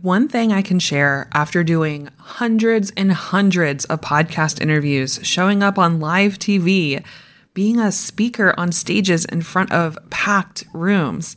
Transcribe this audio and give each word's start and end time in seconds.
One 0.00 0.26
thing 0.26 0.52
I 0.52 0.62
can 0.62 0.78
share 0.78 1.28
after 1.34 1.62
doing 1.62 2.08
hundreds 2.18 2.92
and 2.96 3.12
hundreds 3.12 3.84
of 3.84 4.00
podcast 4.00 4.60
interviews, 4.60 5.20
showing 5.22 5.62
up 5.62 5.78
on 5.78 6.00
live 6.00 6.38
TV, 6.38 7.04
being 7.52 7.78
a 7.78 7.92
speaker 7.92 8.54
on 8.56 8.72
stages 8.72 9.26
in 9.26 9.42
front 9.42 9.70
of 9.70 9.98
packed 10.08 10.64
rooms, 10.72 11.36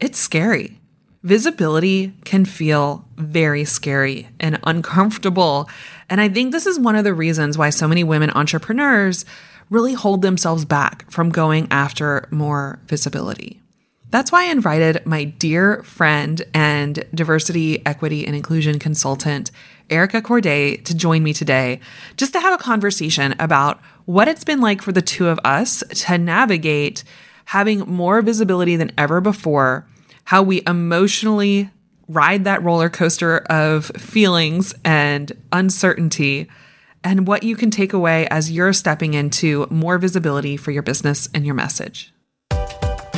it's 0.00 0.18
scary. 0.18 0.80
Visibility 1.22 2.14
can 2.24 2.46
feel 2.46 3.06
very 3.16 3.64
scary 3.64 4.28
and 4.40 4.58
uncomfortable. 4.64 5.68
And 6.08 6.18
I 6.20 6.30
think 6.30 6.52
this 6.52 6.66
is 6.66 6.78
one 6.78 6.96
of 6.96 7.04
the 7.04 7.14
reasons 7.14 7.58
why 7.58 7.70
so 7.70 7.86
many 7.86 8.02
women 8.02 8.30
entrepreneurs 8.30 9.26
really 9.68 9.92
hold 9.92 10.22
themselves 10.22 10.64
back 10.64 11.10
from 11.10 11.28
going 11.28 11.68
after 11.70 12.26
more 12.30 12.80
visibility. 12.86 13.60
That's 14.10 14.30
why 14.30 14.44
I 14.44 14.50
invited 14.50 15.04
my 15.04 15.24
dear 15.24 15.82
friend 15.82 16.40
and 16.54 17.04
diversity, 17.12 17.84
equity, 17.84 18.24
and 18.24 18.36
inclusion 18.36 18.78
consultant, 18.78 19.50
Erica 19.90 20.22
Courdae, 20.22 20.82
to 20.84 20.94
join 20.94 21.22
me 21.22 21.32
today 21.32 21.80
just 22.16 22.32
to 22.32 22.40
have 22.40 22.58
a 22.58 22.62
conversation 22.62 23.34
about 23.38 23.80
what 24.04 24.28
it's 24.28 24.44
been 24.44 24.60
like 24.60 24.80
for 24.80 24.92
the 24.92 25.02
two 25.02 25.28
of 25.28 25.40
us 25.44 25.82
to 25.90 26.18
navigate 26.18 27.02
having 27.46 27.80
more 27.80 28.22
visibility 28.22 28.76
than 28.76 28.92
ever 28.96 29.20
before, 29.20 29.86
how 30.24 30.42
we 30.42 30.62
emotionally 30.66 31.70
ride 32.08 32.44
that 32.44 32.62
roller 32.62 32.88
coaster 32.88 33.38
of 33.50 33.86
feelings 33.96 34.72
and 34.84 35.32
uncertainty, 35.52 36.48
and 37.02 37.26
what 37.26 37.42
you 37.42 37.56
can 37.56 37.70
take 37.70 37.92
away 37.92 38.26
as 38.28 38.50
you're 38.50 38.72
stepping 38.72 39.14
into 39.14 39.66
more 39.70 39.98
visibility 39.98 40.56
for 40.56 40.70
your 40.70 40.82
business 40.82 41.28
and 41.34 41.44
your 41.44 41.54
message. 41.54 42.12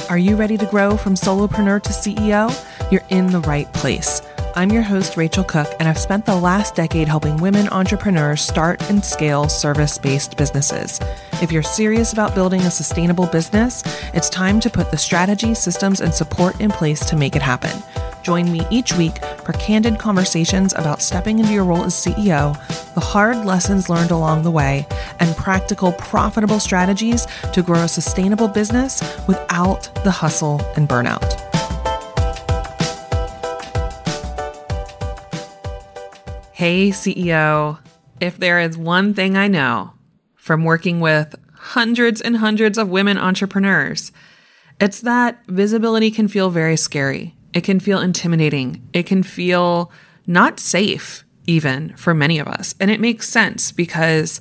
Are 0.08 0.18
you 0.18 0.36
ready 0.36 0.56
to 0.56 0.66
grow 0.66 0.96
from 0.96 1.14
solopreneur 1.14 1.82
to 1.82 1.90
CEO? 1.90 2.50
You're 2.90 3.04
in 3.10 3.26
the 3.28 3.40
right 3.40 3.70
place. 3.74 4.22
I'm 4.56 4.70
your 4.70 4.82
host, 4.82 5.16
Rachel 5.16 5.44
Cook, 5.44 5.68
and 5.78 5.88
I've 5.88 5.98
spent 5.98 6.26
the 6.26 6.34
last 6.34 6.74
decade 6.74 7.06
helping 7.06 7.36
women 7.36 7.68
entrepreneurs 7.68 8.40
start 8.40 8.82
and 8.90 9.04
scale 9.04 9.48
service 9.48 9.98
based 9.98 10.36
businesses. 10.36 10.98
If 11.42 11.52
you're 11.52 11.62
serious 11.62 12.12
about 12.12 12.34
building 12.34 12.62
a 12.62 12.70
sustainable 12.70 13.26
business, 13.26 13.82
it's 14.14 14.28
time 14.30 14.58
to 14.60 14.70
put 14.70 14.90
the 14.90 14.96
strategy, 14.96 15.54
systems, 15.54 16.00
and 16.00 16.12
support 16.12 16.60
in 16.60 16.70
place 16.70 17.04
to 17.06 17.16
make 17.16 17.36
it 17.36 17.42
happen. 17.42 17.82
Join 18.28 18.52
me 18.52 18.60
each 18.68 18.92
week 18.92 19.24
for 19.42 19.54
candid 19.54 19.98
conversations 19.98 20.74
about 20.74 21.00
stepping 21.00 21.38
into 21.38 21.50
your 21.50 21.64
role 21.64 21.84
as 21.84 21.94
CEO, 21.94 22.52
the 22.92 23.00
hard 23.00 23.46
lessons 23.46 23.88
learned 23.88 24.10
along 24.10 24.42
the 24.42 24.50
way, 24.50 24.86
and 25.18 25.34
practical, 25.34 25.92
profitable 25.92 26.60
strategies 26.60 27.26
to 27.54 27.62
grow 27.62 27.84
a 27.84 27.88
sustainable 27.88 28.46
business 28.46 29.00
without 29.26 29.88
the 30.04 30.10
hustle 30.10 30.60
and 30.76 30.86
burnout. 30.86 31.24
Hey, 36.52 36.90
CEO, 36.90 37.78
if 38.20 38.36
there 38.36 38.60
is 38.60 38.76
one 38.76 39.14
thing 39.14 39.38
I 39.38 39.48
know 39.48 39.94
from 40.34 40.64
working 40.64 41.00
with 41.00 41.34
hundreds 41.54 42.20
and 42.20 42.36
hundreds 42.36 42.76
of 42.76 42.90
women 42.90 43.16
entrepreneurs, 43.16 44.12
it's 44.78 45.00
that 45.00 45.42
visibility 45.46 46.10
can 46.10 46.28
feel 46.28 46.50
very 46.50 46.76
scary. 46.76 47.34
It 47.52 47.64
can 47.64 47.80
feel 47.80 48.00
intimidating. 48.00 48.86
It 48.92 49.04
can 49.04 49.22
feel 49.22 49.90
not 50.26 50.60
safe, 50.60 51.24
even 51.46 51.96
for 51.96 52.14
many 52.14 52.38
of 52.38 52.46
us. 52.46 52.74
And 52.80 52.90
it 52.90 53.00
makes 53.00 53.28
sense 53.28 53.72
because 53.72 54.40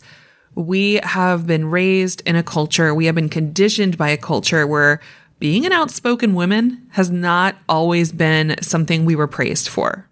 we 0.55 0.95
have 1.03 1.45
been 1.45 1.69
raised 1.69 2.21
in 2.25 2.35
a 2.35 2.43
culture, 2.43 2.93
we 2.93 3.05
have 3.05 3.15
been 3.15 3.29
conditioned 3.29 3.97
by 3.97 4.09
a 4.09 4.17
culture 4.17 4.65
where 4.65 4.99
being 5.39 5.65
an 5.65 5.71
outspoken 5.71 6.33
woman 6.33 6.87
has 6.91 7.11
not 7.11 7.55
always 7.69 8.11
been 8.11 8.55
something 8.61 9.05
we 9.05 9.15
were 9.15 9.27
praised 9.27 9.67
for. 9.67 10.07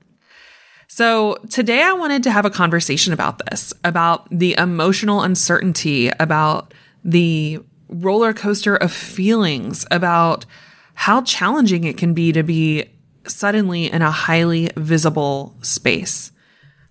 So, 0.88 1.38
today 1.50 1.82
I 1.82 1.94
wanted 1.94 2.24
to 2.24 2.32
have 2.32 2.46
a 2.46 2.52
conversation 2.52 3.12
about 3.12 3.42
this, 3.50 3.74
about 3.84 4.28
the 4.30 4.56
emotional 4.58 5.24
uncertainty, 5.24 6.10
about 6.20 6.74
the 7.04 7.60
roller 7.90 8.34
coaster 8.34 8.76
of 8.76 8.92
feelings, 8.94 9.86
about 9.90 10.46
how 10.96 11.22
challenging 11.22 11.84
it 11.84 11.98
can 11.98 12.14
be 12.14 12.32
to 12.32 12.44
be 12.44 12.86
suddenly 13.28 13.92
in 13.92 14.02
a 14.02 14.12
highly 14.12 14.70
visible 14.76 15.56
space. 15.62 16.32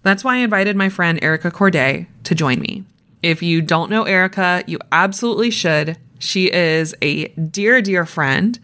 That's 0.03 0.23
why 0.23 0.37
I 0.37 0.39
invited 0.39 0.77
my 0.77 0.89
friend 0.89 1.19
Erica 1.23 1.51
Courdae 1.51 2.07
to 2.25 2.35
join 2.35 2.61
me. 2.61 2.85
If 3.23 3.43
you 3.43 3.63
don't 3.63 3.91
know 3.91 4.05
Erica, 4.05 4.63
you 4.67 4.79
absolutely 4.93 5.51
should. 5.51 5.97
She 6.19 6.53
is 6.53 6.95
a 7.01 7.29
dear, 7.29 7.81
dear 7.81 8.05
friend. 8.05 8.59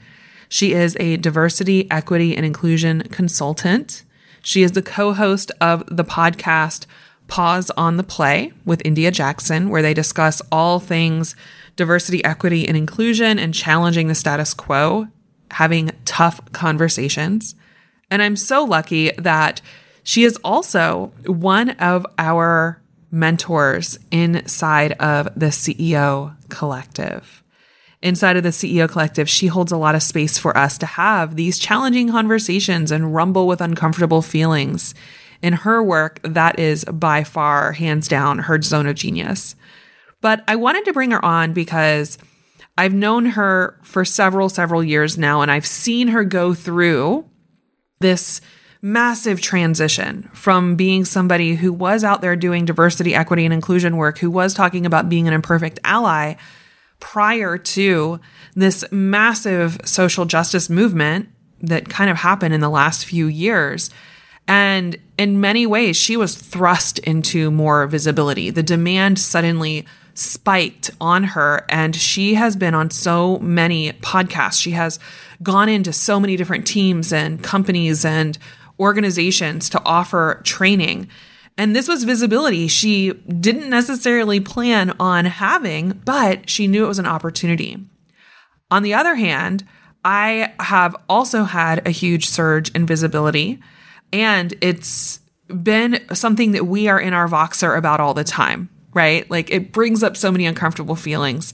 She 0.48 0.72
is 0.72 0.96
a 1.00 1.16
diversity, 1.16 1.90
equity, 1.90 2.36
and 2.36 2.44
inclusion 2.44 3.02
consultant. 3.10 4.04
She 4.42 4.62
is 4.62 4.72
the 4.72 4.82
co 4.82 5.14
host 5.14 5.50
of 5.60 5.84
the 5.86 6.04
podcast 6.04 6.86
Pause 7.28 7.70
on 7.76 7.96
the 7.96 8.02
Play 8.02 8.52
with 8.64 8.82
India 8.84 9.10
Jackson, 9.10 9.70
where 9.70 9.82
they 9.82 9.94
discuss 9.94 10.42
all 10.50 10.80
things 10.80 11.36
diversity, 11.76 12.22
equity, 12.24 12.66
and 12.68 12.76
inclusion 12.76 13.38
and 13.38 13.54
challenging 13.54 14.08
the 14.08 14.14
status 14.14 14.52
quo 14.52 15.06
having 15.50 15.90
tough 16.04 16.40
conversations. 16.52 17.54
And 18.10 18.22
I'm 18.22 18.36
so 18.36 18.64
lucky 18.64 19.12
that 19.12 19.60
she 20.02 20.24
is 20.24 20.36
also 20.42 21.12
one 21.26 21.70
of 21.70 22.06
our 22.18 22.80
mentors 23.10 23.98
inside 24.10 24.92
of 24.92 25.28
the 25.36 25.46
CEO 25.46 26.36
Collective. 26.48 27.42
Inside 28.02 28.36
of 28.36 28.42
the 28.42 28.50
CEO 28.50 28.88
Collective, 28.88 29.28
she 29.28 29.48
holds 29.48 29.72
a 29.72 29.76
lot 29.76 29.94
of 29.94 30.02
space 30.02 30.38
for 30.38 30.56
us 30.56 30.78
to 30.78 30.86
have 30.86 31.36
these 31.36 31.58
challenging 31.58 32.10
conversations 32.10 32.90
and 32.90 33.14
rumble 33.14 33.46
with 33.46 33.60
uncomfortable 33.60 34.22
feelings. 34.22 34.94
In 35.42 35.52
her 35.52 35.82
work, 35.82 36.20
that 36.22 36.58
is 36.58 36.84
by 36.84 37.24
far, 37.24 37.72
hands 37.72 38.08
down, 38.08 38.38
her 38.40 38.60
zone 38.62 38.86
of 38.86 38.96
genius. 38.96 39.54
But 40.20 40.42
I 40.48 40.56
wanted 40.56 40.84
to 40.86 40.92
bring 40.92 41.10
her 41.10 41.24
on 41.24 41.52
because 41.52 42.18
I've 42.80 42.94
known 42.94 43.26
her 43.26 43.78
for 43.82 44.06
several, 44.06 44.48
several 44.48 44.82
years 44.82 45.18
now, 45.18 45.42
and 45.42 45.50
I've 45.50 45.66
seen 45.66 46.08
her 46.08 46.24
go 46.24 46.54
through 46.54 47.26
this 48.00 48.40
massive 48.80 49.42
transition 49.42 50.30
from 50.32 50.76
being 50.76 51.04
somebody 51.04 51.56
who 51.56 51.74
was 51.74 52.04
out 52.04 52.22
there 52.22 52.36
doing 52.36 52.64
diversity, 52.64 53.14
equity, 53.14 53.44
and 53.44 53.52
inclusion 53.52 53.98
work, 53.98 54.16
who 54.16 54.30
was 54.30 54.54
talking 54.54 54.86
about 54.86 55.10
being 55.10 55.28
an 55.28 55.34
imperfect 55.34 55.78
ally 55.84 56.36
prior 57.00 57.58
to 57.58 58.18
this 58.54 58.82
massive 58.90 59.78
social 59.84 60.24
justice 60.24 60.70
movement 60.70 61.28
that 61.60 61.90
kind 61.90 62.08
of 62.08 62.16
happened 62.16 62.54
in 62.54 62.62
the 62.62 62.70
last 62.70 63.04
few 63.04 63.26
years. 63.26 63.90
And 64.48 64.96
in 65.18 65.38
many 65.38 65.66
ways, 65.66 65.98
she 65.98 66.16
was 66.16 66.34
thrust 66.34 66.98
into 67.00 67.50
more 67.50 67.86
visibility. 67.86 68.48
The 68.48 68.62
demand 68.62 69.18
suddenly 69.18 69.84
spiked 70.14 70.90
on 71.00 71.24
her 71.24 71.64
and 71.68 71.94
she 71.94 72.34
has 72.34 72.56
been 72.56 72.74
on 72.74 72.90
so 72.90 73.38
many 73.38 73.92
podcasts. 73.92 74.60
She 74.60 74.72
has 74.72 74.98
gone 75.42 75.68
into 75.68 75.92
so 75.92 76.20
many 76.20 76.36
different 76.36 76.66
teams 76.66 77.12
and 77.12 77.42
companies 77.42 78.04
and 78.04 78.38
organizations 78.78 79.68
to 79.70 79.82
offer 79.84 80.40
training. 80.44 81.08
And 81.58 81.76
this 81.76 81.88
was 81.88 82.04
visibility 82.04 82.68
she 82.68 83.12
didn't 83.12 83.68
necessarily 83.68 84.40
plan 84.40 84.94
on 84.98 85.26
having, 85.26 86.00
but 86.04 86.48
she 86.48 86.66
knew 86.66 86.84
it 86.84 86.88
was 86.88 86.98
an 86.98 87.06
opportunity. 87.06 87.78
On 88.70 88.82
the 88.82 88.94
other 88.94 89.16
hand, 89.16 89.66
I 90.04 90.54
have 90.60 90.96
also 91.08 91.44
had 91.44 91.86
a 91.86 91.90
huge 91.90 92.28
surge 92.28 92.70
in 92.70 92.86
visibility, 92.86 93.60
and 94.12 94.54
it's 94.62 95.20
been 95.48 96.00
something 96.14 96.52
that 96.52 96.66
we 96.66 96.88
are 96.88 96.98
in 97.00 97.12
our 97.12 97.28
Voxer 97.28 97.76
about 97.76 98.00
all 98.00 98.14
the 98.14 98.24
time, 98.24 98.70
right? 98.94 99.30
Like 99.30 99.50
it 99.50 99.72
brings 99.72 100.02
up 100.02 100.16
so 100.16 100.30
many 100.30 100.46
uncomfortable 100.46 100.96
feelings. 100.96 101.52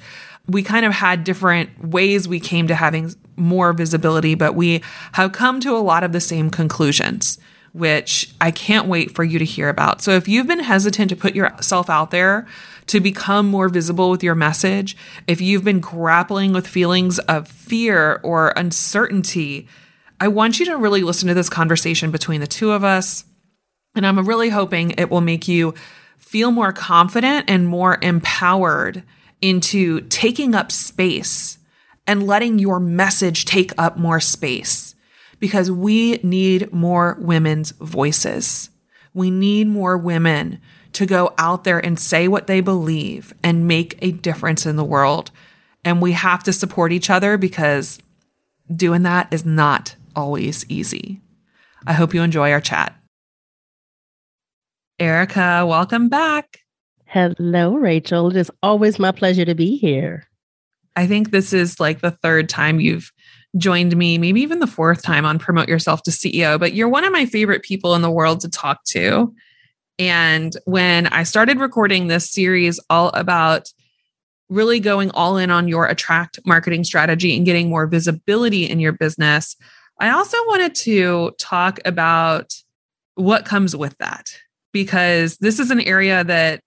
We 0.49 0.63
kind 0.63 0.87
of 0.87 0.93
had 0.93 1.25
different 1.25 1.89
ways 1.89 2.29
we 2.29 2.41
came 2.41 2.69
to 2.69 2.75
having 2.75 3.13
more 3.37 3.73
visibility, 3.73 4.35
but 4.35 4.55
we 4.55 4.83
have 5.13 5.33
come 5.33 5.61
to 5.61 5.77
a 5.77 5.79
lot 5.79 6.05
of 6.05 6.13
the 6.13 6.21
same 6.21 6.51
conclusions, 6.51 7.39
which 7.73 8.33
I 8.41 8.51
can't 8.51 8.87
wait 8.87 9.15
for 9.15 9.25
you 9.25 9.39
to 9.39 9.45
hear 9.45 9.69
about. 9.69 10.03
So 10.03 10.13
if 10.13 10.29
you've 10.29 10.47
been 10.47 10.61
hesitant 10.61 11.11
to 11.11 11.17
put 11.17 11.35
yourself 11.35 11.91
out 11.91 12.11
there, 12.11 12.47
to 12.87 13.01
become 13.01 13.49
more 13.49 13.69
visible 13.69 14.11
with 14.11 14.23
your 14.23 14.37
message, 14.37 14.97
if 15.27 15.41
you've 15.41 15.65
been 15.65 15.81
grappling 15.81 16.53
with 16.53 16.67
feelings 16.67 17.19
of 17.21 17.49
fear 17.49 18.21
or 18.23 18.51
uncertainty, 18.57 19.67
I 20.21 20.29
want 20.29 20.61
you 20.61 20.67
to 20.67 20.77
really 20.77 21.03
listen 21.03 21.29
to 21.29 21.35
this 21.35 21.51
conversation 21.51 22.11
between 22.11 22.41
the 22.41 22.47
two 22.47 22.71
of 22.71 22.85
us. 22.85 23.25
And 23.95 24.07
I'm 24.07 24.25
really 24.27 24.51
hoping 24.51 24.93
it 24.93 25.11
will 25.11 25.21
make 25.21 25.49
you 25.49 25.75
feel 26.27 26.51
more 26.51 26.73
confident 26.73 27.49
and 27.49 27.69
more 27.69 27.99
empowered 28.03 29.05
into 29.41 30.01
taking 30.09 30.57
up 30.57 30.73
space 30.73 31.59
and 32.05 32.27
letting 32.27 32.59
your 32.59 32.81
message 32.81 33.45
take 33.45 33.73
up 33.79 33.97
more 33.97 34.19
space 34.19 34.97
because 35.39 35.71
we 35.71 36.15
need 36.25 36.73
more 36.73 37.17
women's 37.21 37.71
voices. 37.73 38.71
We 39.15 39.31
need 39.31 39.69
more 39.69 39.97
women 39.97 40.61
to 40.95 41.07
go 41.07 41.33
out 41.39 41.63
there 41.63 41.79
and 41.79 41.99
say 41.99 42.27
what 42.27 42.49
they 42.49 42.61
believe 42.61 43.33
and 43.45 43.69
make 43.69 43.97
a 44.03 44.11
difference 44.11 44.67
in 44.67 44.75
the 44.75 44.85
world. 44.85 45.31
And 45.85 46.03
we 46.03 46.13
have 46.13 46.43
to 46.43 46.53
support 46.53 46.91
each 46.91 47.09
other 47.09 47.39
because 47.39 48.01
doing 48.75 49.03
that 49.03 49.29
is 49.33 49.45
not 49.45 49.95
always 50.17 50.67
easy. 50.69 51.21
I 51.87 51.93
hope 51.93 52.15
you 52.15 52.23
enjoy 52.23 52.51
our 52.51 52.61
chat. 52.61 52.97
Erica, 54.99 55.67
welcome 55.67 56.09
back. 56.09 56.61
Hello, 57.05 57.75
Rachel. 57.75 58.31
It 58.31 58.37
is 58.37 58.51
always 58.63 58.99
my 58.99 59.13
pleasure 59.13 59.45
to 59.45 59.55
be 59.55 59.77
here. 59.77 60.27
I 60.97 61.07
think 61.07 61.31
this 61.31 61.53
is 61.53 61.79
like 61.79 62.01
the 62.01 62.13
third 62.13 62.49
time 62.49 62.81
you've 62.81 63.13
joined 63.59 63.95
me, 63.95 64.17
maybe 64.17 64.41
even 64.41 64.59
the 64.59 64.67
fourth 64.67 65.03
time 65.03 65.27
on 65.27 65.39
Promote 65.39 65.69
Yourself 65.69 66.03
to 66.05 66.11
CEO, 66.11 66.59
but 66.59 66.73
you're 66.73 66.89
one 66.89 67.05
of 67.05 67.13
my 67.13 67.27
favorite 67.27 67.63
people 67.63 67.95
in 67.95 68.01
the 68.01 68.11
world 68.11 68.41
to 68.41 68.49
talk 68.49 68.85
to. 68.85 69.35
And 69.99 70.57
when 70.65 71.09
I 71.09 71.25
started 71.25 71.61
recording 71.61 72.07
this 72.07 72.31
series 72.31 72.81
all 72.89 73.11
about 73.11 73.69
really 74.49 74.81
going 74.81 75.11
all 75.11 75.37
in 75.37 75.51
on 75.51 75.69
your 75.69 75.87
attract 75.87 76.39
marketing 76.47 76.85
strategy 76.85 77.37
and 77.37 77.45
getting 77.45 77.69
more 77.69 77.87
visibility 77.87 78.65
in 78.65 78.81
your 78.81 78.93
business, 78.93 79.57
I 80.01 80.09
also 80.09 80.39
wanted 80.47 80.75
to 80.77 81.33
talk 81.39 81.81
about 81.85 82.55
what 83.15 83.45
comes 83.45 83.77
with 83.77 83.97
that 83.99 84.31
because 84.77 85.39
this 85.39 85.59
is 85.59 85.71
an 85.71 85.81
area 85.81 86.23
that 86.23 86.61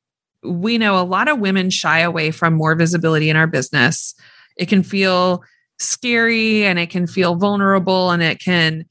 we 0.43 0.79
know 0.79 0.99
a 0.99 1.05
lot 1.05 1.27
of 1.27 1.37
women 1.37 1.69
shy 1.69 1.99
away 1.99 2.31
from 2.31 2.55
more 2.55 2.73
visibility 2.73 3.29
in 3.29 3.35
our 3.35 3.45
business. 3.45 4.15
It 4.57 4.67
can 4.67 4.81
feel 4.81 5.43
scary 5.77 6.65
and 6.65 6.79
it 6.79 6.89
can 6.89 7.05
feel 7.05 7.35
vulnerable 7.35 8.09
and 8.09 8.23
it 8.23 8.39
can 8.39 8.85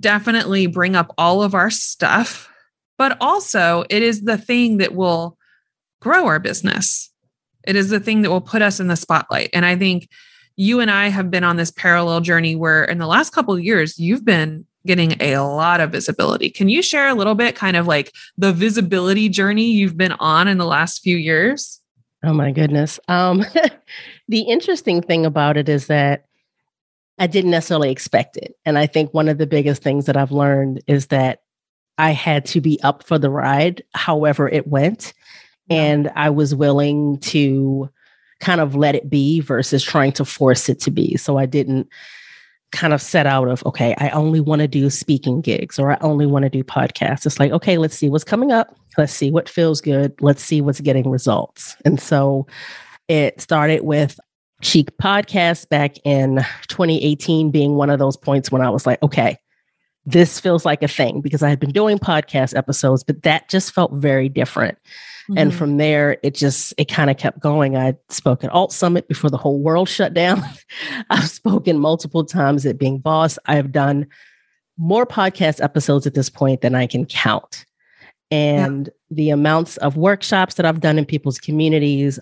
definitely 0.00 0.66
bring 0.68 0.96
up 0.96 1.12
all 1.18 1.42
of 1.42 1.54
our 1.54 1.68
stuff. 1.68 2.50
But 2.96 3.18
also, 3.20 3.84
it 3.90 4.02
is 4.02 4.22
the 4.22 4.38
thing 4.38 4.78
that 4.78 4.94
will 4.94 5.36
grow 6.00 6.24
our 6.24 6.38
business. 6.38 7.10
It 7.66 7.76
is 7.76 7.90
the 7.90 8.00
thing 8.00 8.22
that 8.22 8.30
will 8.30 8.40
put 8.40 8.62
us 8.62 8.80
in 8.80 8.86
the 8.86 8.96
spotlight. 8.96 9.50
And 9.52 9.66
I 9.66 9.76
think 9.76 10.08
you 10.56 10.80
and 10.80 10.90
I 10.90 11.08
have 11.08 11.30
been 11.30 11.44
on 11.44 11.56
this 11.56 11.72
parallel 11.72 12.22
journey 12.22 12.56
where 12.56 12.84
in 12.84 12.96
the 12.96 13.06
last 13.06 13.34
couple 13.34 13.52
of 13.52 13.62
years, 13.62 13.98
you've 13.98 14.24
been 14.24 14.64
getting 14.86 15.20
a 15.20 15.38
lot 15.38 15.80
of 15.80 15.90
visibility. 15.90 16.50
Can 16.50 16.68
you 16.68 16.82
share 16.82 17.08
a 17.08 17.14
little 17.14 17.34
bit 17.34 17.54
kind 17.54 17.76
of 17.76 17.86
like 17.86 18.12
the 18.38 18.52
visibility 18.52 19.28
journey 19.28 19.72
you've 19.72 19.96
been 19.96 20.12
on 20.12 20.48
in 20.48 20.58
the 20.58 20.64
last 20.64 21.02
few 21.02 21.16
years? 21.16 21.80
Oh 22.24 22.32
my 22.32 22.50
goodness. 22.50 22.98
Um, 23.08 23.44
the 24.28 24.40
interesting 24.42 25.02
thing 25.02 25.26
about 25.26 25.56
it 25.56 25.68
is 25.68 25.86
that 25.86 26.24
I 27.18 27.26
didn't 27.26 27.50
necessarily 27.50 27.90
expect 27.90 28.36
it. 28.36 28.54
And 28.64 28.78
I 28.78 28.86
think 28.86 29.12
one 29.12 29.28
of 29.28 29.38
the 29.38 29.46
biggest 29.46 29.82
things 29.82 30.06
that 30.06 30.16
I've 30.16 30.32
learned 30.32 30.82
is 30.86 31.06
that 31.06 31.40
I 31.98 32.10
had 32.10 32.44
to 32.46 32.60
be 32.60 32.78
up 32.82 33.04
for 33.04 33.18
the 33.18 33.30
ride, 33.30 33.82
however 33.94 34.48
it 34.48 34.66
went. 34.66 35.14
And 35.70 36.10
I 36.14 36.30
was 36.30 36.54
willing 36.54 37.18
to 37.20 37.90
kind 38.40 38.60
of 38.60 38.74
let 38.74 38.94
it 38.94 39.08
be 39.08 39.40
versus 39.40 39.82
trying 39.82 40.12
to 40.12 40.24
force 40.24 40.68
it 40.68 40.80
to 40.80 40.90
be. 40.90 41.16
So 41.16 41.38
I 41.38 41.46
didn't 41.46 41.88
kind 42.76 42.92
of 42.92 43.00
set 43.00 43.26
out 43.26 43.48
of 43.48 43.64
okay 43.64 43.94
i 43.98 44.10
only 44.10 44.38
want 44.38 44.60
to 44.60 44.68
do 44.68 44.90
speaking 44.90 45.40
gigs 45.40 45.78
or 45.78 45.90
i 45.90 45.98
only 46.02 46.26
want 46.26 46.42
to 46.42 46.50
do 46.50 46.62
podcasts. 46.62 47.24
It's 47.24 47.40
like 47.40 47.50
okay 47.52 47.78
let's 47.78 47.96
see 47.96 48.08
what's 48.08 48.24
coming 48.24 48.52
up. 48.52 48.76
Let's 48.98 49.12
see 49.12 49.30
what 49.30 49.48
feels 49.48 49.80
good. 49.80 50.14
Let's 50.20 50.42
see 50.42 50.60
what's 50.60 50.80
getting 50.80 51.10
results. 51.10 51.76
And 51.84 52.00
so 52.00 52.46
it 53.08 53.40
started 53.40 53.82
with 53.82 54.18
She 54.62 54.84
Podcast 54.84 55.68
back 55.68 55.96
in 56.04 56.36
2018 56.68 57.50
being 57.50 57.74
one 57.74 57.90
of 57.90 57.98
those 57.98 58.16
points 58.16 58.50
when 58.50 58.62
i 58.62 58.70
was 58.70 58.86
like 58.86 59.02
okay 59.02 59.36
this 60.08 60.38
feels 60.38 60.64
like 60.64 60.82
a 60.82 60.88
thing 60.88 61.20
because 61.20 61.42
i 61.42 61.48
had 61.48 61.58
been 61.58 61.72
doing 61.72 61.98
podcast 61.98 62.56
episodes 62.56 63.02
but 63.02 63.22
that 63.22 63.48
just 63.48 63.72
felt 63.72 63.92
very 63.92 64.28
different 64.28 64.78
Mm-hmm. 65.28 65.38
And 65.38 65.54
from 65.54 65.76
there, 65.76 66.18
it 66.22 66.34
just, 66.34 66.72
it 66.78 66.86
kind 66.86 67.10
of 67.10 67.16
kept 67.16 67.40
going. 67.40 67.76
I 67.76 67.96
spoke 68.10 68.44
at 68.44 68.50
Alt 68.50 68.72
Summit 68.72 69.08
before 69.08 69.30
the 69.30 69.36
whole 69.36 69.58
world 69.58 69.88
shut 69.88 70.14
down. 70.14 70.42
I've 71.10 71.28
spoken 71.28 71.78
multiple 71.78 72.24
times 72.24 72.64
at 72.64 72.78
Being 72.78 72.98
Boss. 72.98 73.38
I've 73.46 73.72
done 73.72 74.06
more 74.78 75.06
podcast 75.06 75.62
episodes 75.62 76.06
at 76.06 76.14
this 76.14 76.30
point 76.30 76.60
than 76.60 76.74
I 76.74 76.86
can 76.86 77.06
count. 77.06 77.64
And 78.30 78.86
yeah. 78.86 78.92
the 79.10 79.30
amounts 79.30 79.76
of 79.78 79.96
workshops 79.96 80.54
that 80.54 80.66
I've 80.66 80.80
done 80.80 80.98
in 80.98 81.06
people's 81.06 81.38
communities, 81.38 82.18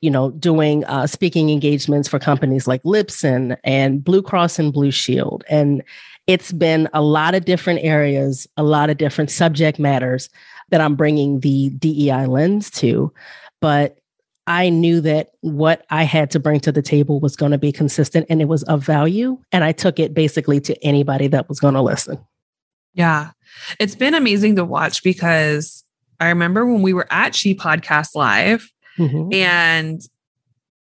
you 0.00 0.10
know, 0.10 0.30
doing 0.32 0.84
uh, 0.84 1.06
speaking 1.06 1.50
engagements 1.50 2.08
for 2.08 2.18
companies 2.18 2.66
like 2.66 2.82
Lipson 2.82 3.56
and 3.64 4.04
Blue 4.04 4.22
Cross 4.22 4.58
and 4.58 4.72
Blue 4.72 4.90
Shield. 4.90 5.44
And 5.48 5.82
it's 6.26 6.52
been 6.52 6.88
a 6.92 7.02
lot 7.02 7.34
of 7.34 7.44
different 7.44 7.80
areas, 7.82 8.48
a 8.56 8.62
lot 8.62 8.90
of 8.90 8.98
different 8.98 9.30
subject 9.30 9.78
matters 9.78 10.28
that 10.70 10.80
I'm 10.80 10.96
bringing 10.96 11.40
the 11.40 11.70
DEI 11.70 12.26
lens 12.26 12.70
to. 12.72 13.12
But 13.60 13.98
I 14.46 14.68
knew 14.68 15.00
that 15.00 15.30
what 15.40 15.84
I 15.90 16.04
had 16.04 16.30
to 16.32 16.40
bring 16.40 16.60
to 16.60 16.72
the 16.72 16.82
table 16.82 17.18
was 17.18 17.34
going 17.34 17.52
to 17.52 17.58
be 17.58 17.72
consistent 17.72 18.26
and 18.30 18.40
it 18.40 18.46
was 18.46 18.62
of 18.64 18.84
value. 18.84 19.38
And 19.50 19.64
I 19.64 19.72
took 19.72 19.98
it 19.98 20.14
basically 20.14 20.60
to 20.60 20.84
anybody 20.84 21.26
that 21.28 21.48
was 21.48 21.58
going 21.58 21.74
to 21.74 21.82
listen. 21.82 22.18
Yeah. 22.94 23.30
It's 23.80 23.96
been 23.96 24.14
amazing 24.14 24.56
to 24.56 24.64
watch 24.64 25.02
because 25.02 25.84
I 26.20 26.28
remember 26.28 26.64
when 26.64 26.82
we 26.82 26.92
were 26.92 27.08
at 27.10 27.34
She 27.34 27.54
Podcast 27.54 28.14
Live 28.14 28.70
mm-hmm. 28.98 29.32
and 29.34 30.00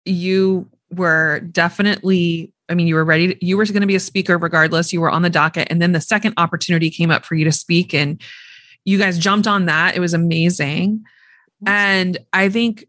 you 0.05 0.69
were 0.89 1.41
definitely 1.51 2.53
I 2.69 2.73
mean, 2.73 2.87
you 2.87 2.95
were 2.95 3.03
ready, 3.03 3.35
to, 3.35 3.45
you 3.45 3.57
were 3.57 3.65
going 3.65 3.81
to 3.81 3.87
be 3.87 3.95
a 3.95 3.99
speaker 3.99 4.37
regardless. 4.37 4.93
You 4.93 5.01
were 5.01 5.09
on 5.09 5.23
the 5.23 5.29
docket. 5.29 5.67
And 5.69 5.81
then 5.81 5.91
the 5.91 5.99
second 5.99 6.35
opportunity 6.37 6.89
came 6.89 7.11
up 7.11 7.25
for 7.25 7.35
you 7.35 7.43
to 7.43 7.51
speak. 7.51 7.93
And 7.93 8.21
you 8.85 8.97
guys 8.97 9.17
jumped 9.17 9.47
on 9.47 9.65
that. 9.65 9.95
It 9.95 9.99
was 9.99 10.13
amazing. 10.13 11.03
And 11.65 12.17
I 12.33 12.49
think 12.49 12.87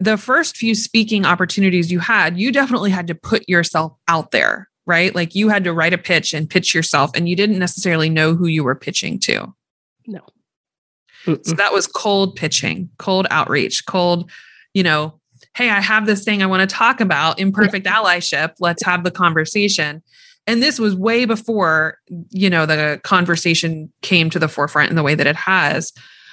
the 0.00 0.16
first 0.16 0.56
few 0.56 0.74
speaking 0.74 1.24
opportunities 1.24 1.92
you 1.92 1.98
had, 1.98 2.38
you 2.38 2.52
definitely 2.52 2.90
had 2.90 3.06
to 3.08 3.14
put 3.14 3.48
yourself 3.48 3.92
out 4.08 4.30
there, 4.30 4.68
right? 4.86 5.14
Like 5.14 5.34
you 5.34 5.48
had 5.48 5.64
to 5.64 5.72
write 5.72 5.92
a 5.92 5.98
pitch 5.98 6.32
and 6.34 6.48
pitch 6.48 6.74
yourself, 6.74 7.10
and 7.14 7.28
you 7.28 7.36
didn't 7.36 7.58
necessarily 7.58 8.08
know 8.08 8.34
who 8.34 8.46
you 8.46 8.64
were 8.64 8.74
pitching 8.74 9.18
to. 9.20 9.54
No. 10.06 10.20
So 11.24 11.54
that 11.54 11.72
was 11.72 11.86
cold 11.86 12.36
pitching, 12.36 12.88
cold 12.98 13.26
outreach, 13.30 13.84
cold, 13.86 14.30
you 14.74 14.84
know, 14.84 15.18
hey, 15.56 15.70
I 15.70 15.80
have 15.80 16.06
this 16.06 16.22
thing 16.22 16.42
I 16.42 16.46
want 16.46 16.68
to 16.68 16.72
talk 16.72 17.00
about 17.00 17.40
imperfect 17.40 17.86
allyship. 17.86 18.54
Let's 18.60 18.84
have 18.84 19.02
the 19.04 19.10
conversation 19.10 20.02
and 20.46 20.62
this 20.62 20.78
was 20.78 20.94
way 20.94 21.24
before 21.24 21.98
you 22.30 22.50
know 22.50 22.66
the 22.66 23.00
conversation 23.02 23.92
came 24.02 24.30
to 24.30 24.38
the 24.38 24.48
forefront 24.48 24.90
in 24.90 24.96
the 24.96 25.02
way 25.02 25.14
that 25.14 25.26
it 25.26 25.36
has. 25.36 25.92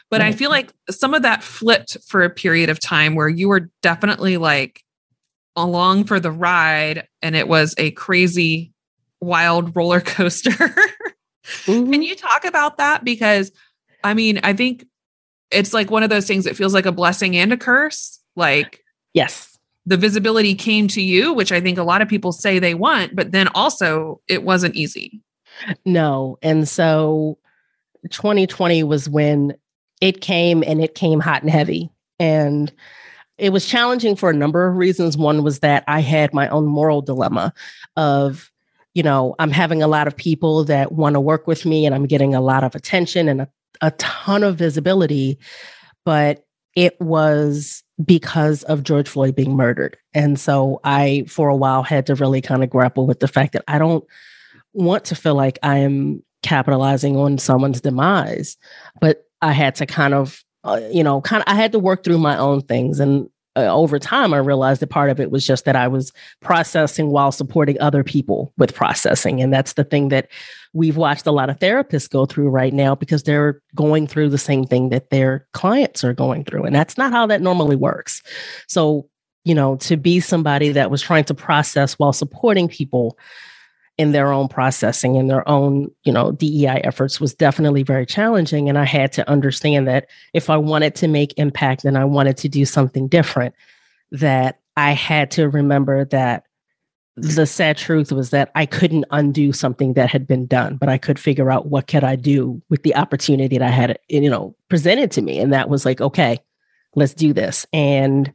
But 0.10 0.22
i 0.22 0.32
feel 0.32 0.52
like 0.52 0.72
some 0.92 1.16
of 1.16 1.24
that 1.24 1.42
flipped 1.42 1.98
for 2.08 2.24
a 2.24 2.30
period 2.30 2.70
of 2.70 2.80
time 2.80 3.16
where 3.16 3.30
you 3.30 3.50
were 3.50 3.72
definitely 3.82 4.38
like 4.38 4.84
along 5.56 6.04
for 6.04 6.20
the 6.20 6.32
ride 6.32 7.08
and 7.24 7.36
it 7.36 7.48
was 7.48 7.74
a 7.80 7.92
crazy 7.92 8.74
wild 9.22 9.76
roller 9.76 10.02
coaster. 10.16 10.52
Mm-hmm. 10.52 11.92
can 11.92 12.04
you 12.04 12.16
talk 12.16 12.46
about 12.46 12.78
that? 12.78 13.04
Because 13.04 13.52
i 14.04 14.14
mean 14.14 14.40
i 14.44 14.54
think 14.54 14.86
it's 15.52 15.74
like 15.74 15.90
one 15.90 16.04
of 16.04 16.10
those 16.10 16.28
things 16.28 16.46
that 16.46 16.56
feels 16.56 16.74
like 16.74 16.86
a 16.86 16.92
blessing 16.92 17.36
and 17.36 17.54
a 17.54 17.58
curse 17.58 18.20
like 18.36 18.84
yes 19.14 19.53
the 19.86 19.98
visibility 19.98 20.56
came 20.56 20.88
to 20.90 21.02
you, 21.02 21.34
which 21.34 21.52
I 21.52 21.60
think 21.60 21.78
a 21.78 21.84
lot 21.84 22.02
of 22.02 22.08
people 22.08 22.32
say 22.32 22.60
they 22.60 22.74
want, 22.74 23.16
but 23.16 23.32
then 23.32 23.50
also 23.50 24.22
it 24.28 24.44
wasn't 24.44 24.76
easy. 24.76 25.22
No. 25.86 26.38
And 26.42 26.68
so 26.68 27.38
2020 28.10 28.84
was 28.84 29.10
when 29.10 29.56
it 30.02 30.22
came 30.22 30.64
and 30.66 30.82
it 30.82 30.96
came 30.96 31.20
hot 31.20 31.42
and 31.42 31.52
heavy. 31.52 31.90
And 32.20 32.72
it 33.38 33.52
was 33.52 33.66
challenging 33.66 34.16
for 34.16 34.30
a 34.30 34.36
number 34.36 34.68
of 34.68 34.76
reasons. 34.76 35.18
One 35.18 35.44
was 35.44 35.60
that 35.60 35.84
I 35.88 36.00
had 36.00 36.34
my 36.34 36.48
own 36.50 36.66
moral 36.66 37.02
dilemma 37.02 37.54
of 37.98 38.50
you 38.94 39.02
know, 39.04 39.36
I'm 39.40 39.52
having 39.52 39.82
a 39.82 39.88
lot 39.88 40.08
of 40.08 40.16
people 40.16 40.64
that 40.66 40.92
want 40.92 41.16
to 41.16 41.20
work 41.20 41.48
with 41.48 41.66
me 41.66 41.86
and 41.86 41.96
I'm 41.96 42.06
getting 42.06 42.36
a 42.36 42.42
lot 42.42 42.64
of 42.64 42.76
attention 42.76 43.28
and 43.28 43.42
a, 43.42 43.50
a 43.82 43.92
ton 43.92 44.44
of 44.44 44.56
visibility. 44.56 45.40
But 46.06 46.46
it 46.76 47.00
was 47.02 47.83
because 48.04 48.64
of 48.64 48.84
George 48.84 49.08
Floyd 49.08 49.36
being 49.36 49.56
murdered. 49.56 49.98
And 50.14 50.40
so 50.40 50.80
I, 50.84 51.26
for 51.28 51.50
a 51.50 51.56
while, 51.56 51.84
had 51.84 52.08
to 52.08 52.16
really 52.16 52.42
kind 52.42 52.64
of 52.64 52.70
grapple 52.70 53.06
with 53.06 53.20
the 53.20 53.28
fact 53.28 53.54
that 53.54 53.64
I 53.68 53.78
don't 53.78 54.04
want 54.74 55.06
to 55.06 55.16
feel 55.16 55.36
like 55.36 55.60
I 55.62 55.78
am 55.78 56.24
capitalizing 56.42 57.16
on 57.18 57.38
someone's 57.38 57.82
demise. 57.82 58.58
But 59.00 59.26
I 59.42 59.52
had 59.52 59.76
to 59.76 59.86
kind 59.86 60.14
of, 60.14 60.44
uh, 60.64 60.82
you 60.92 61.04
know, 61.04 61.22
kind 61.22 61.44
of, 61.46 61.52
I 61.52 61.56
had 61.56 61.72
to 61.74 61.80
work 61.80 62.04
through 62.04 62.18
my 62.18 62.38
own 62.38 62.62
things. 62.62 63.00
And 63.00 63.30
uh, 63.56 63.62
over 63.62 64.00
time, 64.00 64.34
I 64.34 64.38
realized 64.38 64.82
that 64.82 64.90
part 64.90 65.10
of 65.10 65.20
it 65.20 65.30
was 65.30 65.46
just 65.46 65.66
that 65.66 65.76
I 65.76 65.88
was 65.88 66.12
processing 66.42 67.12
while 67.12 67.32
supporting 67.32 67.80
other 67.80 68.04
people 68.04 68.52
with 68.58 68.74
processing. 68.74 69.42
And 69.42 69.54
that's 69.54 69.74
the 69.74 69.84
thing 69.84 70.10
that 70.10 70.30
we've 70.74 70.98
watched 70.98 71.28
a 71.28 71.32
lot 71.32 71.50
of 71.50 71.60
therapists 71.60 72.10
go 72.10 72.26
through 72.26 72.50
right 72.50 72.74
now 72.74 72.96
because 72.96 73.24
they're 73.24 73.62
going 73.76 74.08
through 74.08 74.30
the 74.30 74.38
same 74.38 74.66
thing 74.66 74.90
that 74.90 75.12
their 75.12 75.48
clients 75.54 76.04
are 76.04 76.14
going 76.14 76.44
through. 76.44 76.64
And 76.64 76.76
that's 76.76 76.98
not 76.98 77.12
how 77.12 77.28
that 77.28 77.42
normally 77.42 77.76
works. 77.76 78.24
So, 78.68 79.08
you 79.44 79.54
know, 79.54 79.76
to 79.78 79.98
be 79.98 80.20
somebody 80.20 80.70
that 80.70 80.90
was 80.90 81.02
trying 81.02 81.26
to 81.26 81.36
process 81.36 81.94
while 82.00 82.14
supporting 82.14 82.68
people 82.68 83.18
in 83.98 84.12
their 84.12 84.32
own 84.32 84.48
processing 84.48 85.18
and 85.18 85.30
their 85.30 85.48
own, 85.48 85.92
you 86.04 86.12
know, 86.12 86.32
DEI 86.32 86.82
efforts 86.84 87.20
was 87.20 87.34
definitely 87.34 87.84
very 87.84 88.06
challenging. 88.06 88.68
And 88.68 88.78
I 88.78 88.86
had 88.86 89.12
to 89.14 89.30
understand 89.30 89.88
that 89.88 90.08
if 90.34 90.50
I 90.50 90.58
wanted 90.58 90.96
to 90.96 91.08
make 91.08 91.38
impact 91.38 91.86
and 91.86 91.98
I 91.98 92.06
wanted 92.06 92.38
to 92.38 92.50
do 92.50 92.66
something 92.66 93.08
different, 93.08 93.54
that 94.12 94.60
I 94.76 94.92
had 94.94 95.30
to 95.32 95.50
remember 95.50 96.06
that 96.06 96.46
the 97.16 97.46
sad 97.46 97.78
truth 97.78 98.12
was 98.12 98.32
that 98.32 98.52
I 98.56 98.66
couldn't 98.66 99.06
undo 99.12 99.54
something 99.54 99.94
that 99.94 100.10
had 100.10 100.26
been 100.26 100.48
done, 100.48 100.78
but 100.78 100.90
I 100.90 100.98
could 100.98 101.20
figure 101.20 101.52
out 101.52 101.68
what 101.68 101.88
could 101.88 102.04
I 102.04 102.16
do 102.16 102.60
with 102.70 102.82
the 102.82 102.96
opportunity 102.96 103.60
that 103.60 103.68
I 103.68 103.70
had, 103.70 104.00
you 104.10 104.30
know, 104.30 104.56
presented 104.70 105.12
to 105.12 105.22
me. 105.22 105.38
And 105.38 105.54
that 105.54 105.70
was 105.70 105.86
like, 105.86 106.02
okay, 106.02 106.40
let's 106.96 107.14
do 107.14 107.32
this. 107.32 107.68
And 107.72 108.34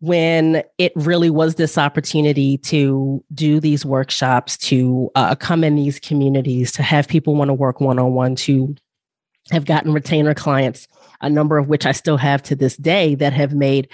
when 0.00 0.62
it 0.78 0.92
really 0.96 1.30
was 1.30 1.56
this 1.56 1.76
opportunity 1.76 2.56
to 2.58 3.22
do 3.34 3.60
these 3.60 3.84
workshops, 3.84 4.56
to 4.56 5.10
uh, 5.14 5.34
come 5.34 5.62
in 5.62 5.76
these 5.76 6.00
communities, 6.00 6.72
to 6.72 6.82
have 6.82 7.06
people 7.06 7.34
want 7.34 7.48
to 7.48 7.54
work 7.54 7.80
one 7.80 7.98
on 7.98 8.14
one, 8.14 8.34
to 8.34 8.74
have 9.50 9.66
gotten 9.66 9.92
retainer 9.92 10.34
clients, 10.34 10.88
a 11.20 11.28
number 11.28 11.58
of 11.58 11.68
which 11.68 11.84
I 11.84 11.92
still 11.92 12.16
have 12.16 12.42
to 12.44 12.56
this 12.56 12.76
day 12.76 13.14
that 13.16 13.34
have 13.34 13.52
made 13.52 13.88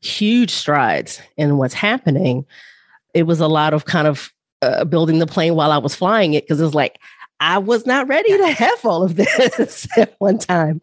huge 0.00 0.50
strides 0.50 1.20
in 1.36 1.56
what's 1.56 1.74
happening. 1.74 2.46
It 3.12 3.24
was 3.24 3.40
a 3.40 3.48
lot 3.48 3.74
of 3.74 3.84
kind 3.84 4.06
of 4.06 4.32
uh, 4.62 4.84
building 4.84 5.18
the 5.18 5.26
plane 5.26 5.56
while 5.56 5.72
I 5.72 5.78
was 5.78 5.94
flying 5.94 6.34
it 6.34 6.44
because 6.44 6.60
it 6.60 6.64
was 6.64 6.74
like, 6.74 7.00
I 7.40 7.58
was 7.58 7.84
not 7.84 8.08
ready 8.08 8.36
to 8.36 8.48
have 8.48 8.84
all 8.84 9.02
of 9.02 9.16
this 9.16 9.88
at 9.96 10.14
one 10.18 10.38
time. 10.38 10.80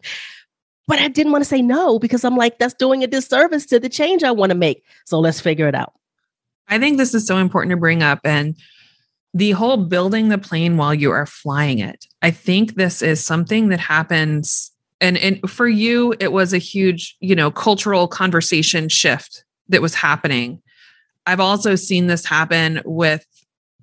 But 0.86 1.00
I 1.00 1.08
didn't 1.08 1.32
want 1.32 1.42
to 1.42 1.48
say 1.48 1.62
no 1.62 1.98
because 1.98 2.24
I'm 2.24 2.36
like, 2.36 2.58
that's 2.58 2.74
doing 2.74 3.02
a 3.02 3.06
disservice 3.06 3.66
to 3.66 3.80
the 3.80 3.88
change 3.88 4.22
I 4.22 4.30
want 4.30 4.50
to 4.50 4.56
make. 4.56 4.84
So 5.04 5.18
let's 5.18 5.40
figure 5.40 5.66
it 5.66 5.74
out. 5.74 5.94
I 6.68 6.78
think 6.78 6.96
this 6.96 7.14
is 7.14 7.26
so 7.26 7.38
important 7.38 7.70
to 7.70 7.76
bring 7.76 8.02
up. 8.02 8.20
And 8.24 8.56
the 9.34 9.50
whole 9.50 9.76
building 9.76 10.28
the 10.28 10.38
plane 10.38 10.76
while 10.76 10.94
you 10.94 11.10
are 11.10 11.26
flying 11.26 11.78
it. 11.78 12.06
I 12.22 12.30
think 12.30 12.74
this 12.74 13.02
is 13.02 13.24
something 13.24 13.68
that 13.68 13.80
happens. 13.80 14.72
And, 15.00 15.18
and 15.18 15.50
for 15.50 15.68
you, 15.68 16.14
it 16.20 16.32
was 16.32 16.54
a 16.54 16.58
huge, 16.58 17.16
you 17.20 17.34
know, 17.34 17.50
cultural 17.50 18.08
conversation 18.08 18.88
shift 18.88 19.44
that 19.68 19.82
was 19.82 19.94
happening. 19.94 20.62
I've 21.26 21.40
also 21.40 21.74
seen 21.74 22.06
this 22.06 22.24
happen 22.24 22.80
with 22.86 23.26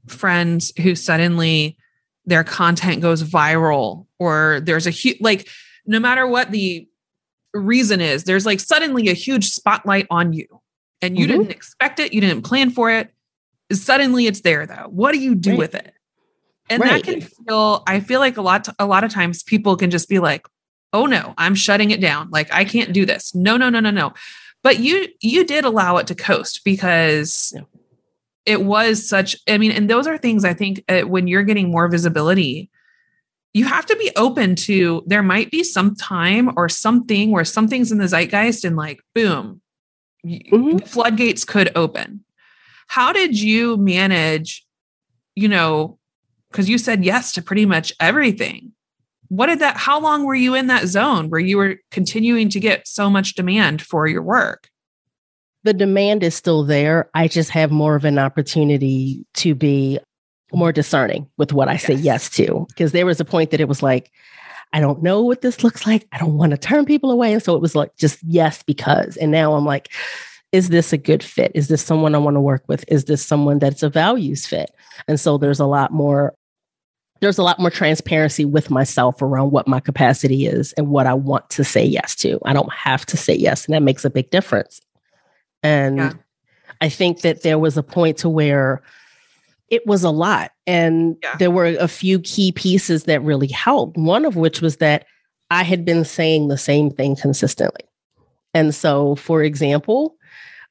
friends 0.08 0.72
who 0.82 0.96
suddenly 0.96 1.78
their 2.26 2.44
content 2.44 3.02
goes 3.02 3.22
viral 3.22 4.08
or 4.18 4.62
there's 4.64 4.88
a 4.88 4.92
huge, 4.92 5.18
like, 5.22 5.48
no 5.86 6.00
matter 6.00 6.26
what 6.26 6.50
the 6.50 6.88
reason 7.54 8.02
is 8.02 8.24
there's 8.24 8.46
like 8.46 8.60
suddenly 8.60 9.10
a 9.10 9.14
huge 9.14 9.50
spotlight 9.50 10.08
on 10.10 10.34
you 10.34 10.48
and 11.02 11.18
you 11.18 11.28
mm-hmm. 11.28 11.40
didn't 11.40 11.52
expect 11.52 12.00
it, 12.00 12.14
you 12.14 12.22
didn't 12.22 12.44
plan 12.44 12.70
for 12.70 12.90
it. 12.90 13.12
Suddenly 13.72 14.28
it's 14.28 14.42
there 14.42 14.66
though. 14.66 14.88
What 14.90 15.14
do 15.14 15.20
you 15.20 15.36
do 15.36 15.52
right. 15.52 15.60
with 15.60 15.76
it? 15.76 15.94
And 16.70 16.82
right. 16.82 17.04
that 17.04 17.04
can 17.04 17.22
feel 17.22 17.84
I 17.88 18.00
feel 18.00 18.20
like 18.20 18.38
a 18.38 18.42
lot 18.42 18.68
a 18.80 18.86
lot 18.86 19.04
of 19.04 19.12
times 19.12 19.44
people 19.44 19.76
can 19.76 19.92
just 19.92 20.08
be 20.08 20.20
like, 20.20 20.48
"Oh 20.94 21.06
no, 21.06 21.34
I'm 21.38 21.56
shutting 21.56 21.92
it 21.92 22.00
down. 22.00 22.30
Like 22.30 22.52
I 22.54 22.66
can't 22.66 22.94
do 22.94 23.06
this." 23.06 23.36
No, 23.36 23.58
no, 23.58 23.70
no, 23.70 23.80
no, 23.80 23.92
no. 23.92 24.14
But 24.64 24.80
you 24.80 25.08
you 25.22 25.46
did 25.46 25.66
allow 25.66 25.98
it 25.98 26.08
to 26.08 26.16
coast 26.16 26.62
because 26.64 27.52
yeah. 27.56 27.62
it 28.46 28.64
was 28.64 29.08
such 29.08 29.36
I 29.48 29.58
mean, 29.58 29.72
and 29.72 29.90
those 29.90 30.08
are 30.08 30.18
things 30.18 30.46
I 30.46 30.54
think 30.54 30.84
uh, 30.88 31.02
when 31.02 31.28
you're 31.28 31.44
getting 31.44 31.70
more 31.70 31.90
visibility, 31.90 32.70
you 33.54 33.66
have 33.66 33.86
to 33.86 33.96
be 33.96 34.12
open 34.16 34.56
to 34.56 35.04
there 35.06 35.24
might 35.24 35.52
be 35.52 35.64
some 35.64 35.96
time 35.96 36.52
or 36.58 36.68
something 36.68 37.32
where 37.32 37.46
something's 37.46 37.92
in 37.92 38.00
the 38.00 38.08
zeitgeist 38.08 38.66
and 38.66 38.76
like 38.76 39.00
boom 39.14 39.62
mm-hmm. 40.26 40.78
floodgates 40.80 41.46
could 41.46 41.72
open. 41.76 42.24
How 42.88 43.14
did 43.14 43.40
you 43.40 43.78
manage 43.78 44.66
you 45.36 45.48
know 45.48 46.00
because 46.54 46.70
you 46.70 46.78
said 46.78 47.04
yes 47.04 47.34
to 47.34 47.42
pretty 47.42 47.66
much 47.66 47.92
everything. 48.00 48.72
What 49.28 49.48
did 49.48 49.60
that 49.60 49.76
how 49.76 50.00
long 50.00 50.24
were 50.24 50.36
you 50.36 50.54
in 50.54 50.68
that 50.68 50.88
zone 50.88 51.30
where 51.30 51.40
you 51.40 51.58
were 51.58 51.78
continuing 51.90 52.50
to 52.50 52.60
get 52.60 52.88
so 52.88 53.10
much 53.10 53.34
demand 53.34 53.82
for 53.82 54.08
your 54.08 54.22
work? 54.22 54.70
The 55.64 55.74
demand 55.74 56.24
is 56.24 56.36
still 56.36 56.64
there. 56.64 57.10
I 57.14 57.28
just 57.28 57.50
have 57.50 57.72
more 57.72 57.96
of 57.96 58.06
an 58.06 58.20
opportunity 58.20 59.26
to 59.36 59.56
be 59.56 60.00
more 60.54 60.72
discerning 60.72 61.30
with 61.38 61.54
what 61.54 61.68
I 61.68 61.74
yes. 61.74 61.84
say 61.84 61.94
yes 61.94 62.30
to. 62.32 62.66
Because 62.70 62.92
there 62.92 63.06
was 63.06 63.20
a 63.20 63.26
point 63.26 63.52
that 63.52 63.62
it 63.62 63.68
was 63.68 63.84
like, 63.84 64.12
I 64.74 64.80
don't 64.80 65.04
know 65.04 65.22
what 65.22 65.42
this 65.42 65.64
looks 65.64 65.86
like. 65.86 66.08
I 66.12 66.18
don't 66.18 66.38
want 66.38 66.52
to 66.52 66.58
turn 66.58 66.86
people 66.86 67.12
away. 67.12 67.34
And 67.34 67.44
so 67.44 67.56
it 67.56 67.62
was 67.62 67.76
like 67.76 67.96
just 67.96 68.20
yes, 68.24 68.64
because. 68.64 69.18
And 69.18 69.32
now 69.32 69.54
I'm 69.54 69.66
like, 69.66 69.90
is 70.52 70.70
this 70.70 70.94
a 70.94 70.98
good 70.98 71.24
fit? 71.24 71.52
Is 71.54 71.68
this 71.68 71.84
someone 71.84 72.16
I 72.16 72.20
want 72.20 72.36
to 72.36 72.42
work 72.42 72.64
with? 72.68 72.86
Is 72.88 73.06
this 73.06 73.26
someone 73.26 73.60
that's 73.60 73.84
a 73.84 73.90
values 73.90 74.46
fit? 74.46 74.72
And 75.08 75.20
so 75.20 75.38
there's 75.38 75.60
a 75.60 75.66
lot 75.66 75.92
more 75.92 76.36
there's 77.24 77.38
a 77.38 77.44
lot 77.44 77.58
more 77.58 77.70
transparency 77.70 78.44
with 78.44 78.70
myself 78.70 79.22
around 79.22 79.52
what 79.52 79.66
my 79.66 79.80
capacity 79.80 80.46
is 80.46 80.74
and 80.74 80.90
what 80.90 81.08
I 81.08 81.14
want 81.14 81.50
to 81.52 81.64
say 81.64 81.86
yes 81.86 82.16
to. 82.16 82.38
I 82.44 82.52
don't 82.52 82.72
have 82.74 83.06
to 83.08 83.18
say 83.18 83.34
yes, 83.34 83.66
and 83.66 83.74
that 83.74 83.82
makes 83.82 84.04
a 84.04 84.10
big 84.10 84.30
difference. 84.30 84.82
And 85.62 85.98
yeah. 85.98 86.14
I 86.82 86.90
think 86.90 87.22
that 87.22 87.44
there 87.44 87.58
was 87.58 87.78
a 87.78 87.84
point 87.84 88.18
to 88.18 88.30
where 88.30 88.84
it 89.74 89.88
was 89.88 90.03
a 90.03 90.12
lot. 90.12 90.51
And 90.68 91.18
yeah. 91.24 91.36
there 91.38 91.50
were 91.50 91.65
a 91.65 91.88
few 91.88 92.20
key 92.20 92.51
pieces 92.51 93.06
that 93.06 93.24
really 93.24 93.48
helped. 93.48 93.98
One 93.98 94.24
of 94.24 94.36
which 94.36 94.62
was 94.62 94.77
that 94.77 95.06
I 95.50 95.63
had 95.63 95.84
been 95.84 96.06
saying 96.06 96.48
the 96.48 96.60
same 96.60 96.92
thing 96.92 97.15
consistently. 97.15 97.82
And 98.53 98.75
so, 98.75 99.15
for 99.15 99.42
example, 99.42 100.15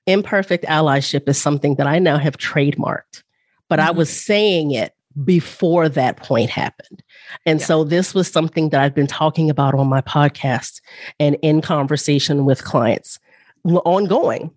imperfect 0.06 0.64
allyship 0.66 1.28
is 1.28 1.36
something 1.36 1.74
that 1.76 1.88
I 1.88 1.98
now 1.98 2.16
have 2.16 2.38
trademarked, 2.38 3.24
but 3.68 3.80
mm-hmm. 3.80 3.88
I 3.88 3.90
was 3.90 4.08
saying 4.08 4.70
it 4.70 4.94
before 5.24 5.88
that 5.88 6.18
point 6.18 6.48
happened. 6.48 7.02
And 7.44 7.58
yeah. 7.58 7.66
so 7.66 7.82
this 7.82 8.14
was 8.14 8.28
something 8.28 8.68
that 8.68 8.80
I've 8.80 8.94
been 8.94 9.08
talking 9.08 9.50
about 9.50 9.74
on 9.74 9.88
my 9.88 10.00
podcast 10.00 10.80
and 11.18 11.36
in 11.42 11.60
conversation 11.60 12.44
with 12.44 12.62
clients 12.62 13.18
ongoing. 13.64 14.52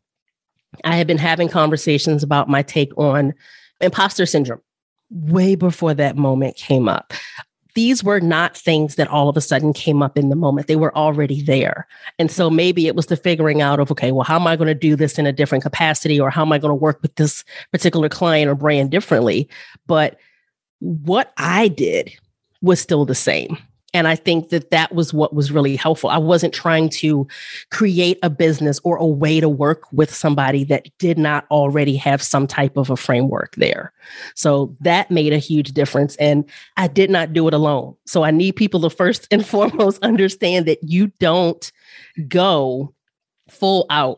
I 0.84 0.98
have 0.98 1.08
been 1.08 1.18
having 1.18 1.50
conversations 1.50 2.22
about 2.22 2.48
my 2.48 2.62
take 2.62 2.96
on 2.96 3.34
imposter 3.82 4.26
syndrome 4.26 4.62
way 5.12 5.56
before 5.56 5.94
that 5.94 6.18
moment 6.18 6.56
came 6.56 6.88
up. 6.88 7.14
These 7.76 8.04
were 8.04 8.22
not 8.22 8.56
things 8.56 8.96
that 8.96 9.10
all 9.10 9.28
of 9.28 9.36
a 9.36 9.42
sudden 9.42 9.74
came 9.74 10.02
up 10.02 10.18
in 10.18 10.30
the 10.30 10.36
moment. 10.36 10.68
They 10.68 10.78
were 10.78 10.96
already 10.96 11.42
there. 11.42 11.86
And 12.18 12.32
so 12.32 12.50
maybe 12.50 12.88
it 12.88 12.96
was 12.96 13.08
the 13.08 13.18
figuring 13.18 13.62
out 13.62 13.82
of, 13.82 13.92
okay, 13.92 14.14
well, 14.14 14.24
how 14.24 14.38
am 14.38 14.48
I 14.48 14.56
going 14.56 14.70
to 14.70 14.74
do 14.74 14.96
this 14.96 15.20
in 15.20 15.26
a 15.26 15.34
different 15.34 15.64
capacity? 15.64 16.18
Or 16.18 16.30
how 16.30 16.44
am 16.44 16.54
I 16.54 16.58
going 16.58 16.72
to 16.72 16.76
work 16.76 17.02
with 17.02 17.14
this 17.16 17.44
particular 17.74 18.08
client 18.08 18.50
or 18.50 18.56
brand 18.56 18.92
differently? 18.92 19.50
But 19.88 20.18
what 20.80 21.34
I 21.38 21.68
did 21.68 22.14
was 22.62 22.80
still 22.80 23.04
the 23.04 23.14
same. 23.14 23.58
And 23.96 24.10
I 24.10 24.18
think 24.18 24.50
that 24.50 24.72
that 24.72 24.94
was 24.94 25.14
what 25.14 25.34
was 25.34 25.54
really 25.54 25.78
helpful. 25.78 26.10
I 26.10 26.18
wasn't 26.18 26.54
trying 26.54 26.90
to 26.90 27.26
create 27.72 28.20
a 28.24 28.30
business 28.30 28.78
or 28.84 28.98
a 28.98 29.06
way 29.06 29.40
to 29.40 29.48
work 29.48 29.84
with 29.94 30.14
somebody 30.14 30.66
that 30.66 30.90
did 31.00 31.18
not 31.18 31.46
already 31.50 31.96
have 31.96 32.22
some 32.22 32.46
type 32.46 32.76
of 32.76 32.90
a 32.90 32.98
framework 32.98 33.56
there. 33.56 33.94
So 34.36 34.76
that 34.82 35.12
made 35.12 35.32
a 35.32 35.38
huge 35.38 35.72
difference. 35.72 36.18
And 36.18 36.44
I 36.76 36.90
did 36.90 37.10
not 37.10 37.32
do 37.32 37.48
it 37.48 37.54
alone. 37.54 37.96
So 38.06 38.24
I 38.24 38.32
need 38.32 38.58
people 38.58 38.82
to 38.82 38.90
first 38.90 39.30
and 39.32 39.46
foremost 39.48 40.04
understand 40.04 40.66
that 40.66 40.84
you 40.84 41.08
don't 41.22 41.72
go 42.28 42.94
full 43.50 43.86
out 43.90 44.18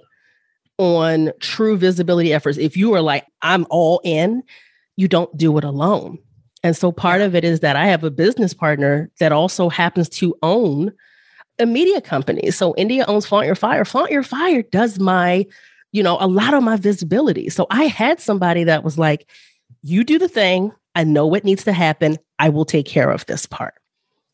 on 0.79 1.33
true 1.39 1.77
visibility 1.77 2.33
efforts. 2.33 2.57
If 2.57 2.75
you 2.75 2.95
are 2.95 3.01
like, 3.01 3.27
I'm 3.43 3.67
all 3.69 4.01
in, 4.03 4.41
you 4.95 5.07
don't 5.07 5.37
do 5.37 5.55
it 5.59 5.63
alone 5.63 6.17
and 6.67 6.75
so 6.75 6.91
part 6.91 7.21
of 7.21 7.33
it 7.33 7.45
is 7.45 7.61
that 7.61 7.77
I 7.77 7.87
have 7.87 8.03
a 8.03 8.11
business 8.11 8.53
partner 8.53 9.09
that 9.21 9.31
also 9.31 9.69
happens 9.69 10.09
to 10.09 10.35
own 10.43 10.91
a 11.59 11.65
media 11.65 12.01
company. 12.01 12.51
So 12.51 12.75
India 12.75 13.05
owns 13.07 13.25
Flaunt 13.25 13.45
Your 13.45 13.55
Fire. 13.55 13.85
Flaunt 13.85 14.11
Your 14.11 14.21
Fire 14.21 14.63
does 14.63 14.99
my, 14.99 15.45
you 15.93 16.03
know, 16.03 16.17
a 16.19 16.27
lot 16.27 16.53
of 16.53 16.63
my 16.63 16.75
visibility. 16.75 17.47
So 17.47 17.67
I 17.69 17.85
had 17.85 18.19
somebody 18.19 18.65
that 18.65 18.83
was 18.83 18.97
like, 18.97 19.31
you 19.81 20.03
do 20.03 20.19
the 20.19 20.27
thing, 20.27 20.73
I 20.93 21.05
know 21.05 21.25
what 21.25 21.45
needs 21.45 21.63
to 21.63 21.71
happen. 21.71 22.17
I 22.37 22.49
will 22.49 22.65
take 22.65 22.85
care 22.85 23.11
of 23.11 23.25
this 23.27 23.45
part. 23.45 23.75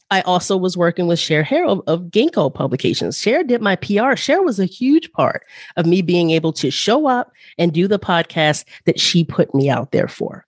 I 0.09 0.21
also 0.21 0.57
was 0.57 0.75
working 0.75 1.05
with 1.05 1.19
Cher 1.19 1.43
Harold 1.43 1.83
of 1.85 2.05
Ginkgo 2.05 2.51
Publications. 2.51 3.19
Cher 3.19 3.43
did 3.43 3.61
my 3.61 3.75
PR. 3.75 4.15
Cher 4.15 4.41
was 4.41 4.59
a 4.59 4.65
huge 4.65 5.11
part 5.11 5.45
of 5.77 5.85
me 5.85 6.01
being 6.01 6.31
able 6.31 6.53
to 6.53 6.71
show 6.71 7.07
up 7.07 7.31
and 7.59 7.71
do 7.71 7.87
the 7.87 7.99
podcast 7.99 8.65
that 8.85 8.99
she 8.99 9.23
put 9.23 9.53
me 9.53 9.69
out 9.69 9.91
there 9.91 10.07
for. 10.07 10.47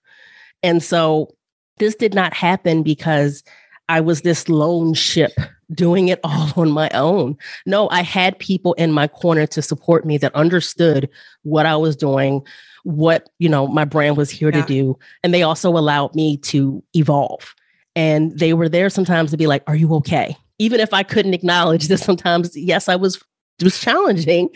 And 0.64 0.82
so 0.82 1.32
this 1.78 1.94
did 1.94 2.14
not 2.14 2.34
happen 2.34 2.82
because 2.82 3.42
I 3.88 4.00
was 4.00 4.22
this 4.22 4.48
lone 4.48 4.94
ship 4.94 5.32
doing 5.72 6.08
it 6.08 6.20
all 6.24 6.52
on 6.56 6.70
my 6.70 6.90
own. 6.90 7.36
No, 7.64 7.88
I 7.90 8.02
had 8.02 8.38
people 8.38 8.74
in 8.74 8.92
my 8.92 9.08
corner 9.08 9.46
to 9.48 9.62
support 9.62 10.04
me 10.04 10.18
that 10.18 10.34
understood 10.34 11.08
what 11.42 11.66
I 11.66 11.76
was 11.76 11.96
doing, 11.96 12.44
what, 12.84 13.28
you 13.38 13.48
know, 13.48 13.66
my 13.66 13.84
brand 13.84 14.16
was 14.16 14.30
here 14.30 14.50
yeah. 14.52 14.62
to 14.62 14.66
do, 14.66 14.98
and 15.22 15.32
they 15.34 15.42
also 15.42 15.70
allowed 15.70 16.14
me 16.14 16.36
to 16.38 16.82
evolve. 16.94 17.54
And 17.94 18.38
they 18.38 18.52
were 18.52 18.68
there 18.68 18.90
sometimes 18.90 19.30
to 19.30 19.36
be 19.36 19.46
like, 19.46 19.62
Are 19.66 19.76
you 19.76 19.92
okay? 19.94 20.36
Even 20.58 20.80
if 20.80 20.92
I 20.92 21.02
couldn't 21.02 21.34
acknowledge 21.34 21.88
that 21.88 21.98
sometimes, 21.98 22.56
yes, 22.56 22.88
I 22.88 22.96
was 22.96 23.16
it 23.58 23.64
was 23.64 23.80
challenging, 23.80 24.50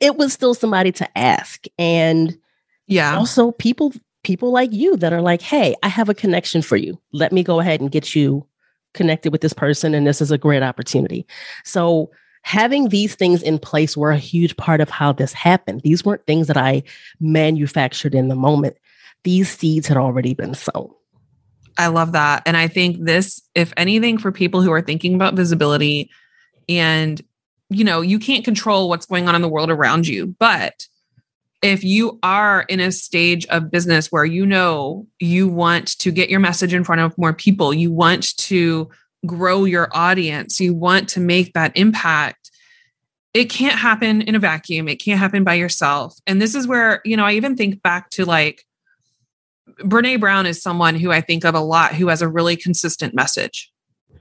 it 0.00 0.16
was 0.16 0.32
still 0.32 0.54
somebody 0.54 0.92
to 0.92 1.18
ask. 1.18 1.64
And 1.78 2.38
yeah, 2.86 3.16
also 3.16 3.52
people 3.52 3.92
people 4.26 4.50
like 4.50 4.72
you 4.72 4.96
that 4.96 5.12
are 5.12 5.22
like, 5.22 5.40
hey, 5.40 5.76
I 5.84 5.88
have 5.88 6.08
a 6.08 6.14
connection 6.14 6.60
for 6.60 6.76
you. 6.76 7.00
Let 7.12 7.30
me 7.30 7.44
go 7.44 7.60
ahead 7.60 7.80
and 7.80 7.92
get 7.92 8.16
you 8.16 8.44
connected 8.92 9.30
with 9.30 9.40
this 9.40 9.52
person. 9.52 9.94
And 9.94 10.04
this 10.04 10.20
is 10.20 10.32
a 10.32 10.38
great 10.38 10.64
opportunity. 10.64 11.24
So 11.62 12.10
having 12.42 12.88
these 12.88 13.14
things 13.14 13.40
in 13.40 13.60
place 13.60 13.96
were 13.96 14.10
a 14.10 14.18
huge 14.18 14.56
part 14.56 14.80
of 14.80 14.90
how 14.90 15.12
this 15.12 15.32
happened. 15.32 15.82
These 15.82 16.04
weren't 16.04 16.26
things 16.26 16.48
that 16.48 16.56
I 16.56 16.82
manufactured 17.20 18.16
in 18.16 18.26
the 18.26 18.34
moment. 18.34 18.76
These 19.22 19.48
seeds 19.48 19.86
had 19.86 19.96
already 19.96 20.34
been 20.34 20.54
sown. 20.54 20.92
I 21.78 21.86
love 21.86 22.10
that. 22.12 22.42
And 22.46 22.56
I 22.56 22.66
think 22.66 23.04
this, 23.04 23.40
if 23.54 23.72
anything, 23.76 24.18
for 24.18 24.32
people 24.32 24.60
who 24.60 24.72
are 24.72 24.82
thinking 24.82 25.14
about 25.14 25.34
visibility 25.34 26.10
and, 26.68 27.22
you 27.70 27.84
know, 27.84 28.00
you 28.00 28.18
can't 28.18 28.44
control 28.44 28.88
what's 28.88 29.06
going 29.06 29.28
on 29.28 29.36
in 29.36 29.42
the 29.42 29.48
world 29.48 29.70
around 29.70 30.08
you, 30.08 30.34
but 30.40 30.88
if 31.62 31.82
you 31.82 32.18
are 32.22 32.62
in 32.68 32.80
a 32.80 32.92
stage 32.92 33.46
of 33.46 33.70
business 33.70 34.12
where 34.12 34.24
you 34.24 34.46
know 34.46 35.06
you 35.18 35.48
want 35.48 35.98
to 35.98 36.10
get 36.10 36.30
your 36.30 36.40
message 36.40 36.74
in 36.74 36.84
front 36.84 37.00
of 37.00 37.16
more 37.16 37.32
people, 37.32 37.72
you 37.72 37.92
want 37.92 38.36
to 38.36 38.88
grow 39.24 39.64
your 39.64 39.88
audience, 39.92 40.60
you 40.60 40.74
want 40.74 41.08
to 41.10 41.20
make 41.20 41.52
that 41.54 41.72
impact, 41.76 42.50
it 43.34 43.50
can't 43.50 43.78
happen 43.78 44.22
in 44.22 44.34
a 44.34 44.38
vacuum. 44.38 44.88
It 44.88 44.96
can't 44.96 45.18
happen 45.18 45.44
by 45.44 45.54
yourself. 45.54 46.14
And 46.26 46.40
this 46.40 46.54
is 46.54 46.66
where, 46.66 47.02
you 47.04 47.16
know, 47.16 47.24
I 47.24 47.32
even 47.32 47.56
think 47.56 47.82
back 47.82 48.08
to 48.10 48.24
like 48.24 48.64
Brene 49.80 50.20
Brown 50.20 50.46
is 50.46 50.62
someone 50.62 50.94
who 50.94 51.12
I 51.12 51.20
think 51.20 51.44
of 51.44 51.54
a 51.54 51.60
lot 51.60 51.94
who 51.94 52.08
has 52.08 52.22
a 52.22 52.28
really 52.28 52.56
consistent 52.56 53.14
message, 53.14 53.70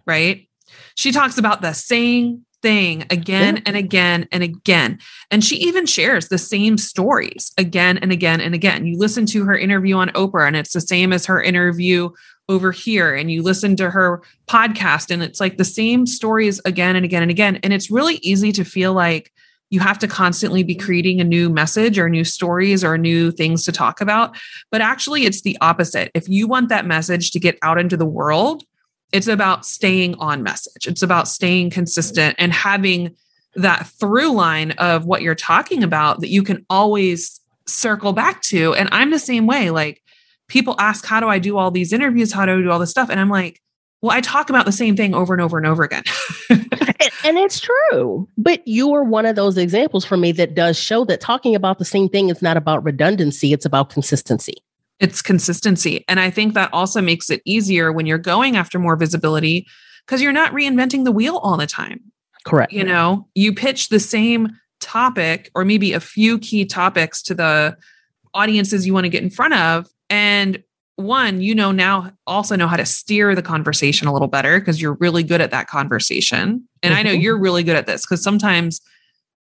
right? 0.06 0.50
She 0.96 1.12
talks 1.12 1.38
about 1.38 1.62
the 1.62 1.74
saying 1.74 2.46
thing 2.66 3.06
again 3.12 3.58
yeah. 3.58 3.62
and 3.68 3.78
again 3.78 4.28
and 4.32 4.42
again. 4.42 4.98
And 5.30 5.44
she 5.44 5.56
even 5.58 5.86
shares 5.86 6.30
the 6.30 6.40
same 6.40 6.80
stories 6.80 7.52
again 7.60 8.00
and 8.00 8.12
again 8.12 8.42
and 8.42 8.56
again. 8.56 8.88
You 8.88 8.98
listen 8.98 9.28
to 9.28 9.46
her 9.46 9.56
interview 9.56 9.98
on 9.98 10.10
Oprah, 10.10 10.48
and 10.48 10.56
it's 10.56 10.74
the 10.74 10.82
same 10.82 11.14
as 11.14 11.28
her 11.28 11.40
interview 11.40 12.10
over 12.50 12.72
here. 12.72 13.14
And 13.14 13.30
you 13.30 13.44
listen 13.44 13.76
to 13.76 13.92
her 13.92 14.24
podcast, 14.48 15.12
and 15.12 15.22
it's 15.22 15.40
like 15.40 15.58
the 15.58 15.64
same 15.64 16.08
stories 16.08 16.60
again 16.66 16.96
and 16.96 17.06
again 17.06 17.22
and 17.22 17.30
again. 17.30 17.60
And 17.62 17.72
it's 17.72 17.92
really 17.92 18.16
easy 18.16 18.52
to 18.54 18.66
feel 18.66 18.94
like, 18.94 19.32
you 19.72 19.80
have 19.80 19.98
to 20.00 20.08
constantly 20.08 20.64
be 20.64 20.76
creating 20.76 21.20
a 21.20 21.24
new 21.24 21.50
message 21.50 21.98
or 21.98 22.08
new 22.08 22.24
stories 22.24 22.84
or 22.84 23.00
new 23.00 23.32
things 23.32 23.64
to 23.66 23.72
talk 23.72 24.00
about. 24.00 24.38
But 24.72 24.82
actually, 24.82 25.26
it's 25.26 25.42
the 25.42 25.58
opposite. 25.60 26.12
If 26.14 26.30
you 26.30 26.48
want 26.48 26.70
that 26.70 26.86
message 26.86 27.32
to 27.32 27.40
get 27.40 27.58
out 27.64 27.80
into 27.80 27.98
the 27.98 28.06
world, 28.06 28.64
it's 29.16 29.28
about 29.28 29.66
staying 29.66 30.16
on 30.16 30.44
message. 30.44 30.88
It's 30.88 31.02
about 31.02 31.30
staying 31.30 31.70
consistent 31.70 32.36
and 32.38 32.52
having 32.52 33.16
that 33.56 33.88
through 33.88 34.34
line 34.34 34.72
of 34.72 35.06
what 35.06 35.22
you're 35.22 35.36
talking 35.36 35.84
about 35.84 36.20
that 36.20 36.28
you 36.28 36.44
can 36.44 36.66
always 36.70 37.40
circle 37.66 38.12
back 38.12 38.42
to. 38.42 38.74
And 38.74 38.90
I'm 38.92 39.12
the 39.12 39.20
same 39.20 39.48
way. 39.48 39.70
Like 39.70 40.04
people 40.50 40.76
ask, 40.80 41.06
How 41.06 41.22
do 41.22 41.30
I 41.30 41.40
do 41.40 41.58
all 41.58 41.72
these 41.72 41.94
interviews? 41.94 42.34
How 42.34 42.46
do 42.46 42.60
I 42.60 42.62
do 42.62 42.70
all 42.70 42.78
this 42.78 42.90
stuff? 42.90 43.10
And 43.10 43.18
I'm 43.18 43.30
like, 43.30 43.62
Well, 44.02 44.12
I 44.12 44.20
talk 44.20 44.50
about 44.50 44.66
the 44.66 44.74
same 44.74 44.98
thing 44.98 45.16
over 45.16 45.34
and 45.34 45.42
over 45.42 45.58
and 45.58 45.66
over 45.66 45.84
again. 45.84 46.04
and, 46.50 47.38
it's 47.38 47.62
true. 47.62 48.28
But 48.38 48.68
you 48.68 48.94
are 48.94 49.06
one 49.06 49.26
of 49.26 49.38
those 49.38 49.58
examples 49.58 50.04
for 50.04 50.18
me 50.18 50.34
that 50.34 50.56
does 50.56 50.78
show 50.78 51.06
that 51.06 51.22
talking 51.22 51.56
about 51.56 51.80
the 51.80 51.86
same 51.86 52.10
thing 52.10 52.30
is 52.30 52.42
not 52.42 52.58
about 52.58 52.84
redundancy, 52.84 53.54
it's 53.54 53.66
about 53.66 53.92
consistency 53.92 54.56
it's 55.00 55.22
consistency. 55.22 56.06
And 56.08 56.20
I 56.20 56.30
think 56.30 56.54
that 56.54 56.70
also 56.74 57.02
makes 57.02 57.30
it 57.30 57.42
easier 57.46 57.92
when 57.92 58.06
you're 58.06 58.18
going 58.18 58.56
after 58.56 58.80
more 58.80 58.96
visibility 58.96 59.68
because 60.06 60.22
you're 60.22 60.32
not 60.32 60.54
reinventing 60.54 61.04
the 61.04 61.12
wheel 61.12 61.38
all 61.38 61.58
the 61.58 61.68
time. 61.68 62.00
Correct. 62.46 62.72
You 62.72 62.84
know, 62.84 63.28
you 63.34 63.54
pitch 63.54 63.90
the 63.90 64.00
same 64.00 64.50
topic 64.80 65.52
or 65.56 65.66
maybe 65.66 65.94
a 65.94 66.00
few 66.00 66.38
key 66.40 66.66
topics 66.66 67.22
to 67.24 67.34
the 67.34 67.76
audiences 68.34 68.86
you 68.86 68.94
want 68.94 69.06
to 69.06 69.10
get 69.10 69.24
in 69.24 69.30
front 69.30 69.56
of. 69.56 69.88
And 70.10 70.64
one, 70.98 71.42
you 71.42 71.56
know, 71.56 71.72
now 71.72 72.12
also 72.26 72.56
know 72.56 72.68
how 72.68 72.78
to 72.78 72.86
steer 72.86 73.36
the 73.36 73.42
conversation 73.42 74.08
a 74.08 74.14
little 74.14 74.28
better 74.28 74.60
because 74.60 74.82
you're 74.82 74.98
really 75.00 75.24
good 75.24 75.42
at 75.42 75.52
that 75.52 75.68
conversation. 75.68 76.66
And 76.84 76.94
mm-hmm. 76.94 77.00
I 77.00 77.04
know 77.04 77.12
mm-hmm. 77.12 77.22
you're 77.22 77.40
really 77.40 77.64
good 77.64 77.76
at 77.76 77.88
this 77.88 78.04
because 78.06 78.24
sometimes 78.24 78.80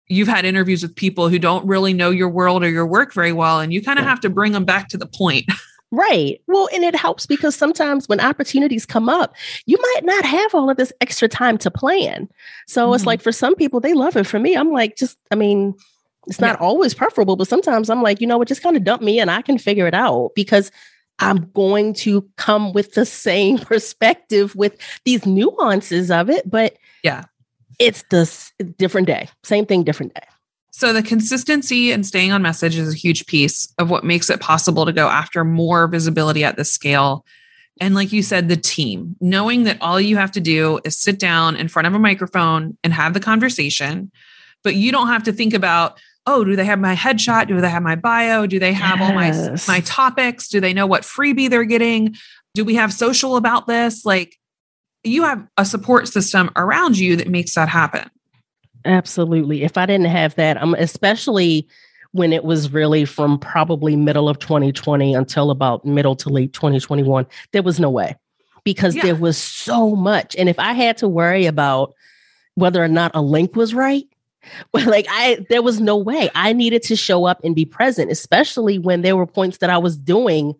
you've 0.08 0.28
had 0.28 0.44
interviews 0.44 0.82
with 0.82 0.94
people 0.94 1.28
who 1.28 1.38
don't 1.38 1.66
really 1.66 1.92
know 1.92 2.10
your 2.10 2.28
world 2.28 2.62
or 2.62 2.70
your 2.70 2.86
work 2.86 3.12
very 3.14 3.32
well 3.32 3.60
and 3.60 3.72
you 3.72 3.82
kind 3.82 3.98
of 3.98 4.04
have 4.04 4.20
to 4.20 4.28
bring 4.28 4.52
them 4.52 4.64
back 4.64 4.88
to 4.88 4.98
the 4.98 5.06
point 5.06 5.46
Right. 5.94 6.40
Well, 6.48 6.68
and 6.74 6.82
it 6.82 6.96
helps 6.96 7.24
because 7.24 7.54
sometimes 7.54 8.08
when 8.08 8.18
opportunities 8.18 8.84
come 8.84 9.08
up, 9.08 9.36
you 9.66 9.78
might 9.80 10.00
not 10.04 10.24
have 10.24 10.52
all 10.52 10.68
of 10.68 10.76
this 10.76 10.92
extra 11.00 11.28
time 11.28 11.56
to 11.58 11.70
plan. 11.70 12.28
So 12.66 12.86
mm-hmm. 12.86 12.94
it's 12.96 13.06
like 13.06 13.22
for 13.22 13.30
some 13.30 13.54
people, 13.54 13.78
they 13.78 13.94
love 13.94 14.16
it. 14.16 14.26
For 14.26 14.40
me, 14.40 14.56
I'm 14.56 14.72
like, 14.72 14.96
just, 14.96 15.16
I 15.30 15.36
mean, 15.36 15.72
it's 16.26 16.40
not 16.40 16.58
yeah. 16.58 16.66
always 16.66 16.94
preferable, 16.94 17.36
but 17.36 17.46
sometimes 17.46 17.90
I'm 17.90 18.02
like, 18.02 18.20
you 18.20 18.26
know 18.26 18.38
what, 18.38 18.48
just 18.48 18.62
kind 18.62 18.76
of 18.76 18.82
dump 18.82 19.02
me 19.02 19.20
and 19.20 19.30
I 19.30 19.40
can 19.40 19.56
figure 19.56 19.86
it 19.86 19.94
out 19.94 20.32
because 20.34 20.72
I'm 21.20 21.48
going 21.52 21.94
to 21.94 22.28
come 22.36 22.72
with 22.72 22.94
the 22.94 23.06
same 23.06 23.58
perspective 23.60 24.56
with 24.56 24.76
these 25.04 25.26
nuances 25.26 26.10
of 26.10 26.28
it. 26.28 26.50
But 26.50 26.76
yeah, 27.04 27.24
it's 27.78 28.04
the 28.10 28.74
different 28.78 29.06
day. 29.06 29.28
Same 29.42 29.66
thing, 29.66 29.84
different 29.84 30.14
day. 30.14 30.26
So 30.70 30.92
the 30.92 31.02
consistency 31.02 31.92
and 31.92 32.04
staying 32.04 32.32
on 32.32 32.42
message 32.42 32.76
is 32.76 32.92
a 32.92 32.96
huge 32.96 33.26
piece 33.26 33.72
of 33.78 33.90
what 33.90 34.02
makes 34.02 34.28
it 34.28 34.40
possible 34.40 34.84
to 34.84 34.92
go 34.92 35.08
after 35.08 35.44
more 35.44 35.86
visibility 35.86 36.42
at 36.42 36.56
this 36.56 36.72
scale. 36.72 37.24
And 37.80 37.94
like 37.94 38.12
you 38.12 38.22
said, 38.22 38.48
the 38.48 38.56
team, 38.56 39.14
knowing 39.20 39.64
that 39.64 39.78
all 39.80 40.00
you 40.00 40.16
have 40.16 40.32
to 40.32 40.40
do 40.40 40.80
is 40.84 40.96
sit 40.96 41.18
down 41.18 41.54
in 41.56 41.68
front 41.68 41.86
of 41.86 41.94
a 41.94 41.98
microphone 41.98 42.76
and 42.82 42.92
have 42.92 43.14
the 43.14 43.20
conversation, 43.20 44.10
but 44.64 44.74
you 44.74 44.90
don't 44.90 45.08
have 45.08 45.22
to 45.24 45.32
think 45.32 45.54
about, 45.54 46.00
oh, 46.26 46.42
do 46.42 46.56
they 46.56 46.64
have 46.64 46.80
my 46.80 46.96
headshot? 46.96 47.46
Do 47.48 47.60
they 47.60 47.68
have 47.68 47.82
my 47.82 47.96
bio? 47.96 48.46
Do 48.46 48.58
they 48.58 48.72
have 48.72 48.98
yes. 48.98 49.08
all 49.08 49.14
my 49.14 49.76
my 49.76 49.80
topics? 49.80 50.48
Do 50.48 50.58
they 50.60 50.72
know 50.72 50.86
what 50.86 51.02
freebie 51.02 51.50
they're 51.50 51.64
getting? 51.64 52.16
Do 52.54 52.64
we 52.64 52.74
have 52.76 52.92
social 52.92 53.36
about 53.36 53.66
this? 53.66 54.04
Like 54.04 54.38
you 55.04 55.22
have 55.22 55.46
a 55.56 55.64
support 55.64 56.08
system 56.08 56.50
around 56.56 56.98
you 56.98 57.16
that 57.16 57.28
makes 57.28 57.54
that 57.54 57.68
happen. 57.68 58.10
Absolutely. 58.84 59.62
If 59.62 59.78
I 59.78 59.86
didn't 59.86 60.06
have 60.06 60.34
that, 60.34 60.60
I'm 60.60 60.74
especially 60.74 61.68
when 62.12 62.32
it 62.32 62.44
was 62.44 62.72
really 62.72 63.04
from 63.04 63.38
probably 63.38 63.96
middle 63.96 64.28
of 64.28 64.38
2020 64.38 65.14
until 65.14 65.50
about 65.50 65.84
middle 65.84 66.14
to 66.14 66.28
late 66.28 66.52
2021, 66.52 67.26
there 67.52 67.62
was 67.62 67.80
no 67.80 67.90
way 67.90 68.16
because 68.62 68.94
yeah. 68.94 69.02
there 69.02 69.16
was 69.16 69.36
so 69.36 69.96
much. 69.96 70.36
And 70.36 70.48
if 70.48 70.58
I 70.58 70.74
had 70.74 70.96
to 70.98 71.08
worry 71.08 71.46
about 71.46 71.94
whether 72.54 72.82
or 72.82 72.88
not 72.88 73.10
a 73.14 73.20
link 73.20 73.56
was 73.56 73.74
right, 73.74 74.06
well, 74.72 74.88
like 74.88 75.06
I 75.10 75.44
there 75.48 75.62
was 75.62 75.80
no 75.80 75.96
way. 75.96 76.30
I 76.34 76.52
needed 76.52 76.82
to 76.84 76.96
show 76.96 77.24
up 77.24 77.40
and 77.42 77.54
be 77.54 77.64
present, 77.64 78.12
especially 78.12 78.78
when 78.78 79.02
there 79.02 79.16
were 79.16 79.26
points 79.26 79.58
that 79.58 79.70
I 79.70 79.78
was 79.78 79.96
doing 79.96 80.54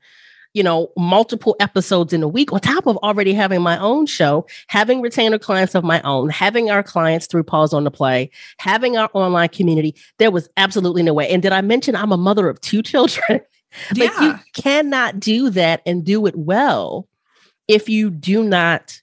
you 0.55 0.62
know, 0.62 0.90
multiple 0.97 1.57
episodes 1.61 2.12
in 2.12 2.23
a 2.23 2.29
week 2.29 2.53
on 2.53 2.61
top 2.61 2.87
of 2.87 2.97
already 2.99 3.35
having 3.35 3.61
my 3.61 3.77
own 3.79 4.07
show, 4.07 4.47
having 4.69 5.03
retainer 5.03 5.38
clients 5.38 5.75
of 5.75 5.85
my 5.85 6.01
own, 6.03 6.31
having 6.31 6.71
our 6.71 6.83
clients 6.83 7.27
through 7.27 7.43
Pause 7.43 7.75
on 7.75 7.85
the 7.85 7.90
Play, 7.90 8.31
having 8.59 8.97
our 8.97 9.11
online 9.12 9.49
community. 9.49 9.95
There 10.19 10.31
was 10.31 10.49
absolutely 10.57 11.03
no 11.03 11.12
way. 11.12 11.29
And 11.29 11.43
did 11.43 11.53
I 11.53 11.61
mention 11.61 11.97
I'm 11.97 12.12
a 12.12 12.17
mother 12.17 12.49
of 12.49 12.61
two 12.61 12.83
children? 12.83 13.40
like 13.97 14.12
yeah. 14.12 14.23
you 14.23 14.35
cannot 14.53 15.19
do 15.19 15.51
that 15.51 15.83
and 15.85 16.05
do 16.05 16.27
it 16.27 16.37
well 16.37 17.09
if 17.67 17.88
you 17.88 18.09
do 18.09 18.45
not 18.45 19.01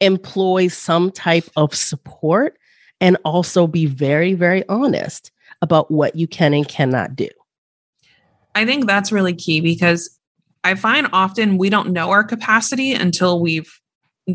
employ 0.00 0.68
some 0.68 1.10
type 1.10 1.48
of 1.56 1.74
support 1.74 2.58
and 3.00 3.16
also 3.24 3.66
be 3.66 3.86
very, 3.86 4.34
very 4.34 4.66
honest 4.68 5.30
about 5.62 5.90
what 5.90 6.16
you 6.16 6.26
can 6.26 6.52
and 6.52 6.68
cannot 6.68 7.16
do. 7.16 7.28
I 8.54 8.66
think 8.66 8.86
that's 8.86 9.12
really 9.12 9.34
key 9.34 9.60
because 9.60 10.19
I 10.64 10.74
find 10.74 11.08
often 11.12 11.58
we 11.58 11.70
don't 11.70 11.92
know 11.92 12.10
our 12.10 12.24
capacity 12.24 12.92
until 12.92 13.40
we've 13.40 13.80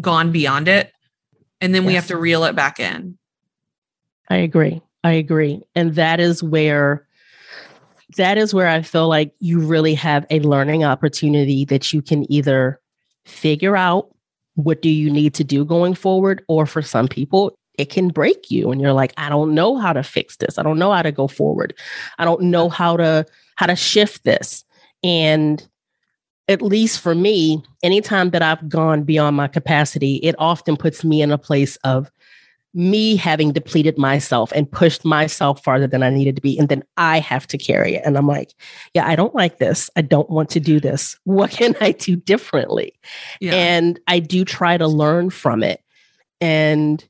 gone 0.01 0.31
beyond 0.31 0.67
it. 0.67 0.91
And 1.61 1.73
then 1.73 1.83
yes. 1.83 1.87
we 1.87 1.95
have 1.95 2.07
to 2.07 2.17
reel 2.17 2.43
it 2.43 2.55
back 2.55 2.79
in. 2.79 3.17
I 4.29 4.37
agree. 4.37 4.81
I 5.03 5.11
agree. 5.11 5.61
And 5.75 5.95
that 5.95 6.19
is 6.19 6.41
where 6.41 7.07
that 8.17 8.37
is 8.37 8.53
where 8.53 8.67
I 8.67 8.81
feel 8.81 9.07
like 9.07 9.33
you 9.39 9.59
really 9.59 9.93
have 9.95 10.25
a 10.29 10.39
learning 10.39 10.83
opportunity 10.83 11.65
that 11.65 11.91
you 11.91 12.01
can 12.01 12.31
either 12.31 12.79
figure 13.25 13.75
out 13.75 14.15
what 14.55 14.81
do 14.81 14.89
you 14.89 15.11
need 15.11 15.33
to 15.35 15.43
do 15.43 15.65
going 15.65 15.93
forward 15.93 16.43
or 16.47 16.65
for 16.65 16.81
some 16.81 17.07
people 17.07 17.57
it 17.77 17.89
can 17.89 18.07
break 18.07 18.49
you 18.49 18.71
and 18.71 18.79
you're 18.79 18.93
like 18.93 19.13
i 19.17 19.27
don't 19.27 19.53
know 19.53 19.77
how 19.77 19.91
to 19.91 20.03
fix 20.03 20.37
this 20.37 20.57
i 20.57 20.63
don't 20.63 20.79
know 20.79 20.93
how 20.93 21.01
to 21.01 21.11
go 21.11 21.27
forward 21.27 21.73
i 22.19 22.25
don't 22.25 22.41
know 22.41 22.69
how 22.69 22.95
to 22.95 23.25
how 23.55 23.65
to 23.65 23.75
shift 23.75 24.23
this 24.23 24.63
and 25.03 25.67
at 26.47 26.61
least 26.61 26.99
for 26.99 27.15
me 27.15 27.63
anytime 27.83 28.29
that 28.29 28.41
i've 28.41 28.67
gone 28.69 29.03
beyond 29.03 29.35
my 29.35 29.47
capacity 29.47 30.15
it 30.17 30.35
often 30.37 30.77
puts 30.77 31.03
me 31.03 31.21
in 31.21 31.31
a 31.31 31.37
place 31.37 31.75
of 31.77 32.11
me 32.75 33.15
having 33.15 33.53
depleted 33.53 33.97
myself 33.97 34.51
and 34.51 34.69
pushed 34.69 35.05
myself 35.05 35.63
farther 35.63 35.87
than 35.87 36.03
I 36.03 36.09
needed 36.09 36.35
to 36.35 36.41
be. 36.41 36.59
And 36.59 36.67
then 36.67 36.83
I 36.97 37.19
have 37.19 37.47
to 37.47 37.57
carry 37.57 37.95
it. 37.95 38.03
And 38.05 38.17
I'm 38.17 38.27
like, 38.27 38.53
yeah, 38.93 39.07
I 39.07 39.15
don't 39.15 39.33
like 39.33 39.59
this. 39.59 39.89
I 39.95 40.01
don't 40.01 40.29
want 40.29 40.49
to 40.51 40.59
do 40.59 40.79
this. 40.79 41.17
What 41.35 41.51
can 41.51 41.75
I 41.81 41.91
do 41.91 42.15
differently? 42.15 42.93
Yeah. 43.39 43.53
And 43.53 43.99
I 44.07 44.19
do 44.19 44.45
try 44.45 44.77
to 44.77 44.87
learn 44.87 45.29
from 45.29 45.63
it. 45.63 45.81
And 46.39 47.03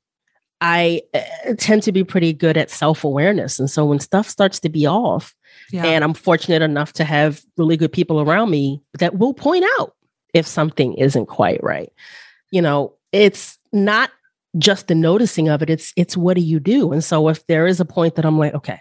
I 0.62 1.02
uh, 1.13 1.54
tend 1.58 1.84
to 1.84 1.91
be 1.91 2.04
pretty 2.04 2.34
good 2.34 2.58
at 2.58 2.71
self 2.71 3.04
awareness. 3.04 3.60
And 3.60 3.69
so 3.69 3.86
when 3.86 4.00
stuff 4.00 4.28
starts 4.28 4.60
to 4.62 4.69
be 4.69 4.86
off, 4.86 5.36
yeah. 5.71 5.86
and 5.86 6.04
I'm 6.04 6.13
fortunate 6.13 6.62
enough 6.62 6.93
to 6.93 7.04
have 7.04 7.41
really 7.58 7.78
good 7.78 7.91
people 7.91 8.21
around 8.21 8.49
me 8.49 8.82
that 8.99 9.17
will 9.17 9.34
point 9.34 9.65
out 9.78 9.95
if 10.34 10.45
something 10.45 10.93
isn't 10.95 11.28
quite 11.28 11.63
right. 11.63 11.91
You 12.51 12.62
know, 12.62 12.93
it's 13.12 13.58
not 13.71 14.12
just 14.58 14.88
the 14.88 14.95
noticing 14.95 15.49
of 15.49 15.62
it 15.62 15.69
it's 15.69 15.93
it's 15.95 16.15
what 16.15 16.36
do 16.36 16.41
you 16.41 16.60
do 16.60 16.91
and 16.91 17.04
so 17.04 17.28
if 17.28 17.45
there 17.47 17.67
is 17.67 17.80
a 17.80 17.86
point 17.86 18.15
that 18.15 18.25
i'm 18.25 18.38
like 18.38 18.54
okay 18.54 18.80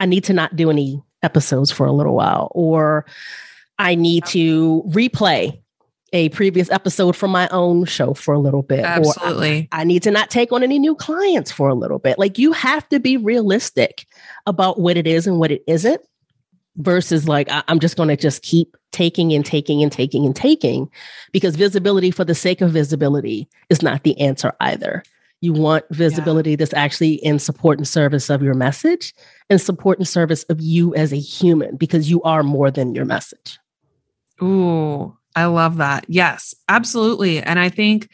i 0.00 0.06
need 0.06 0.24
to 0.24 0.32
not 0.32 0.56
do 0.56 0.70
any 0.70 1.02
episodes 1.22 1.70
for 1.70 1.86
a 1.86 1.92
little 1.92 2.14
while 2.14 2.50
or 2.54 3.06
i 3.78 3.94
need 3.94 4.24
to 4.26 4.82
replay 4.88 5.60
a 6.12 6.28
previous 6.30 6.68
episode 6.70 7.14
from 7.14 7.30
my 7.30 7.46
own 7.48 7.84
show 7.84 8.14
for 8.14 8.34
a 8.34 8.38
little 8.38 8.62
bit 8.62 8.80
absolutely 8.80 9.68
I, 9.70 9.82
I 9.82 9.84
need 9.84 10.02
to 10.04 10.10
not 10.10 10.28
take 10.28 10.50
on 10.50 10.64
any 10.64 10.78
new 10.78 10.96
clients 10.96 11.52
for 11.52 11.68
a 11.68 11.74
little 11.74 12.00
bit 12.00 12.18
like 12.18 12.38
you 12.38 12.52
have 12.52 12.88
to 12.88 12.98
be 12.98 13.16
realistic 13.16 14.06
about 14.46 14.80
what 14.80 14.96
it 14.96 15.06
is 15.06 15.26
and 15.26 15.38
what 15.38 15.50
it 15.50 15.62
isn't 15.66 16.00
versus 16.76 17.26
like 17.26 17.50
I, 17.50 17.62
i'm 17.68 17.80
just 17.80 17.96
going 17.96 18.08
to 18.08 18.16
just 18.16 18.42
keep 18.42 18.76
taking 18.92 19.32
and 19.32 19.44
taking 19.44 19.82
and 19.82 19.92
taking 19.92 20.26
and 20.26 20.34
taking 20.34 20.90
because 21.32 21.56
visibility 21.56 22.10
for 22.10 22.24
the 22.24 22.34
sake 22.34 22.60
of 22.60 22.72
visibility 22.72 23.48
is 23.68 23.82
not 23.82 24.02
the 24.04 24.18
answer 24.20 24.52
either. 24.60 25.02
You 25.42 25.52
want 25.54 25.84
visibility 25.90 26.50
yeah. 26.50 26.56
that's 26.56 26.74
actually 26.74 27.14
in 27.14 27.38
support 27.38 27.78
and 27.78 27.88
service 27.88 28.28
of 28.28 28.42
your 28.42 28.54
message 28.54 29.14
and 29.48 29.60
support 29.60 29.98
and 29.98 30.06
service 30.06 30.42
of 30.44 30.60
you 30.60 30.94
as 30.94 31.12
a 31.12 31.18
human 31.18 31.76
because 31.76 32.10
you 32.10 32.22
are 32.22 32.42
more 32.42 32.70
than 32.70 32.94
your 32.94 33.06
message. 33.06 33.58
Ooh, 34.42 35.16
I 35.34 35.46
love 35.46 35.78
that. 35.78 36.04
Yes, 36.08 36.54
absolutely. 36.68 37.42
And 37.42 37.58
I 37.58 37.70
think, 37.70 38.10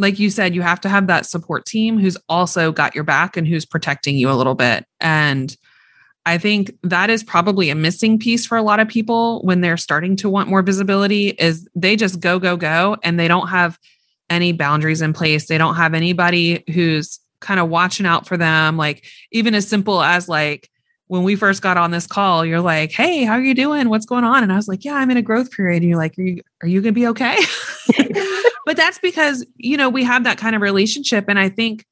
like 0.00 0.18
you 0.18 0.30
said, 0.30 0.54
you 0.54 0.62
have 0.62 0.80
to 0.80 0.88
have 0.88 1.06
that 1.08 1.26
support 1.26 1.66
team 1.66 1.98
who's 1.98 2.16
also 2.28 2.72
got 2.72 2.94
your 2.94 3.04
back 3.04 3.36
and 3.36 3.46
who's 3.46 3.66
protecting 3.66 4.16
you 4.16 4.30
a 4.30 4.32
little 4.32 4.54
bit. 4.54 4.86
And 4.98 5.54
I 6.24 6.38
think 6.38 6.72
that 6.82 7.10
is 7.10 7.22
probably 7.22 7.68
a 7.68 7.74
missing 7.74 8.18
piece 8.18 8.46
for 8.46 8.56
a 8.56 8.62
lot 8.62 8.80
of 8.80 8.88
people 8.88 9.42
when 9.42 9.60
they're 9.60 9.76
starting 9.76 10.16
to 10.16 10.30
want 10.30 10.48
more 10.48 10.62
visibility 10.62 11.28
is 11.28 11.68
they 11.74 11.96
just 11.96 12.18
go 12.18 12.38
go 12.38 12.56
go 12.56 12.96
and 13.02 13.20
they 13.20 13.28
don't 13.28 13.48
have 13.48 13.78
any 14.30 14.52
boundaries 14.52 15.02
in 15.02 15.12
place. 15.12 15.48
They 15.48 15.58
don't 15.58 15.76
have 15.76 15.92
anybody 15.92 16.64
who's 16.72 17.20
kind 17.40 17.60
of 17.60 17.68
watching 17.68 18.06
out 18.06 18.26
for 18.26 18.36
them 18.36 18.76
like 18.76 19.04
even 19.32 19.54
as 19.54 19.66
simple 19.66 20.02
as 20.02 20.28
like 20.28 20.70
when 21.08 21.24
we 21.24 21.34
first 21.34 21.60
got 21.60 21.76
on 21.76 21.90
this 21.90 22.06
call, 22.06 22.46
you're 22.46 22.60
like, 22.60 22.92
"Hey, 22.92 23.24
how 23.24 23.32
are 23.32 23.42
you 23.42 23.54
doing? 23.54 23.88
What's 23.88 24.06
going 24.06 24.22
on?" 24.22 24.44
And 24.44 24.52
I 24.52 24.56
was 24.56 24.68
like, 24.68 24.84
"Yeah, 24.84 24.94
I'm 24.94 25.10
in 25.10 25.16
a 25.16 25.22
growth 25.22 25.50
period." 25.50 25.82
And 25.82 25.90
you're 25.90 25.98
like, 25.98 26.16
"Are 26.16 26.22
you 26.22 26.40
are 26.62 26.68
you 26.68 26.80
going 26.80 26.94
to 26.94 27.00
be 27.00 27.08
okay?" 27.08 27.36
but 28.70 28.76
that's 28.76 29.00
because, 29.00 29.44
you 29.56 29.76
know, 29.76 29.88
we 29.88 30.04
have 30.04 30.22
that 30.22 30.38
kind 30.38 30.54
of 30.54 30.62
relationship 30.62 31.24
and 31.26 31.40
I 31.40 31.48
think 31.48 31.84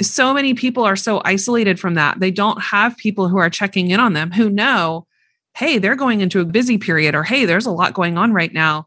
so 0.00 0.32
many 0.32 0.54
people 0.54 0.84
are 0.84 0.94
so 0.94 1.20
isolated 1.24 1.80
from 1.80 1.94
that. 1.94 2.20
They 2.20 2.30
don't 2.30 2.62
have 2.62 2.96
people 2.96 3.26
who 3.26 3.38
are 3.38 3.50
checking 3.50 3.90
in 3.90 3.98
on 3.98 4.12
them 4.12 4.30
who 4.30 4.48
know, 4.48 5.08
hey, 5.56 5.78
they're 5.78 5.96
going 5.96 6.20
into 6.20 6.38
a 6.38 6.44
busy 6.44 6.78
period 6.78 7.16
or 7.16 7.24
hey, 7.24 7.46
there's 7.46 7.66
a 7.66 7.72
lot 7.72 7.94
going 7.94 8.16
on 8.16 8.32
right 8.32 8.52
now. 8.52 8.86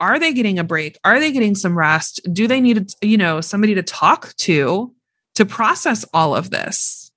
Are 0.00 0.18
they 0.18 0.32
getting 0.32 0.58
a 0.58 0.64
break? 0.64 0.98
Are 1.04 1.20
they 1.20 1.30
getting 1.30 1.54
some 1.54 1.78
rest? 1.78 2.20
Do 2.32 2.48
they 2.48 2.60
need, 2.60 2.90
you 3.02 3.16
know, 3.16 3.40
somebody 3.40 3.76
to 3.76 3.82
talk 3.84 4.34
to 4.38 4.92
to 5.36 5.46
process 5.46 6.04
all 6.12 6.34
of 6.34 6.50
this? 6.50 7.12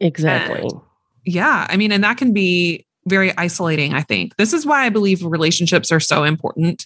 Exactly. 0.00 0.62
And 0.62 0.72
yeah, 1.24 1.68
I 1.70 1.76
mean, 1.76 1.92
and 1.92 2.02
that 2.02 2.16
can 2.16 2.32
be 2.32 2.84
very 3.06 3.32
isolating, 3.38 3.94
I 3.94 4.02
think. 4.02 4.34
This 4.38 4.52
is 4.52 4.66
why 4.66 4.86
I 4.86 4.88
believe 4.88 5.24
relationships 5.24 5.92
are 5.92 6.00
so 6.00 6.24
important 6.24 6.84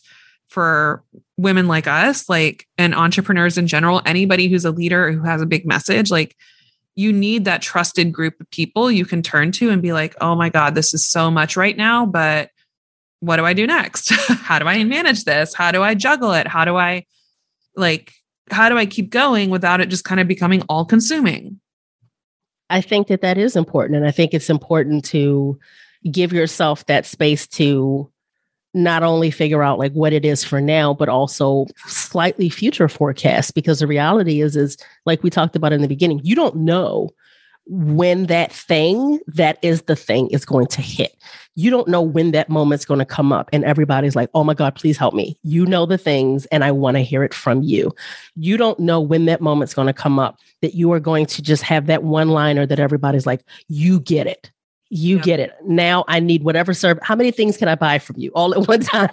for 0.50 1.04
women 1.36 1.68
like 1.68 1.86
us, 1.86 2.28
like, 2.28 2.66
and 2.76 2.94
entrepreneurs 2.94 3.56
in 3.56 3.68
general, 3.68 4.02
anybody 4.04 4.48
who's 4.48 4.64
a 4.64 4.72
leader 4.72 5.12
who 5.12 5.22
has 5.22 5.40
a 5.40 5.46
big 5.46 5.64
message, 5.64 6.10
like, 6.10 6.36
you 6.96 7.12
need 7.12 7.44
that 7.44 7.62
trusted 7.62 8.12
group 8.12 8.38
of 8.40 8.50
people 8.50 8.90
you 8.90 9.06
can 9.06 9.22
turn 9.22 9.52
to 9.52 9.70
and 9.70 9.80
be 9.80 9.92
like, 9.92 10.14
oh 10.20 10.34
my 10.34 10.48
God, 10.48 10.74
this 10.74 10.92
is 10.92 11.04
so 11.04 11.30
much 11.30 11.56
right 11.56 11.76
now, 11.76 12.04
but 12.04 12.50
what 13.20 13.36
do 13.36 13.46
I 13.46 13.52
do 13.52 13.66
next? 13.66 14.10
how 14.28 14.58
do 14.58 14.66
I 14.66 14.82
manage 14.82 15.24
this? 15.24 15.54
How 15.54 15.70
do 15.70 15.82
I 15.82 15.94
juggle 15.94 16.32
it? 16.32 16.48
How 16.48 16.64
do 16.64 16.76
I, 16.76 17.06
like, 17.76 18.12
how 18.50 18.68
do 18.68 18.76
I 18.76 18.86
keep 18.86 19.10
going 19.10 19.50
without 19.50 19.80
it 19.80 19.88
just 19.88 20.04
kind 20.04 20.20
of 20.20 20.26
becoming 20.26 20.62
all 20.62 20.84
consuming? 20.84 21.60
I 22.70 22.80
think 22.80 23.06
that 23.06 23.22
that 23.22 23.38
is 23.38 23.54
important. 23.54 23.96
And 23.96 24.06
I 24.06 24.10
think 24.10 24.34
it's 24.34 24.50
important 24.50 25.04
to 25.06 25.58
give 26.10 26.32
yourself 26.32 26.86
that 26.86 27.06
space 27.06 27.46
to 27.46 28.10
not 28.74 29.02
only 29.02 29.30
figure 29.30 29.62
out 29.62 29.78
like 29.78 29.92
what 29.92 30.12
it 30.12 30.24
is 30.24 30.44
for 30.44 30.60
now 30.60 30.94
but 30.94 31.08
also 31.08 31.66
slightly 31.86 32.48
future 32.48 32.88
forecast 32.88 33.54
because 33.54 33.80
the 33.80 33.86
reality 33.86 34.40
is 34.40 34.56
is 34.56 34.76
like 35.06 35.22
we 35.22 35.30
talked 35.30 35.56
about 35.56 35.72
in 35.72 35.82
the 35.82 35.88
beginning 35.88 36.20
you 36.22 36.34
don't 36.34 36.56
know 36.56 37.10
when 37.72 38.26
that 38.26 38.52
thing 38.52 39.20
that 39.28 39.56
is 39.62 39.82
the 39.82 39.94
thing 39.94 40.28
is 40.30 40.44
going 40.44 40.66
to 40.66 40.82
hit. 40.82 41.14
You 41.54 41.70
don't 41.70 41.86
know 41.86 42.02
when 42.02 42.32
that 42.32 42.48
moment's 42.48 42.84
going 42.84 42.98
to 42.98 43.04
come 43.04 43.32
up 43.32 43.48
and 43.52 43.64
everybody's 43.64 44.16
like 44.16 44.28
oh 44.34 44.42
my 44.42 44.54
god 44.54 44.74
please 44.74 44.98
help 44.98 45.14
me. 45.14 45.38
You 45.42 45.66
know 45.66 45.86
the 45.86 45.98
things 45.98 46.46
and 46.46 46.64
i 46.64 46.72
want 46.72 46.96
to 46.96 47.02
hear 47.02 47.22
it 47.22 47.32
from 47.32 47.62
you. 47.62 47.92
You 48.34 48.56
don't 48.56 48.78
know 48.80 49.00
when 49.00 49.26
that 49.26 49.40
moment's 49.40 49.74
going 49.74 49.86
to 49.86 49.92
come 49.92 50.18
up 50.18 50.38
that 50.62 50.74
you 50.74 50.92
are 50.92 51.00
going 51.00 51.26
to 51.26 51.42
just 51.42 51.62
have 51.62 51.86
that 51.86 52.02
one 52.02 52.30
liner 52.30 52.66
that 52.66 52.80
everybody's 52.80 53.26
like 53.26 53.44
you 53.68 54.00
get 54.00 54.26
it 54.26 54.50
you 54.90 55.16
yeah. 55.16 55.22
get 55.22 55.40
it. 55.40 55.52
Now 55.64 56.04
I 56.08 56.20
need 56.20 56.42
whatever 56.42 56.74
service. 56.74 57.02
How 57.04 57.14
many 57.14 57.30
things 57.30 57.56
can 57.56 57.68
I 57.68 57.76
buy 57.76 57.98
from 57.98 58.18
you 58.18 58.30
all 58.34 58.54
at 58.54 58.68
one 58.68 58.80
time? 58.80 59.10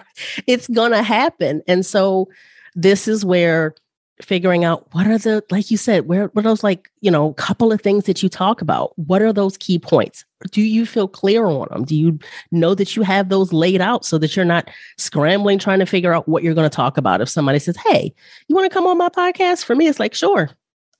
it's 0.48 0.68
going 0.68 0.92
to 0.92 1.04
happen. 1.04 1.62
And 1.68 1.86
so 1.86 2.28
this 2.76 3.08
is 3.08 3.24
where 3.24 3.76
figuring 4.22 4.64
out 4.64 4.88
what 4.94 5.06
are 5.06 5.20
the, 5.20 5.44
like 5.52 5.70
you 5.70 5.78
said, 5.78 6.08
where 6.08 6.28
what 6.30 6.44
are 6.44 6.50
those 6.50 6.64
like, 6.64 6.90
you 7.02 7.12
know, 7.12 7.34
couple 7.34 7.72
of 7.72 7.82
things 7.82 8.06
that 8.06 8.24
you 8.24 8.30
talk 8.30 8.62
about? 8.62 8.98
What 8.98 9.22
are 9.22 9.32
those 9.32 9.58
key 9.58 9.78
points? 9.78 10.26
Do 10.52 10.62
you 10.62 10.88
feel 10.88 11.08
clear 11.08 11.46
on 11.46 11.68
them? 11.70 11.84
Do 11.84 11.96
you 11.96 12.18
know 12.52 12.74
that 12.74 12.96
you 12.96 13.04
have 13.04 13.30
those 13.30 13.54
laid 13.54 13.80
out 13.80 14.06
so 14.06 14.18
that 14.18 14.36
you're 14.36 14.46
not 14.46 14.70
scrambling 14.98 15.60
trying 15.60 15.80
to 15.80 15.86
figure 15.86 16.14
out 16.14 16.28
what 16.28 16.42
you're 16.42 16.56
going 16.56 16.70
to 16.70 16.76
talk 16.76 16.98
about? 16.98 17.22
If 17.22 17.30
somebody 17.30 17.60
says, 17.60 17.78
Hey, 17.78 18.14
you 18.48 18.56
want 18.56 18.70
to 18.70 18.74
come 18.74 18.88
on 18.88 18.98
my 18.98 19.10
podcast? 19.10 19.66
For 19.66 19.76
me, 19.76 19.88
it's 19.88 20.00
like, 20.00 20.16
sure, 20.16 20.50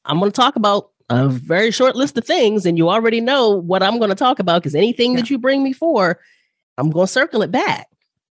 I'm 0.06 0.20
going 0.20 0.32
to 0.32 0.36
talk 0.36 0.56
about 0.56 0.92
a 1.10 1.30
very 1.30 1.72
short 1.72 1.96
list 1.96 2.18
of 2.18 2.26
things 2.26 2.66
and 2.66 2.78
you 2.78 2.90
already 2.90 3.22
know 3.22 3.52
what 3.52 3.82
I'm 3.82 3.98
going 3.98 4.10
to 4.10 4.16
talk 4.16 4.40
about 4.40 4.62
because 4.62 4.76
anything 4.76 5.12
yeah. 5.12 5.22
that 5.22 5.30
you 5.30 5.38
bring 5.38 5.64
me 5.64 5.74
for, 5.74 6.20
I'm 6.78 6.90
going 6.90 7.08
to 7.08 7.12
circle 7.12 7.42
it 7.42 7.52
back. 7.52 7.88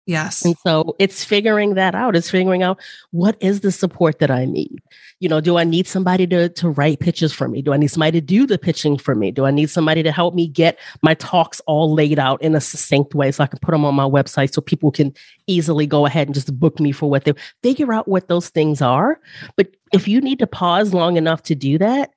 Yes. 0.07 0.45
And 0.45 0.55
so 0.59 0.95
it's 0.99 1.25
figuring 1.25 1.75
that 1.75 1.95
out. 1.95 2.15
It's 2.15 2.29
figuring 2.29 2.63
out 2.63 2.79
what 3.13 3.37
is 3.41 3.61
the 3.61 3.73
support 3.73 4.19
that 4.19 4.31
I 4.31 4.45
need. 4.45 4.83
You 5.19 5.31
know, 5.31 5.41
do 5.41 5.57
I 5.57 5.65
need 5.65 5.87
somebody 5.87 6.27
to 6.27 6.51
to 6.51 6.69
write 6.69 7.01
pitches 7.01 7.33
for 7.33 7.49
me? 7.49 7.63
Do 7.63 7.73
I 7.73 7.79
need 7.79 7.87
somebody 7.89 8.21
to 8.21 8.27
do 8.27 8.47
the 8.47 8.59
pitching 8.59 8.99
for 8.99 9.15
me? 9.15 9.31
Do 9.31 9.47
I 9.47 9.51
need 9.51 9.71
somebody 9.71 10.03
to 10.03 10.13
help 10.13 10.35
me 10.35 10.47
get 10.47 10.79
my 11.03 11.15
talks 11.15 11.61
all 11.67 11.95
laid 11.95 12.19
out 12.19 12.43
in 12.43 12.55
a 12.55 12.61
succinct 12.61 13.15
way 13.15 13.33
so 13.33 13.45
I 13.45 13.47
can 13.47 13.61
put 13.61 13.73
them 13.73 13.87
on 13.87 13.95
my 13.95 14.05
website 14.05 14.53
so 14.53 14.61
people 14.61 14.91
can 14.91 15.15
easily 15.47 15.87
go 15.87 16.05
ahead 16.05 16.29
and 16.29 16.35
just 16.35 16.59
book 16.59 16.79
me 16.79 16.93
for 16.93 17.09
what 17.09 17.25
they 17.25 17.33
figure 17.63 17.95
out 17.95 18.07
what 18.07 18.29
those 18.29 18.51
things 18.51 18.83
are. 18.83 19.19
But 19.57 19.69
if 19.95 20.07
you 20.07 20.21
need 20.21 20.39
to 20.41 20.47
pause 20.47 20.93
long 20.93 21.17
enough 21.17 21.43
to 21.45 21.55
do 21.55 21.79
that, 21.79 22.13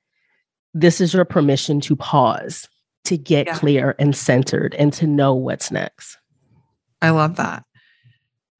this 0.74 1.00
is 1.00 1.14
your 1.14 1.24
permission 1.24 1.80
to 1.82 1.96
pause, 1.96 2.68
to 3.04 3.16
get 3.16 3.46
yeah. 3.46 3.54
clear 3.54 3.94
and 3.98 4.14
centered, 4.14 4.74
and 4.74 4.92
to 4.94 5.06
know 5.06 5.34
what's 5.34 5.70
next. 5.70 6.18
I 7.00 7.10
love 7.10 7.36
that. 7.36 7.64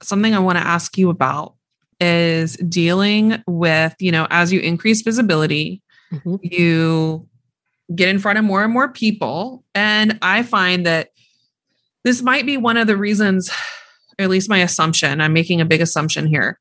Something 0.02 0.34
I 0.34 0.38
want 0.38 0.58
to 0.58 0.66
ask 0.66 0.96
you 0.96 1.10
about 1.10 1.54
is 2.00 2.56
dealing 2.56 3.42
with, 3.46 3.94
you 3.98 4.12
know, 4.12 4.26
as 4.30 4.52
you 4.52 4.60
increase 4.60 5.02
visibility, 5.02 5.82
mm-hmm. 6.12 6.36
you 6.42 7.28
get 7.94 8.08
in 8.08 8.18
front 8.18 8.38
of 8.38 8.44
more 8.44 8.62
and 8.62 8.72
more 8.72 8.88
people. 8.88 9.64
And 9.74 10.18
I 10.22 10.42
find 10.42 10.86
that 10.86 11.10
this 12.04 12.22
might 12.22 12.46
be 12.46 12.56
one 12.56 12.76
of 12.76 12.86
the 12.86 12.96
reasons, 12.96 13.50
or 13.50 13.54
at 14.24 14.30
least 14.30 14.48
my 14.48 14.58
assumption, 14.58 15.20
I'm 15.20 15.32
making 15.32 15.60
a 15.60 15.66
big 15.66 15.80
assumption 15.80 16.26
here, 16.26 16.58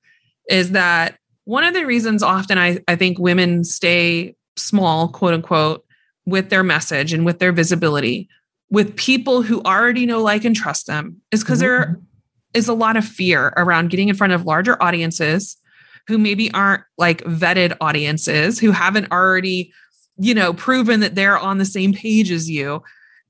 is 0.50 0.72
that 0.72 1.18
one 1.44 1.64
of 1.64 1.74
the 1.74 1.86
reasons 1.86 2.24
often 2.24 2.58
I, 2.58 2.80
I 2.88 2.96
think 2.96 3.20
women 3.20 3.64
stay 3.64 4.36
small, 4.58 5.10
quote 5.10 5.34
unquote, 5.34 5.86
with 6.26 6.50
their 6.50 6.64
message 6.64 7.14
and 7.14 7.26
with 7.26 7.40
their 7.40 7.52
visibility 7.52 8.30
with 8.70 8.96
people 8.96 9.42
who 9.42 9.62
already 9.62 10.06
know, 10.06 10.22
like, 10.22 10.44
and 10.44 10.56
trust 10.56 10.88
them 10.88 11.22
is 11.32 11.44
because 11.44 11.62
mm-hmm. 11.62 11.94
is 12.54 12.68
a 12.68 12.74
lot 12.74 12.98
of 12.98 13.06
fear 13.06 13.54
around 13.58 13.90
getting 13.90 14.10
in 14.10 14.16
front 14.16 14.34
of 14.34 14.46
larger 14.46 14.82
audiences 14.82 15.58
who 16.08 16.18
maybe 16.18 16.52
aren't 16.52 16.84
like 16.98 17.24
vetted 17.24 17.76
audiences, 17.82 18.60
who 18.60 18.72
haven't 18.72 19.12
already, 19.12 19.72
you 20.18 20.34
know, 20.34 20.54
proven 20.54 21.00
that 21.02 21.16
they're 21.16 21.38
on 21.38 21.58
the 21.58 21.66
same 21.66 21.94
page 21.94 22.32
as 22.32 22.50
you. 22.50 22.82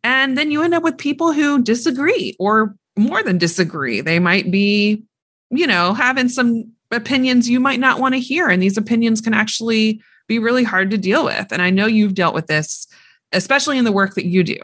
And 0.03 0.37
then 0.37 0.51
you 0.51 0.63
end 0.63 0.73
up 0.73 0.83
with 0.83 0.97
people 0.97 1.33
who 1.33 1.61
disagree 1.61 2.35
or 2.39 2.75
more 2.97 3.23
than 3.23 3.37
disagree. 3.37 4.01
They 4.01 4.19
might 4.19 4.51
be, 4.51 5.03
you 5.49 5.67
know, 5.67 5.93
having 5.93 6.29
some 6.29 6.71
opinions 6.91 7.49
you 7.49 7.59
might 7.59 7.79
not 7.79 7.99
want 7.99 8.13
to 8.13 8.19
hear. 8.19 8.47
And 8.47 8.61
these 8.61 8.77
opinions 8.77 9.21
can 9.21 9.33
actually 9.33 10.01
be 10.27 10.39
really 10.39 10.63
hard 10.63 10.91
to 10.91 10.97
deal 10.97 11.25
with. 11.25 11.51
And 11.51 11.61
I 11.61 11.69
know 11.69 11.85
you've 11.85 12.13
dealt 12.13 12.33
with 12.33 12.47
this, 12.47 12.87
especially 13.31 13.77
in 13.77 13.85
the 13.85 13.91
work 13.91 14.15
that 14.15 14.25
you 14.25 14.43
do. 14.43 14.57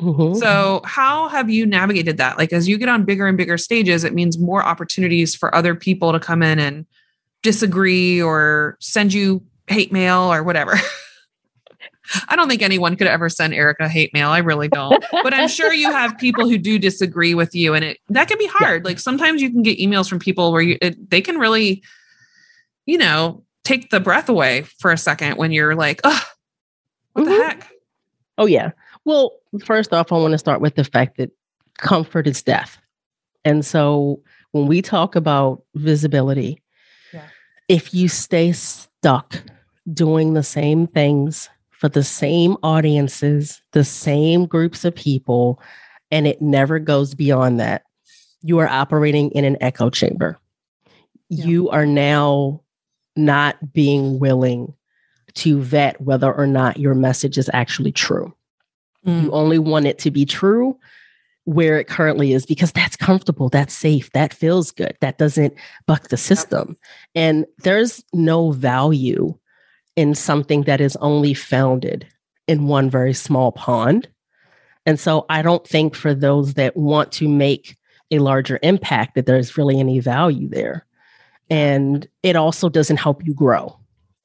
Mm-hmm. 0.00 0.38
So, 0.38 0.82
how 0.84 1.28
have 1.28 1.50
you 1.50 1.66
navigated 1.66 2.16
that? 2.16 2.36
Like, 2.36 2.52
as 2.52 2.66
you 2.66 2.78
get 2.78 2.88
on 2.88 3.04
bigger 3.04 3.28
and 3.28 3.38
bigger 3.38 3.56
stages, 3.56 4.02
it 4.02 4.12
means 4.12 4.38
more 4.38 4.62
opportunities 4.62 5.36
for 5.36 5.54
other 5.54 5.74
people 5.74 6.10
to 6.12 6.18
come 6.18 6.42
in 6.42 6.58
and 6.58 6.84
disagree 7.42 8.20
or 8.20 8.76
send 8.80 9.12
you 9.12 9.42
hate 9.68 9.92
mail 9.92 10.32
or 10.32 10.42
whatever. 10.42 10.74
I 12.28 12.36
don't 12.36 12.48
think 12.48 12.62
anyone 12.62 12.96
could 12.96 13.06
ever 13.06 13.28
send 13.28 13.54
Erica 13.54 13.88
hate 13.88 14.12
mail. 14.12 14.28
I 14.28 14.38
really 14.38 14.68
don't. 14.68 15.02
But 15.22 15.32
I'm 15.32 15.48
sure 15.48 15.72
you 15.72 15.90
have 15.90 16.18
people 16.18 16.48
who 16.48 16.58
do 16.58 16.78
disagree 16.78 17.34
with 17.34 17.54
you, 17.54 17.72
and 17.74 17.84
it 17.84 17.98
that 18.08 18.28
can 18.28 18.38
be 18.38 18.46
hard. 18.46 18.84
Like 18.84 18.98
sometimes 18.98 19.40
you 19.40 19.50
can 19.50 19.62
get 19.62 19.78
emails 19.78 20.08
from 20.08 20.18
people 20.18 20.52
where 20.52 20.60
you 20.60 20.76
it, 20.82 21.10
they 21.10 21.20
can 21.20 21.38
really, 21.38 21.82
you 22.84 22.98
know, 22.98 23.42
take 23.64 23.90
the 23.90 24.00
breath 24.00 24.28
away 24.28 24.62
for 24.78 24.92
a 24.92 24.98
second 24.98 25.36
when 25.36 25.52
you're 25.52 25.74
like, 25.74 26.00
oh, 26.04 26.24
what 27.12 27.26
mm-hmm. 27.26 27.32
the 27.32 27.44
heck? 27.44 27.68
Oh 28.38 28.46
yeah. 28.46 28.72
Well, 29.04 29.32
first 29.64 29.92
off, 29.92 30.12
I 30.12 30.16
want 30.16 30.32
to 30.32 30.38
start 30.38 30.60
with 30.60 30.76
the 30.76 30.84
fact 30.84 31.16
that 31.18 31.30
comfort 31.78 32.26
is 32.26 32.42
death, 32.42 32.78
and 33.44 33.64
so 33.64 34.20
when 34.52 34.66
we 34.66 34.80
talk 34.80 35.16
about 35.16 35.62
visibility, 35.74 36.62
yeah. 37.12 37.26
if 37.68 37.92
you 37.92 38.08
stay 38.08 38.52
stuck 38.52 39.42
doing 39.92 40.34
the 40.34 40.42
same 40.42 40.86
things 40.86 41.48
for 41.70 41.88
the 41.88 42.04
same 42.04 42.56
audiences, 42.62 43.60
the 43.72 43.84
same 43.84 44.46
groups 44.46 44.84
of 44.84 44.94
people, 44.94 45.60
and 46.10 46.26
it 46.26 46.40
never 46.40 46.78
goes 46.78 47.14
beyond 47.14 47.60
that. 47.60 47.82
You 48.42 48.58
are 48.60 48.68
operating 48.68 49.30
in 49.32 49.44
an 49.44 49.56
echo 49.60 49.90
chamber. 49.90 50.38
Yeah. 51.28 51.44
You 51.44 51.68
are 51.70 51.84
now 51.84 52.62
not 53.16 53.72
being 53.72 54.18
willing 54.18 54.74
to 55.34 55.60
vet 55.60 56.00
whether 56.00 56.32
or 56.32 56.46
not 56.46 56.78
your 56.78 56.94
message 56.94 57.38
is 57.38 57.50
actually 57.52 57.92
true. 57.92 58.32
Mm. 59.06 59.24
You 59.24 59.32
only 59.32 59.58
want 59.58 59.86
it 59.86 59.98
to 60.00 60.10
be 60.10 60.24
true 60.24 60.78
where 61.44 61.78
it 61.78 61.88
currently 61.88 62.32
is 62.32 62.46
because 62.46 62.72
that's 62.72 62.96
comfortable, 62.96 63.48
that's 63.48 63.74
safe, 63.74 64.10
that 64.12 64.32
feels 64.32 64.70
good, 64.70 64.96
that 65.00 65.18
doesn't 65.18 65.54
buck 65.86 66.08
the 66.08 66.16
system. 66.16 66.76
And 67.14 67.44
there's 67.58 68.02
no 68.14 68.52
value 68.52 69.36
in 69.94 70.14
something 70.14 70.62
that 70.62 70.80
is 70.80 70.96
only 70.96 71.34
founded 71.34 72.06
in 72.48 72.66
one 72.66 72.88
very 72.88 73.12
small 73.12 73.52
pond. 73.52 74.08
And 74.86 74.98
so 74.98 75.26
I 75.28 75.42
don't 75.42 75.66
think 75.66 75.94
for 75.94 76.14
those 76.14 76.54
that 76.54 76.76
want 76.76 77.12
to 77.12 77.28
make 77.28 77.76
a 78.10 78.18
larger 78.18 78.58
impact 78.62 79.14
that 79.14 79.26
there's 79.26 79.56
really 79.56 79.78
any 79.78 80.00
value 80.00 80.48
there. 80.48 80.86
And 81.50 82.08
it 82.22 82.36
also 82.36 82.68
doesn't 82.68 82.96
help 82.96 83.24
you 83.24 83.34
grow. 83.34 83.78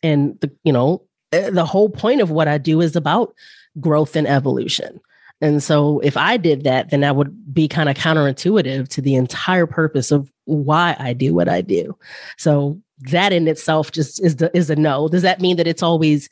And 0.04 0.40
the, 0.40 0.52
you 0.64 0.72
know, 0.72 1.04
eh, 1.32 1.50
the 1.50 1.66
whole 1.66 1.90
point 1.90 2.22
of 2.22 2.32
what 2.32 2.48
I 2.48 2.58
do 2.58 2.82
is 2.82 2.96
about 2.96 3.34
growth 3.80 4.16
and 4.16 4.28
evolution. 4.28 5.00
And 5.42 5.64
so 5.64 6.00
if 6.00 6.18
I 6.18 6.38
did 6.38 6.64
that, 6.64 6.90
then 6.90 7.02
that 7.02 7.16
would 7.16 7.54
be 7.54 7.68
kind 7.68 7.90
of 7.90 7.96
counterintuitive 7.96 8.88
to 8.90 9.02
the 9.02 9.16
entire 9.16 9.66
purpose 9.66 10.12
of 10.12 10.32
why 10.46 10.96
I 11.00 11.14
do 11.14 11.34
what 11.34 11.48
I 11.48 11.62
do. 11.62 11.98
So 12.38 12.80
that 13.12 13.32
in 13.32 13.48
itself 13.48 13.92
just 13.92 14.24
is 14.24 14.38
the 14.38 14.56
is 14.56 14.70
a 14.70 14.76
no. 14.76 15.08
Does 15.08 15.22
that 15.22 15.40
mean 15.40 15.56
that 15.58 15.68
it's 15.68 15.84
always 15.84 16.30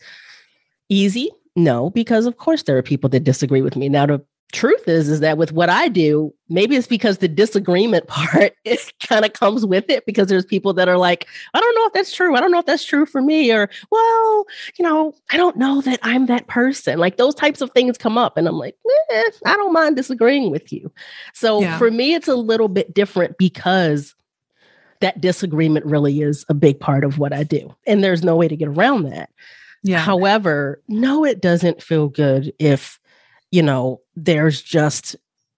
easy? 0.89 1.31
No, 1.55 1.89
because 1.91 2.25
of 2.25 2.37
course 2.37 2.63
there 2.63 2.77
are 2.77 2.83
people 2.83 3.09
that 3.11 3.23
disagree 3.23 3.61
with 3.61 3.75
me. 3.75 3.87
Now 3.87 4.05
the 4.05 4.25
truth 4.53 4.87
is 4.87 5.09
is 5.09 5.19
that 5.19 5.37
with 5.37 5.51
what 5.51 5.69
I 5.69 5.87
do, 5.89 6.33
maybe 6.49 6.75
it's 6.75 6.87
because 6.87 7.17
the 7.17 7.27
disagreement 7.27 8.07
part 8.07 8.53
is 8.63 8.91
kind 9.05 9.25
of 9.25 9.33
comes 9.33 9.65
with 9.65 9.89
it 9.89 10.05
because 10.05 10.27
there's 10.27 10.45
people 10.45 10.73
that 10.73 10.87
are 10.87 10.97
like, 10.97 11.27
I 11.53 11.59
don't 11.59 11.75
know 11.75 11.85
if 11.87 11.93
that's 11.93 12.15
true. 12.15 12.35
I 12.35 12.39
don't 12.39 12.51
know 12.51 12.59
if 12.59 12.65
that's 12.65 12.85
true 12.85 13.05
for 13.05 13.21
me 13.21 13.51
or 13.51 13.69
well, 13.91 14.45
you 14.77 14.83
know, 14.83 15.13
I 15.31 15.37
don't 15.37 15.57
know 15.57 15.81
that 15.81 15.99
I'm 16.03 16.27
that 16.27 16.47
person. 16.47 16.99
Like 16.99 17.17
those 17.17 17.35
types 17.35 17.61
of 17.61 17.71
things 17.71 17.97
come 17.97 18.17
up 18.17 18.37
and 18.37 18.47
I'm 18.47 18.57
like, 18.57 18.77
eh, 19.11 19.23
I 19.45 19.55
don't 19.55 19.73
mind 19.73 19.95
disagreeing 19.95 20.51
with 20.51 20.71
you. 20.71 20.91
So 21.33 21.61
yeah. 21.61 21.77
for 21.77 21.91
me 21.91 22.13
it's 22.13 22.27
a 22.27 22.35
little 22.35 22.69
bit 22.69 22.93
different 22.93 23.37
because 23.37 24.15
that 24.99 25.21
disagreement 25.21 25.85
really 25.85 26.21
is 26.21 26.45
a 26.49 26.53
big 26.53 26.79
part 26.79 27.03
of 27.03 27.19
what 27.19 27.33
I 27.33 27.43
do. 27.43 27.75
And 27.85 28.03
there's 28.03 28.23
no 28.23 28.35
way 28.35 28.47
to 28.47 28.55
get 28.55 28.67
around 28.67 29.03
that. 29.03 29.29
Yeah. 29.83 29.99
However, 29.99 30.81
no, 30.87 31.23
it 31.23 31.41
doesn't 31.41 31.83
feel 31.83 32.07
good 32.07 32.51
if, 32.59 32.99
you 33.51 33.61
know, 33.61 34.01
there's 34.15 34.61
just 34.61 35.15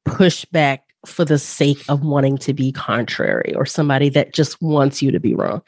pushback 0.08 0.80
for 1.06 1.24
the 1.24 1.40
sake 1.40 1.84
of 1.88 2.04
wanting 2.04 2.38
to 2.38 2.54
be 2.54 2.72
contrary 2.72 3.54
or 3.56 3.66
somebody 3.66 4.10
that 4.10 4.34
just 4.34 4.62
wants 4.62 5.02
you 5.02 5.12
to 5.12 5.20
be 5.20 5.34
wrong. 5.34 5.62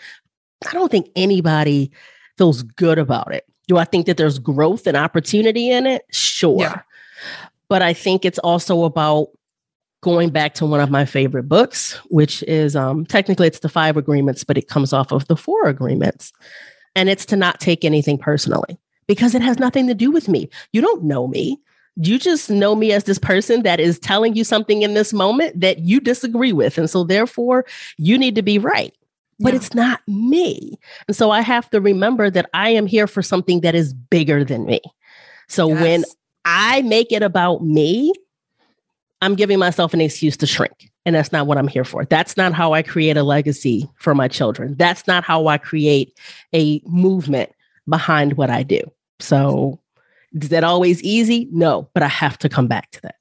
I 0.68 0.74
don't 0.74 0.92
think 0.92 1.10
anybody 1.16 1.92
feels 2.38 2.64
good 2.64 3.00
about 3.00 3.34
it. 3.34 3.46
Do 3.68 3.78
I 3.78 3.86
think 3.86 4.06
that 4.06 4.18
there's 4.18 4.40
growth 4.40 4.88
and 4.88 4.98
opportunity 4.98 5.70
in 5.70 5.86
it? 5.86 6.04
Sure. 6.12 6.60
Yeah. 6.60 6.82
But 7.70 7.82
I 7.82 7.94
think 7.94 8.26
it's 8.26 8.40
also 8.40 8.84
about 8.84 9.30
going 10.02 10.30
back 10.30 10.54
to 10.56 10.66
one 10.66 10.82
of 10.82 10.90
my 10.90 11.06
favorite 11.06 11.48
books, 11.48 11.94
which 12.10 12.44
is 12.44 12.76
um, 12.76 13.06
technically 13.06 13.48
it's 13.48 13.60
the 13.60 13.70
five 13.70 13.98
agreements, 13.98 14.44
but 14.44 14.58
it 14.58 14.68
comes 14.68 14.92
off 14.92 15.12
of 15.12 15.28
the 15.28 15.38
four 15.38 15.68
agreements. 15.68 16.34
And 16.96 17.08
it's 17.08 17.26
to 17.28 17.38
not 17.38 17.60
take 17.60 17.86
anything 17.86 18.18
personally 18.18 18.78
because 19.08 19.34
it 19.36 19.42
has 19.42 19.60
nothing 19.60 19.88
to 19.88 19.94
do 19.94 20.12
with 20.12 20.28
me. 20.28 20.50
You 20.74 20.82
don't 20.82 21.04
know 21.04 21.28
me. 21.28 21.60
You 21.98 22.18
just 22.18 22.50
know 22.50 22.76
me 22.76 22.92
as 22.92 23.04
this 23.04 23.20
person 23.20 23.64
that 23.64 23.80
is 23.80 24.00
telling 24.00 24.36
you 24.36 24.44
something 24.44 24.82
in 24.82 24.94
this 24.94 25.12
moment 25.12 25.60
that 25.60 25.80
you 25.80 26.00
disagree 26.00 26.54
with. 26.54 26.78
And 26.78 26.90
so, 26.90 27.04
therefore, 27.04 27.66
you 27.98 28.18
need 28.18 28.36
to 28.36 28.42
be 28.42 28.58
right. 28.58 28.94
But 29.40 29.54
yeah. 29.54 29.58
it's 29.58 29.74
not 29.74 30.02
me. 30.08 30.80
And 31.08 31.16
so, 31.16 31.32
I 31.32 31.42
have 31.42 31.70
to 31.72 31.82
remember 31.82 32.30
that 32.30 32.50
I 32.54 32.70
am 32.70 32.88
here 32.88 33.08
for 33.08 33.22
something 33.22 33.62
that 33.62 33.76
is 33.76 33.94
bigger 33.94 34.44
than 34.44 34.66
me. 34.66 34.82
So, 35.48 35.70
yes. 35.70 35.82
when 35.82 36.04
I 36.46 36.82
make 36.84 37.12
it 37.12 37.24
about 37.24 37.64
me, 37.64 38.14
I'm 39.22 39.36
giving 39.36 39.60
myself 39.60 39.94
an 39.94 40.02
excuse 40.02 40.38
to 40.38 40.48
shrink. 40.48 40.92
And 41.06 41.16
that's 41.16 41.32
not 41.32 41.48
what 41.48 41.58
I'm 41.58 41.68
here 41.68 41.84
for. 41.84 42.06
That's 42.06 42.38
not 42.38 42.54
how 42.54 42.74
I 42.74 42.84
create 42.84 43.18
a 43.18 43.24
legacy 43.24 43.90
for 43.96 44.16
my 44.16 44.28
children. 44.28 44.76
That's 44.78 45.08
not 45.08 45.24
how 45.24 45.48
I 45.48 45.58
create 45.58 46.18
a 46.54 46.82
movement 46.86 47.52
behind 47.90 48.38
what 48.38 48.50
I 48.50 48.64
do. 48.64 48.80
So, 49.20 49.81
is 50.34 50.50
that 50.50 50.64
always 50.64 51.02
easy? 51.04 51.48
No, 51.52 51.90
but 51.94 52.04
I 52.04 52.08
have 52.08 52.38
to 52.40 52.50
come 52.50 52.68
back 52.68 52.92
to 52.92 53.02
that. 53.02 53.16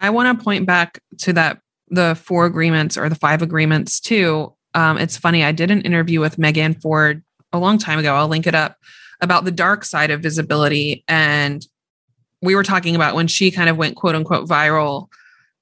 I 0.00 0.10
want 0.10 0.38
to 0.38 0.44
point 0.44 0.66
back 0.66 1.00
to 1.18 1.32
that 1.34 1.60
the 1.88 2.14
four 2.14 2.46
agreements 2.46 2.96
or 2.96 3.08
the 3.08 3.14
five 3.14 3.42
agreements 3.42 4.00
too. 4.00 4.52
Um, 4.74 4.98
it's 4.98 5.16
funny. 5.16 5.44
I 5.44 5.52
did 5.52 5.70
an 5.70 5.82
interview 5.82 6.20
with 6.20 6.38
Megan 6.38 6.74
Ford 6.74 7.22
a 7.52 7.58
long 7.58 7.78
time 7.78 7.98
ago. 7.98 8.14
I'll 8.14 8.28
link 8.28 8.46
it 8.46 8.54
up 8.54 8.76
about 9.20 9.44
the 9.44 9.50
dark 9.50 9.84
side 9.84 10.10
of 10.10 10.20
visibility 10.20 11.04
and 11.08 11.66
we 12.42 12.54
were 12.54 12.62
talking 12.62 12.94
about 12.94 13.14
when 13.14 13.26
she 13.26 13.50
kind 13.50 13.70
of 13.70 13.78
went 13.78 13.96
quote 13.96 14.14
unquote 14.14 14.46
viral 14.46 15.08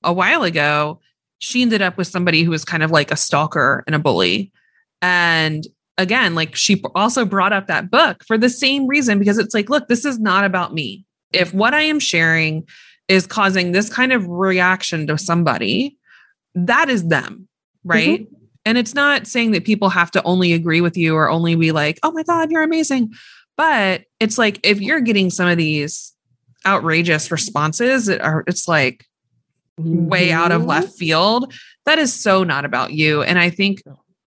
a 0.02 0.12
while 0.12 0.42
ago, 0.42 1.00
she 1.38 1.62
ended 1.62 1.80
up 1.80 1.96
with 1.96 2.08
somebody 2.08 2.42
who 2.42 2.50
was 2.50 2.64
kind 2.64 2.82
of 2.82 2.90
like 2.90 3.10
a 3.10 3.16
stalker 3.16 3.84
and 3.86 3.94
a 3.94 3.98
bully. 3.98 4.52
And 5.00 5.64
again, 5.98 6.34
like 6.34 6.56
she 6.56 6.82
also 6.94 7.24
brought 7.24 7.52
up 7.52 7.66
that 7.66 7.90
book 7.90 8.24
for 8.26 8.38
the 8.38 8.48
same 8.48 8.86
reason 8.86 9.18
because 9.18 9.38
it's 9.38 9.54
like, 9.54 9.70
look, 9.70 9.88
this 9.88 10.04
is 10.04 10.18
not 10.18 10.44
about 10.44 10.74
me. 10.74 11.04
If 11.32 11.54
what 11.54 11.74
I 11.74 11.82
am 11.82 11.98
sharing 11.98 12.66
is 13.08 13.26
causing 13.26 13.72
this 13.72 13.92
kind 13.92 14.12
of 14.12 14.26
reaction 14.26 15.06
to 15.06 15.18
somebody, 15.18 15.96
that 16.54 16.88
is 16.88 17.08
them, 17.08 17.48
right? 17.84 18.22
Mm-hmm. 18.22 18.34
And 18.64 18.78
it's 18.78 18.94
not 18.94 19.26
saying 19.26 19.52
that 19.52 19.64
people 19.64 19.88
have 19.88 20.10
to 20.12 20.22
only 20.22 20.52
agree 20.52 20.80
with 20.80 20.96
you 20.96 21.16
or 21.16 21.28
only 21.28 21.56
be 21.56 21.72
like, 21.72 21.98
oh 22.02 22.12
my 22.12 22.22
God, 22.22 22.50
you're 22.50 22.62
amazing. 22.62 23.12
But 23.56 24.04
it's 24.20 24.38
like 24.38 24.60
if 24.62 24.80
you're 24.80 25.00
getting 25.00 25.30
some 25.30 25.48
of 25.48 25.58
these 25.58 26.12
outrageous 26.66 27.30
responses 27.30 28.06
that 28.06 28.20
are 28.20 28.44
it's 28.46 28.68
like 28.68 29.06
mm-hmm. 29.80 30.06
way 30.06 30.32
out 30.32 30.52
of 30.52 30.62
mm-hmm. 30.62 30.70
left 30.70 30.96
field 30.96 31.52
that 31.86 31.98
is 31.98 32.12
so 32.12 32.44
not 32.44 32.64
about 32.64 32.92
you 32.92 33.22
and 33.22 33.38
i 33.38 33.50
think 33.50 33.82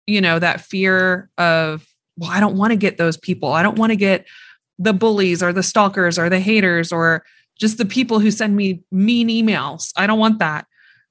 you 0.07 0.21
know 0.21 0.39
that 0.39 0.61
fear 0.61 1.31
of 1.39 1.87
well 2.19 2.31
i 2.31 2.41
don't 2.41 2.57
want 2.57 2.71
to 2.71 2.77
get 2.77 2.99
those 2.99 3.17
people. 3.17 3.53
I 3.53 3.63
don't 3.63 3.79
want 3.79 3.91
to 3.91 3.97
get 3.97 4.27
the 4.79 4.93
bullies 4.93 5.43
or 5.43 5.53
the 5.53 5.63
stalkers 5.63 6.19
or 6.19 6.29
the 6.29 6.41
haters 6.41 6.93
or 6.93 7.25
just 7.59 7.79
the 7.79 7.85
people 7.85 8.19
who 8.19 8.31
send 8.31 8.57
me 8.57 8.83
mean 8.91 9.29
emails. 9.29 9.93
I 9.97 10.07
don't 10.07 10.19
want 10.19 10.41
that. 10.41 10.67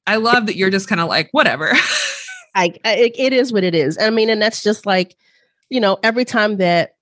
I 0.05 0.17
love 0.17 0.47
that 0.47 0.57
you're 0.57 0.69
just 0.69 0.89
kind 0.89 0.99
of 0.99 1.07
like 1.07 1.29
whatever. 1.31 1.71
I, 2.55 2.73
it 2.83 3.33
is 3.33 3.53
what 3.53 3.63
it 3.63 3.73
is. 3.73 3.97
I 3.99 4.09
mean 4.09 4.29
and 4.29 4.41
that's 4.41 4.61
just 4.63 4.85
like 4.85 5.15
you 5.69 5.79
know 5.79 5.97
every 6.03 6.25
time 6.25 6.57
that 6.57 6.92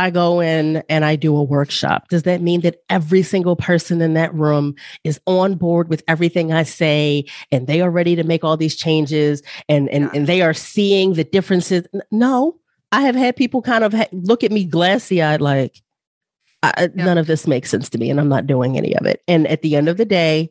I 0.00 0.10
go 0.10 0.40
in 0.40 0.82
and 0.88 1.04
I 1.04 1.16
do 1.16 1.36
a 1.36 1.42
workshop, 1.42 2.08
does 2.08 2.22
that 2.22 2.40
mean 2.40 2.62
that 2.62 2.82
every 2.88 3.22
single 3.22 3.54
person 3.54 4.00
in 4.00 4.14
that 4.14 4.34
room 4.34 4.74
is 5.04 5.20
on 5.26 5.56
board 5.56 5.88
with 5.88 6.02
everything 6.08 6.52
I 6.52 6.62
say 6.62 7.26
and 7.52 7.66
they 7.66 7.82
are 7.82 7.90
ready 7.90 8.16
to 8.16 8.24
make 8.24 8.42
all 8.42 8.56
these 8.56 8.76
changes 8.76 9.42
and 9.68 9.88
and, 9.90 10.04
yeah. 10.04 10.10
and 10.14 10.26
they 10.26 10.40
are 10.40 10.54
seeing 10.54 11.12
the 11.12 11.24
differences? 11.24 11.86
No, 12.10 12.58
I 12.92 13.02
have 13.02 13.14
had 13.14 13.36
people 13.36 13.60
kind 13.60 13.84
of 13.84 13.92
ha- 13.92 14.08
look 14.12 14.42
at 14.42 14.50
me 14.50 14.64
glassy 14.64 15.20
eyed, 15.22 15.42
like, 15.42 15.82
I, 16.62 16.88
yeah. 16.94 17.04
none 17.04 17.18
of 17.18 17.26
this 17.26 17.46
makes 17.46 17.70
sense 17.70 17.90
to 17.90 17.98
me 17.98 18.10
and 18.10 18.18
I'm 18.18 18.28
not 18.28 18.46
doing 18.46 18.78
any 18.78 18.96
of 18.96 19.04
it. 19.06 19.22
And 19.28 19.46
at 19.48 19.60
the 19.60 19.76
end 19.76 19.88
of 19.88 19.98
the 19.98 20.06
day, 20.06 20.50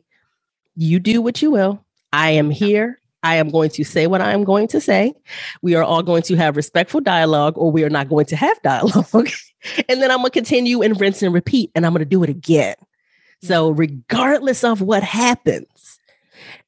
you 0.76 1.00
do 1.00 1.20
what 1.20 1.42
you 1.42 1.50
will. 1.50 1.84
I 2.12 2.30
am 2.30 2.50
here. 2.50 2.99
I 3.22 3.36
am 3.36 3.50
going 3.50 3.70
to 3.70 3.84
say 3.84 4.06
what 4.06 4.20
I 4.20 4.32
am 4.32 4.44
going 4.44 4.68
to 4.68 4.80
say. 4.80 5.14
We 5.62 5.74
are 5.74 5.82
all 5.82 6.02
going 6.02 6.22
to 6.22 6.36
have 6.36 6.56
respectful 6.56 7.00
dialogue, 7.00 7.54
or 7.56 7.70
we 7.70 7.84
are 7.84 7.90
not 7.90 8.08
going 8.08 8.26
to 8.26 8.36
have 8.36 8.60
dialogue. 8.62 9.30
and 9.88 10.00
then 10.02 10.10
I'm 10.10 10.18
going 10.18 10.30
to 10.30 10.30
continue 10.30 10.82
and 10.82 10.98
rinse 11.00 11.22
and 11.22 11.34
repeat, 11.34 11.70
and 11.74 11.84
I'm 11.84 11.92
going 11.92 12.00
to 12.00 12.06
do 12.06 12.22
it 12.22 12.30
again. 12.30 12.76
So, 13.42 13.70
mm-hmm. 13.70 13.80
regardless 13.80 14.64
of 14.64 14.80
what 14.80 15.02
happens, 15.02 15.98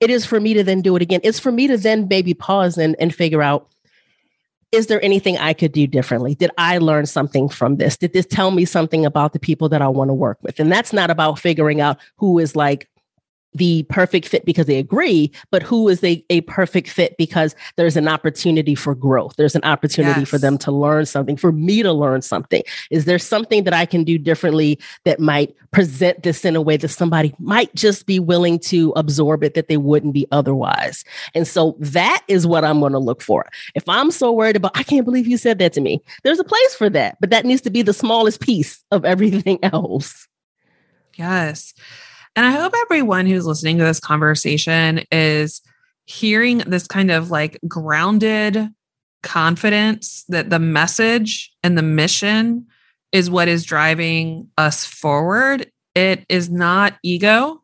it 0.00 0.10
is 0.10 0.26
for 0.26 0.40
me 0.40 0.54
to 0.54 0.64
then 0.64 0.82
do 0.82 0.96
it 0.96 1.02
again. 1.02 1.20
It's 1.22 1.38
for 1.38 1.52
me 1.52 1.66
to 1.68 1.76
then 1.76 2.08
maybe 2.08 2.34
pause 2.34 2.76
and, 2.76 2.96
and 2.98 3.14
figure 3.14 3.42
out 3.42 3.68
is 4.72 4.86
there 4.86 5.04
anything 5.04 5.36
I 5.36 5.52
could 5.52 5.72
do 5.72 5.86
differently? 5.86 6.34
Did 6.34 6.50
I 6.56 6.78
learn 6.78 7.04
something 7.04 7.50
from 7.50 7.76
this? 7.76 7.98
Did 7.98 8.14
this 8.14 8.24
tell 8.24 8.50
me 8.50 8.64
something 8.64 9.04
about 9.04 9.34
the 9.34 9.38
people 9.38 9.68
that 9.68 9.82
I 9.82 9.88
want 9.88 10.08
to 10.08 10.14
work 10.14 10.38
with? 10.40 10.58
And 10.58 10.72
that's 10.72 10.94
not 10.94 11.10
about 11.10 11.38
figuring 11.38 11.82
out 11.82 11.98
who 12.16 12.38
is 12.38 12.56
like 12.56 12.88
the 13.54 13.82
perfect 13.84 14.26
fit 14.28 14.44
because 14.44 14.66
they 14.66 14.78
agree, 14.78 15.30
but 15.50 15.62
who 15.62 15.88
is 15.88 16.02
a, 16.02 16.24
a 16.30 16.40
perfect 16.42 16.88
fit 16.88 17.16
because 17.16 17.54
there's 17.76 17.96
an 17.96 18.08
opportunity 18.08 18.74
for 18.74 18.94
growth. 18.94 19.36
There's 19.36 19.54
an 19.54 19.64
opportunity 19.64 20.20
yes. 20.20 20.28
for 20.28 20.38
them 20.38 20.58
to 20.58 20.72
learn 20.72 21.06
something, 21.06 21.36
for 21.36 21.52
me 21.52 21.82
to 21.82 21.92
learn 21.92 22.22
something. 22.22 22.62
Is 22.90 23.04
there 23.04 23.18
something 23.18 23.64
that 23.64 23.74
I 23.74 23.86
can 23.86 24.04
do 24.04 24.18
differently 24.18 24.78
that 25.04 25.20
might 25.20 25.54
present 25.70 26.22
this 26.22 26.44
in 26.44 26.56
a 26.56 26.62
way 26.62 26.76
that 26.76 26.88
somebody 26.88 27.34
might 27.38 27.74
just 27.74 28.06
be 28.06 28.18
willing 28.18 28.58
to 28.60 28.92
absorb 28.96 29.42
it 29.44 29.54
that 29.54 29.68
they 29.68 29.76
wouldn't 29.76 30.14
be 30.14 30.26
otherwise? 30.32 31.04
And 31.34 31.46
so 31.46 31.76
that 31.78 32.22
is 32.28 32.46
what 32.46 32.64
I'm 32.64 32.80
going 32.80 32.92
to 32.92 32.98
look 32.98 33.20
for. 33.20 33.48
If 33.74 33.88
I'm 33.88 34.10
so 34.10 34.32
worried 34.32 34.56
about, 34.56 34.76
I 34.76 34.82
can't 34.82 35.04
believe 35.04 35.26
you 35.26 35.36
said 35.36 35.58
that 35.58 35.72
to 35.74 35.80
me, 35.80 36.00
there's 36.22 36.40
a 36.40 36.44
place 36.44 36.74
for 36.74 36.88
that, 36.90 37.18
but 37.20 37.30
that 37.30 37.44
needs 37.44 37.60
to 37.62 37.70
be 37.70 37.82
the 37.82 37.92
smallest 37.92 38.40
piece 38.40 38.82
of 38.90 39.04
everything 39.12 39.58
else. 39.62 40.26
Yes. 41.14 41.74
And 42.34 42.46
I 42.46 42.50
hope 42.50 42.72
everyone 42.82 43.26
who's 43.26 43.46
listening 43.46 43.78
to 43.78 43.84
this 43.84 44.00
conversation 44.00 45.04
is 45.10 45.60
hearing 46.06 46.58
this 46.58 46.86
kind 46.86 47.10
of 47.10 47.30
like 47.30 47.58
grounded 47.68 48.68
confidence 49.22 50.24
that 50.28 50.50
the 50.50 50.58
message 50.58 51.52
and 51.62 51.76
the 51.76 51.82
mission 51.82 52.66
is 53.12 53.30
what 53.30 53.48
is 53.48 53.64
driving 53.64 54.48
us 54.56 54.84
forward. 54.84 55.70
It 55.94 56.24
is 56.28 56.50
not 56.50 56.94
ego. 57.02 57.62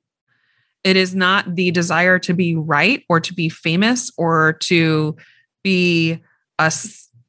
It 0.84 0.96
is 0.96 1.14
not 1.14 1.54
the 1.54 1.70
desire 1.70 2.18
to 2.20 2.34
be 2.34 2.54
right 2.54 3.04
or 3.08 3.20
to 3.20 3.34
be 3.34 3.48
famous 3.48 4.12
or 4.16 4.54
to 4.64 5.16
be 5.64 6.20
a 6.58 6.72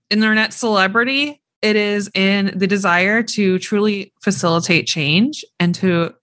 internet 0.10 0.54
celebrity. 0.54 1.42
It 1.62 1.76
is 1.76 2.10
in 2.14 2.54
the 2.56 2.68
desire 2.68 3.24
to 3.24 3.60
truly 3.60 4.14
facilitate 4.22 4.88
change 4.88 5.44
and 5.60 5.74
to 5.76 6.14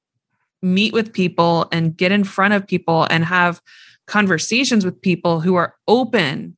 meet 0.62 0.92
with 0.92 1.12
people 1.12 1.68
and 1.72 1.96
get 1.96 2.12
in 2.12 2.24
front 2.24 2.54
of 2.54 2.66
people 2.66 3.06
and 3.10 3.24
have 3.24 3.60
conversations 4.06 4.84
with 4.84 5.00
people 5.00 5.40
who 5.40 5.54
are 5.54 5.74
open 5.88 6.56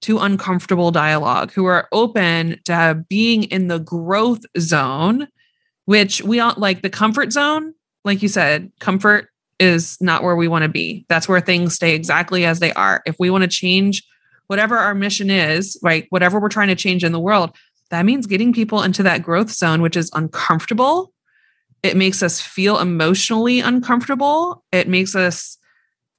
to 0.00 0.18
uncomfortable 0.18 0.90
dialogue, 0.90 1.52
who 1.52 1.64
are 1.64 1.88
open 1.92 2.60
to 2.64 3.04
being 3.08 3.44
in 3.44 3.68
the 3.68 3.80
growth 3.80 4.42
zone, 4.58 5.28
which 5.86 6.22
we 6.22 6.40
all 6.40 6.54
like 6.56 6.82
the 6.82 6.90
comfort 6.90 7.32
zone. 7.32 7.74
Like 8.04 8.22
you 8.22 8.28
said, 8.28 8.70
comfort 8.78 9.28
is 9.58 9.98
not 10.00 10.22
where 10.22 10.36
we 10.36 10.46
want 10.46 10.62
to 10.62 10.68
be. 10.68 11.04
That's 11.08 11.28
where 11.28 11.40
things 11.40 11.74
stay 11.74 11.94
exactly 11.94 12.44
as 12.44 12.60
they 12.60 12.72
are. 12.74 13.02
If 13.06 13.16
we 13.18 13.30
want 13.30 13.42
to 13.42 13.48
change 13.48 14.04
whatever 14.46 14.78
our 14.78 14.94
mission 14.94 15.30
is, 15.30 15.78
right, 15.82 16.06
whatever 16.10 16.38
we're 16.38 16.48
trying 16.48 16.68
to 16.68 16.76
change 16.76 17.02
in 17.02 17.12
the 17.12 17.20
world, 17.20 17.56
that 17.90 18.04
means 18.04 18.26
getting 18.26 18.52
people 18.52 18.82
into 18.82 19.02
that 19.02 19.22
growth 19.22 19.50
zone, 19.50 19.82
which 19.82 19.96
is 19.96 20.10
uncomfortable 20.14 21.12
it 21.82 21.96
makes 21.96 22.22
us 22.22 22.40
feel 22.40 22.78
emotionally 22.78 23.60
uncomfortable. 23.60 24.64
It 24.72 24.88
makes 24.88 25.14
us 25.14 25.58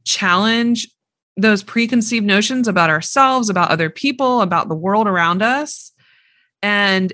challenge 0.05 0.87
those 1.37 1.63
preconceived 1.63 2.25
notions 2.25 2.67
about 2.67 2.89
ourselves, 2.89 3.49
about 3.49 3.71
other 3.71 3.89
people, 3.89 4.41
about 4.41 4.69
the 4.69 4.75
world 4.75 5.07
around 5.07 5.41
us. 5.41 5.91
And 6.61 7.13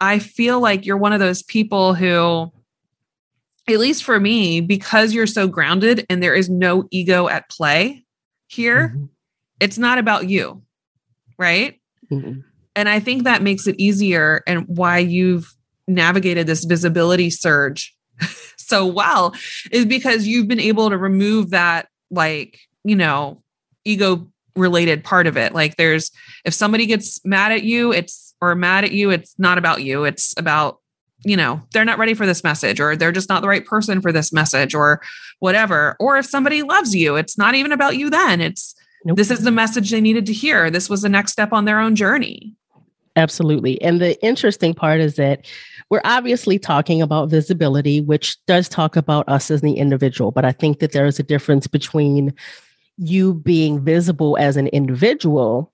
I 0.00 0.18
feel 0.18 0.60
like 0.60 0.84
you're 0.84 0.96
one 0.96 1.12
of 1.12 1.20
those 1.20 1.42
people 1.42 1.94
who, 1.94 2.52
at 3.68 3.78
least 3.78 4.04
for 4.04 4.18
me, 4.18 4.60
because 4.60 5.14
you're 5.14 5.26
so 5.26 5.46
grounded 5.46 6.06
and 6.10 6.22
there 6.22 6.34
is 6.34 6.50
no 6.50 6.88
ego 6.90 7.28
at 7.28 7.48
play 7.48 8.04
here, 8.48 8.88
mm-hmm. 8.88 9.04
it's 9.60 9.78
not 9.78 9.98
about 9.98 10.28
you. 10.28 10.62
Right. 11.38 11.80
Mm-hmm. 12.10 12.40
And 12.74 12.88
I 12.88 13.00
think 13.00 13.24
that 13.24 13.42
makes 13.42 13.66
it 13.66 13.76
easier 13.78 14.42
and 14.46 14.66
why 14.66 14.98
you've 14.98 15.54
navigated 15.94 16.46
this 16.46 16.64
visibility 16.64 17.30
surge 17.30 17.94
so 18.56 18.86
well 18.86 19.34
is 19.70 19.86
because 19.86 20.26
you've 20.26 20.48
been 20.48 20.60
able 20.60 20.90
to 20.90 20.98
remove 20.98 21.50
that 21.50 21.88
like 22.10 22.58
you 22.84 22.96
know 22.96 23.42
ego 23.84 24.28
related 24.54 25.04
part 25.04 25.26
of 25.26 25.36
it. 25.36 25.54
Like 25.54 25.76
there's 25.76 26.10
if 26.44 26.54
somebody 26.54 26.86
gets 26.86 27.24
mad 27.24 27.52
at 27.52 27.62
you 27.62 27.92
it's 27.92 28.34
or 28.40 28.54
mad 28.54 28.84
at 28.84 28.92
you 28.92 29.10
it's 29.10 29.34
not 29.38 29.58
about 29.58 29.82
you. 29.82 30.04
It's 30.04 30.34
about 30.36 30.78
you 31.24 31.36
know 31.36 31.62
they're 31.72 31.84
not 31.84 31.98
ready 31.98 32.14
for 32.14 32.26
this 32.26 32.44
message 32.44 32.80
or 32.80 32.96
they're 32.96 33.12
just 33.12 33.28
not 33.28 33.42
the 33.42 33.48
right 33.48 33.64
person 33.64 34.00
for 34.00 34.12
this 34.12 34.32
message 34.32 34.74
or 34.74 35.00
whatever. 35.38 35.96
Or 36.00 36.16
if 36.18 36.26
somebody 36.26 36.62
loves 36.62 36.94
you 36.94 37.16
it's 37.16 37.38
not 37.38 37.54
even 37.54 37.72
about 37.72 37.96
you 37.96 38.10
then. 38.10 38.40
It's 38.40 38.74
nope. 39.04 39.16
this 39.16 39.30
is 39.30 39.42
the 39.42 39.50
message 39.50 39.90
they 39.90 40.00
needed 40.00 40.26
to 40.26 40.32
hear. 40.32 40.70
This 40.70 40.90
was 40.90 41.02
the 41.02 41.08
next 41.08 41.32
step 41.32 41.52
on 41.52 41.64
their 41.64 41.80
own 41.80 41.96
journey. 41.96 42.54
Absolutely. 43.14 43.80
And 43.82 44.00
the 44.00 44.22
interesting 44.24 44.72
part 44.72 45.00
is 45.00 45.16
that 45.16 45.46
we're 45.92 46.00
obviously 46.04 46.58
talking 46.58 47.02
about 47.02 47.28
visibility, 47.28 48.00
which 48.00 48.42
does 48.46 48.66
talk 48.66 48.96
about 48.96 49.28
us 49.28 49.50
as 49.50 49.60
the 49.60 49.74
individual. 49.74 50.30
But 50.30 50.46
I 50.46 50.50
think 50.50 50.78
that 50.78 50.92
there 50.92 51.04
is 51.04 51.18
a 51.18 51.22
difference 51.22 51.66
between 51.66 52.32
you 52.96 53.34
being 53.34 53.78
visible 53.84 54.38
as 54.40 54.56
an 54.56 54.68
individual 54.68 55.70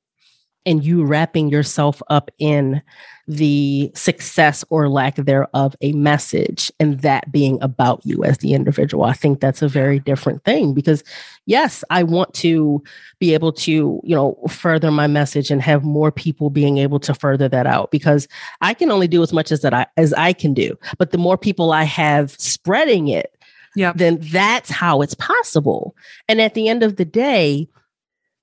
and 0.67 0.85
you 0.85 1.05
wrapping 1.05 1.51
yourself 1.51 2.03
up 2.11 2.33
in 2.41 2.83
the 3.29 3.93
success 3.95 4.65
or 4.71 4.89
lack 4.89 5.17
thereof 5.17 5.77
a 5.83 5.93
message 5.93 6.73
and 6.81 7.01
that 7.01 7.31
being 7.31 7.63
about 7.63 8.01
you 8.05 8.25
as 8.25 8.39
the 8.39 8.55
individual. 8.55 9.05
I 9.05 9.13
think 9.13 9.41
that's 9.41 9.61
a 9.61 9.69
very 9.69 9.99
different 9.99 10.43
thing 10.45 10.73
because 10.73 11.05
yes, 11.45 11.85
I 11.91 12.05
want 12.05 12.33
to 12.35 12.83
be 13.21 13.35
able 13.35 13.53
to, 13.53 14.01
you 14.03 14.17
know, 14.17 14.39
further 14.49 14.91
my 14.91 15.07
message 15.07 15.51
and 15.51 15.61
have 15.61 15.85
more 15.85 16.11
people 16.11 16.49
being 16.49 16.79
able 16.79 16.99
to 17.01 17.13
further 17.13 17.51
that 17.51 17.67
out 17.67 17.91
because 17.91 18.27
I 18.63 18.73
can 18.73 18.91
only 18.91 19.09
do 19.09 19.23
as 19.23 19.33
much 19.33 19.53
as 19.53 19.61
that 19.61 19.75
I 19.75 19.87
as 19.99 20.15
I 20.15 20.33
can 20.33 20.55
do. 20.55 20.79
But 20.97 21.11
the 21.11 21.19
more 21.19 21.37
people 21.37 21.71
I 21.71 21.83
have 21.83 22.31
spreading 22.33 23.09
it, 23.09 23.37
yeah. 23.77 23.93
then 23.95 24.21
that's 24.23 24.71
how 24.71 25.03
it's 25.03 25.15
possible. 25.15 25.95
And 26.29 26.41
at 26.41 26.55
the 26.55 26.67
end 26.69 26.83
of 26.83 26.97
the 26.97 27.05
day, 27.05 27.69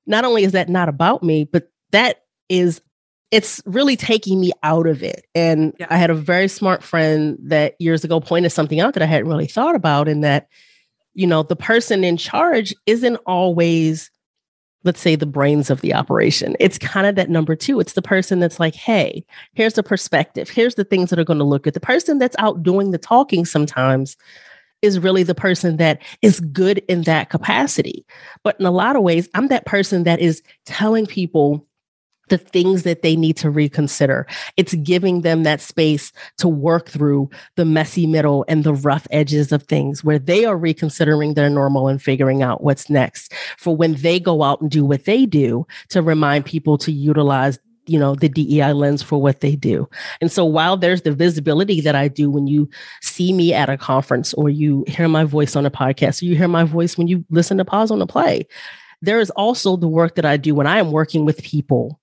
not 0.06 0.26
only 0.26 0.44
is 0.44 0.52
that 0.52 0.70
not 0.70 0.90
about 0.90 1.24
me, 1.24 1.44
but 1.44 1.72
that 1.92 2.24
is 2.50 2.82
it's 3.32 3.62
really 3.66 3.96
taking 3.96 4.40
me 4.40 4.52
out 4.64 4.88
of 4.88 5.04
it. 5.04 5.26
And 5.34 5.74
yeah. 5.80 5.88
I 5.90 5.98
had 5.98 6.10
a 6.10 6.16
very 6.16 6.48
smart 6.48 6.84
friend 6.84 7.38
that 7.44 7.76
years 7.80 8.04
ago 8.04 8.20
pointed 8.20 8.52
something 8.52 8.80
out 8.80 8.94
that 8.94 9.04
I 9.04 9.08
hadn't 9.08 9.28
really 9.28 9.48
thought 9.48 9.76
about, 9.76 10.08
in 10.08 10.22
that, 10.22 10.48
you 11.14 11.28
know, 11.28 11.44
the 11.44 11.56
person 11.56 12.04
in 12.04 12.18
charge 12.18 12.74
isn't 12.86 13.18
always, 13.26 14.12
let's 14.84 15.02
say, 15.02 15.16
the 15.16 15.26
brains 15.26 15.70
of 15.70 15.82
the 15.82 15.94
operation. 15.94 16.56
It's 16.60 16.78
kind 16.78 17.08
of 17.08 17.16
that 17.16 17.30
number 17.30 17.56
two. 17.56 17.80
It's 17.80 17.94
the 17.94 18.02
person 18.02 18.40
that's 18.40 18.60
like, 18.60 18.76
hey, 18.76 19.26
here's 19.54 19.74
the 19.74 19.84
perspective, 19.84 20.50
here's 20.50 20.76
the 20.76 20.84
things 20.84 21.10
that 21.10 21.20
are 21.20 21.24
going 21.24 21.40
to 21.40 21.46
look 21.46 21.66
at. 21.66 21.74
The 21.74 21.80
person 21.80 22.20
that's 22.20 22.36
out 22.38 22.62
doing 22.62 22.92
the 22.92 22.98
talking 22.98 23.46
sometimes 23.46 24.16
is 24.82 25.00
really 25.00 25.24
the 25.24 25.34
person 25.34 25.78
that 25.78 26.02
is 26.22 26.40
good 26.40 26.78
in 26.88 27.02
that 27.04 27.32
capacity. 27.32 28.06
But 28.44 28.60
in 28.60 28.68
a 28.68 28.72
lot 28.72 28.96
of 28.96 29.02
ways, 29.02 29.28
I'm 29.34 29.48
that 29.48 29.66
person 29.66 30.04
that 30.04 30.20
is 30.20 30.44
telling 30.66 31.08
people 31.08 31.66
the 32.30 32.38
things 32.38 32.84
that 32.84 33.02
they 33.02 33.16
need 33.16 33.38
to 33.38 33.50
reconsider. 33.50 34.28
It's 34.58 34.74
giving 34.76 35.22
them 35.22 35.44
that 35.44 35.62
space 35.62 36.12
to 36.38 36.48
work 36.48 36.90
through 36.90 37.30
the 37.56 37.66
messy 37.66 38.08
middle 38.08 38.46
and 38.48 38.64
the 38.64 38.74
rough 38.74 39.08
edges 39.12 39.52
of 39.52 39.64
things 39.64 40.04
where 40.04 40.20
they 40.20 40.46
are 40.46 40.58
reconsidering 40.58 41.34
their 41.34 41.50
normal 41.50 41.88
and 41.88 42.02
figuring 42.02 42.44
out 42.44 42.64
what's 42.64 42.90
next 42.90 43.34
for 43.58 43.76
when 43.76 43.96
they 43.96 44.20
go 44.20 44.44
out 44.44 44.62
and 44.62 44.72
do 44.72 44.86
what 44.86 45.06
they 45.06 45.26
do 45.26 45.66
to 45.90 46.02
remind 46.02 46.46
people 46.46 46.78
to 46.78 46.92
utilize 46.92 47.60
you 47.88 48.00
know 48.00 48.16
the 48.16 48.30
DEI 48.30 48.74
lens 48.74 49.04
for 49.04 49.22
what 49.22 49.42
they 49.42 49.56
do. 49.56 49.88
And 50.22 50.32
so 50.32 50.44
while 50.44 50.78
there's 50.78 51.04
the 51.04 51.12
visibility 51.12 51.82
that 51.82 51.96
I 51.96 52.08
do 52.08 52.30
when 52.30 52.48
you 52.48 52.70
see 53.02 53.34
me 53.34 53.54
at 53.54 53.70
a 53.70 53.78
conference 53.78 54.34
or 54.34 54.50
you 54.50 54.84
hear 54.88 55.08
my 55.08 55.24
voice 55.24 55.56
on 55.56 55.66
a 55.66 55.72
podcast 55.72 56.22
or 56.22 56.26
you 56.26 56.36
hear 56.36 56.48
my 56.48 56.64
voice 56.64 56.98
when 56.98 57.08
you 57.08 57.24
listen 57.30 57.58
to 57.58 57.66
pause 57.66 57.92
on 57.92 58.02
a 58.02 58.08
play, 58.08 58.48
there 59.02 59.20
is 59.20 59.30
also 59.32 59.78
the 59.78 59.88
work 59.88 60.16
that 60.16 60.26
I 60.26 60.38
do 60.38 60.56
when 60.56 60.68
I 60.68 60.80
am 60.80 60.92
working 60.92 61.26
with 61.26 61.44
people 61.44 62.00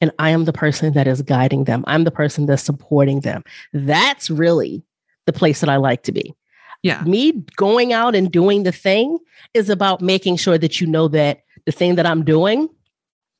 and 0.00 0.10
I 0.18 0.30
am 0.30 0.44
the 0.44 0.52
person 0.52 0.92
that 0.94 1.06
is 1.06 1.22
guiding 1.22 1.64
them. 1.64 1.84
I'm 1.86 2.04
the 2.04 2.10
person 2.10 2.46
that's 2.46 2.62
supporting 2.62 3.20
them. 3.20 3.44
That's 3.72 4.30
really 4.30 4.82
the 5.26 5.32
place 5.32 5.60
that 5.60 5.70
I 5.70 5.76
like 5.76 6.02
to 6.04 6.12
be. 6.12 6.34
Yeah. 6.82 7.02
Me 7.02 7.32
going 7.56 7.92
out 7.92 8.14
and 8.14 8.30
doing 8.30 8.62
the 8.62 8.72
thing 8.72 9.18
is 9.54 9.70
about 9.70 10.02
making 10.02 10.36
sure 10.36 10.58
that 10.58 10.80
you 10.80 10.86
know 10.86 11.08
that 11.08 11.40
the 11.64 11.72
thing 11.72 11.94
that 11.94 12.06
I'm 12.06 12.24
doing 12.24 12.68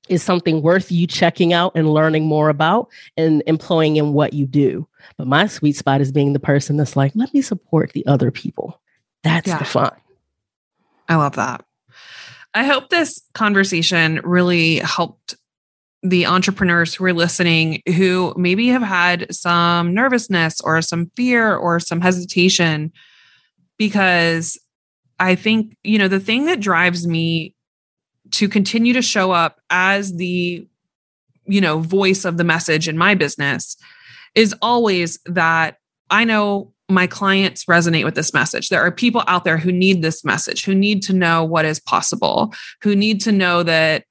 is 0.09 0.23
something 0.23 0.63
worth 0.63 0.91
you 0.91 1.07
checking 1.07 1.53
out 1.53 1.73
and 1.75 1.93
learning 1.93 2.25
more 2.25 2.49
about 2.49 2.89
and 3.17 3.43
employing 3.47 3.97
in 3.97 4.13
what 4.13 4.33
you 4.33 4.47
do. 4.47 4.87
But 5.17 5.27
my 5.27 5.47
sweet 5.47 5.77
spot 5.77 6.01
is 6.01 6.13
being 6.13 6.33
the 6.33 6.41
person 6.41 6.77
that's 6.77 6.97
like, 6.97 7.13
let 7.15 7.33
me 7.35 7.43
support 7.43 7.93
the 7.93 8.07
other 8.07 8.31
people. 8.31 8.81
That's 9.23 9.49
yeah. 9.49 9.59
the 9.59 9.65
fun. 9.65 9.93
I 11.09 11.17
love 11.17 11.37
that. 11.37 11.65
I 12.55 12.65
hope 12.65 12.89
this 12.89 13.23
conversation 13.35 14.21
really 14.25 14.77
helped 14.77 15.35
the 16.05 16.27
entrepreneurs 16.27 16.95
who 16.95 17.05
are 17.07 17.15
listening 17.15 17.83
who 17.97 18.35
maybe 18.37 18.69
have 18.69 18.83
had 18.83 19.35
some 19.35 19.95
nervousness 19.95 20.61
or 20.61 20.83
some 20.83 21.11
fear 21.17 21.57
or 21.57 21.81
some 21.81 22.03
hesitation 22.03 22.93
because 23.79 24.61
I 25.19 25.35
think, 25.35 25.77
you 25.83 25.99
know, 25.99 26.09
the 26.09 26.21
thing 26.21 26.45
that 26.45 26.61
drives 26.61 27.07
me 27.07 27.55
to 28.33 28.49
continue 28.49 28.93
to 28.93 29.01
show 29.01 29.33
up 29.33 29.61
as 29.71 30.17
the, 30.17 30.67
you 31.47 31.61
know, 31.61 31.79
voice 31.79 32.27
of 32.27 32.37
the 32.37 32.45
message 32.45 32.87
in 32.87 32.99
my 32.99 33.15
business 33.15 33.77
is 34.35 34.55
always 34.61 35.19
that 35.25 35.79
I 36.11 36.25
know 36.25 36.73
my 36.91 37.07
clients 37.07 37.65
resonate 37.65 38.05
with 38.05 38.15
this 38.15 38.35
message. 38.35 38.69
There 38.69 38.83
are 38.83 38.91
people 38.91 39.23
out 39.27 39.45
there 39.45 39.57
who 39.57 39.73
need 39.73 40.03
this 40.03 40.23
message, 40.23 40.67
who 40.67 40.75
need 40.75 41.03
to 41.05 41.15
know 41.15 41.45
what 41.45 41.65
is 41.65 41.81
possible, 41.81 42.53
who 42.83 42.95
need 42.95 43.23
to 43.23 43.33
know 43.33 43.63
that 43.63 44.05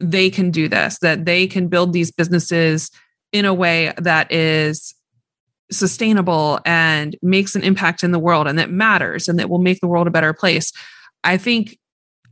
they 0.00 0.30
can 0.30 0.50
do 0.50 0.68
this, 0.68 0.98
that 0.98 1.24
they 1.24 1.46
can 1.46 1.68
build 1.68 1.92
these 1.92 2.10
businesses 2.10 2.90
in 3.32 3.44
a 3.44 3.54
way 3.54 3.92
that 3.98 4.32
is 4.32 4.94
sustainable 5.70 6.58
and 6.64 7.16
makes 7.22 7.54
an 7.54 7.62
impact 7.62 8.02
in 8.02 8.10
the 8.10 8.18
world 8.18 8.48
and 8.48 8.58
that 8.58 8.70
matters 8.70 9.28
and 9.28 9.38
that 9.38 9.48
will 9.48 9.58
make 9.58 9.80
the 9.80 9.86
world 9.86 10.06
a 10.06 10.10
better 10.10 10.32
place. 10.32 10.72
I 11.22 11.36
think 11.36 11.78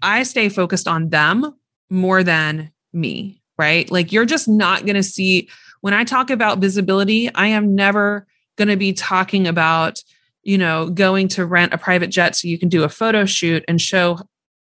I 0.02 0.22
stay 0.24 0.48
focused 0.48 0.88
on 0.88 1.10
them 1.10 1.54
more 1.90 2.24
than 2.24 2.72
me, 2.92 3.40
right? 3.56 3.88
Like 3.90 4.12
you're 4.12 4.24
just 4.24 4.48
not 4.48 4.84
going 4.84 4.96
to 4.96 5.02
see 5.02 5.48
when 5.80 5.94
I 5.94 6.02
talk 6.02 6.30
about 6.30 6.58
visibility, 6.58 7.32
I 7.32 7.48
am 7.48 7.74
never 7.74 8.26
going 8.56 8.68
to 8.68 8.76
be 8.76 8.92
talking 8.92 9.46
about, 9.46 10.02
you 10.42 10.58
know, 10.58 10.90
going 10.90 11.28
to 11.28 11.46
rent 11.46 11.72
a 11.72 11.78
private 11.78 12.10
jet 12.10 12.34
so 12.34 12.48
you 12.48 12.58
can 12.58 12.68
do 12.68 12.82
a 12.82 12.88
photo 12.88 13.24
shoot 13.24 13.64
and 13.68 13.80
show, 13.80 14.18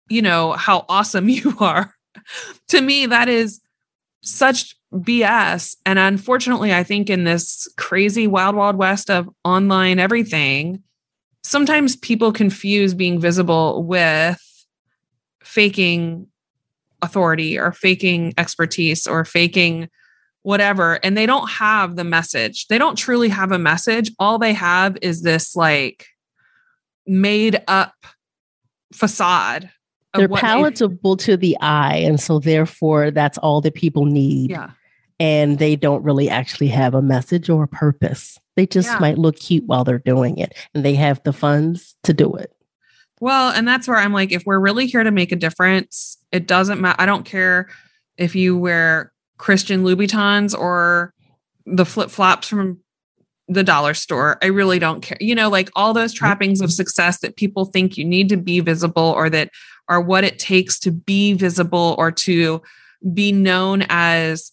you 0.09 0.23
know, 0.23 0.53
how 0.53 0.87
awesome 0.89 1.29
you 1.29 1.55
are 1.61 1.95
to 2.69 2.81
me, 2.81 3.07
that 3.07 3.29
is 3.29 3.61
such 4.23 4.77
BS. 4.93 5.77
And 5.87 5.99
unfortunately, 5.99 6.73
I 6.73 6.85
think 6.85 7.11
in 7.11 7.25
this 7.25 7.69
crazy 7.77 8.27
wild, 8.27 8.55
wild 8.55 8.77
west 8.77 9.11
of 9.11 9.29
online 9.45 9.99
everything, 9.99 10.83
sometimes 11.43 11.97
people 11.97 12.33
confuse 12.33 12.95
being 12.95 13.21
visible 13.21 13.83
with 13.85 14.41
faking 15.43 16.27
authority 17.01 17.59
or 17.59 17.73
faking 17.73 18.33
expertise 18.39 19.07
or 19.07 19.25
faking 19.25 19.89
whatever. 20.43 20.95
And 21.05 21.17
they 21.17 21.27
don't 21.27 21.49
have 21.49 21.97
the 21.97 22.05
message. 22.05 22.67
They 22.69 22.79
don't 22.79 22.97
truly 22.97 23.29
have 23.29 23.53
a 23.53 23.59
message. 23.59 24.11
All 24.19 24.39
they 24.39 24.53
have 24.53 24.97
is 25.03 25.23
this 25.23 25.57
like 25.57 26.07
made 27.07 27.63
up 27.67 27.95
facade 28.93 29.71
they're 30.15 30.29
palatable 30.29 31.17
to 31.17 31.37
the 31.37 31.57
eye 31.61 31.97
and 31.97 32.21
so 32.21 32.39
therefore 32.39 33.11
that's 33.11 33.39
all 33.39 33.61
that 33.61 33.75
people 33.75 34.05
need 34.05 34.51
yeah 34.51 34.71
and 35.21 35.61
they 35.61 35.77
don't 35.77 36.03
really 36.03 36.29
actually 36.29 36.67
have 36.67 36.95
a 36.95 37.03
message 37.03 37.49
or 37.49 37.65
a 37.65 37.69
purpose 37.69 38.39
they 38.57 38.67
just 38.67 38.89
yeah. 38.89 38.99
might 38.99 39.19
look 39.19 39.37
cute 39.37 39.65
while 39.67 39.85
they're 39.85 39.99
doing 39.99 40.37
it 40.39 40.53
and 40.75 40.85
they 40.85 40.95
have 40.95 41.23
the 41.23 41.33
funds 41.33 41.95
to 42.03 42.13
do 42.13 42.35
it 42.35 42.53
well 43.21 43.51
and 43.53 43.67
that's 43.67 43.87
where 43.87 43.99
i'm 43.99 44.13
like 44.13 44.33
if 44.33 44.43
we're 44.45 44.59
really 44.59 44.87
here 44.87 45.05
to 45.05 45.11
make 45.11 45.33
a 45.33 45.37
difference 45.37 46.19
it 46.33 46.47
doesn't 46.47 46.81
matter 46.81 47.01
i 47.01 47.07
don't 47.07 47.25
care 47.25 47.69
if 48.17 48.35
you 48.35 48.57
wear 48.57 49.13
christian 49.39 49.85
louboutins 49.85 50.59
or 50.59 51.15
the 51.67 51.85
flip-flops 51.85 52.49
from 52.49 52.79
the 53.49 53.65
dollar 53.65 53.93
store. 53.93 54.39
I 54.43 54.47
really 54.47 54.79
don't 54.79 55.01
care. 55.01 55.19
You 55.21 55.35
know, 55.35 55.49
like 55.49 55.71
all 55.75 55.93
those 55.93 56.13
mm-hmm. 56.13 56.25
trappings 56.25 56.61
of 56.61 56.73
success 56.73 57.19
that 57.21 57.37
people 57.37 57.67
think 57.67 57.97
you 57.97 58.05
need 58.05 58.29
to 58.31 58.37
be 58.37 58.61
visible 58.61 59.03
or 59.03 59.29
that 59.31 59.51
are 59.89 60.01
what 60.01 60.25
it 60.25 60.39
takes 60.39 60.79
to 60.81 60.91
be 60.91 61.33
visible 61.35 61.95
or 61.99 62.11
to 62.13 62.63
be 63.13 63.33
known 63.33 63.85
as 63.89 64.53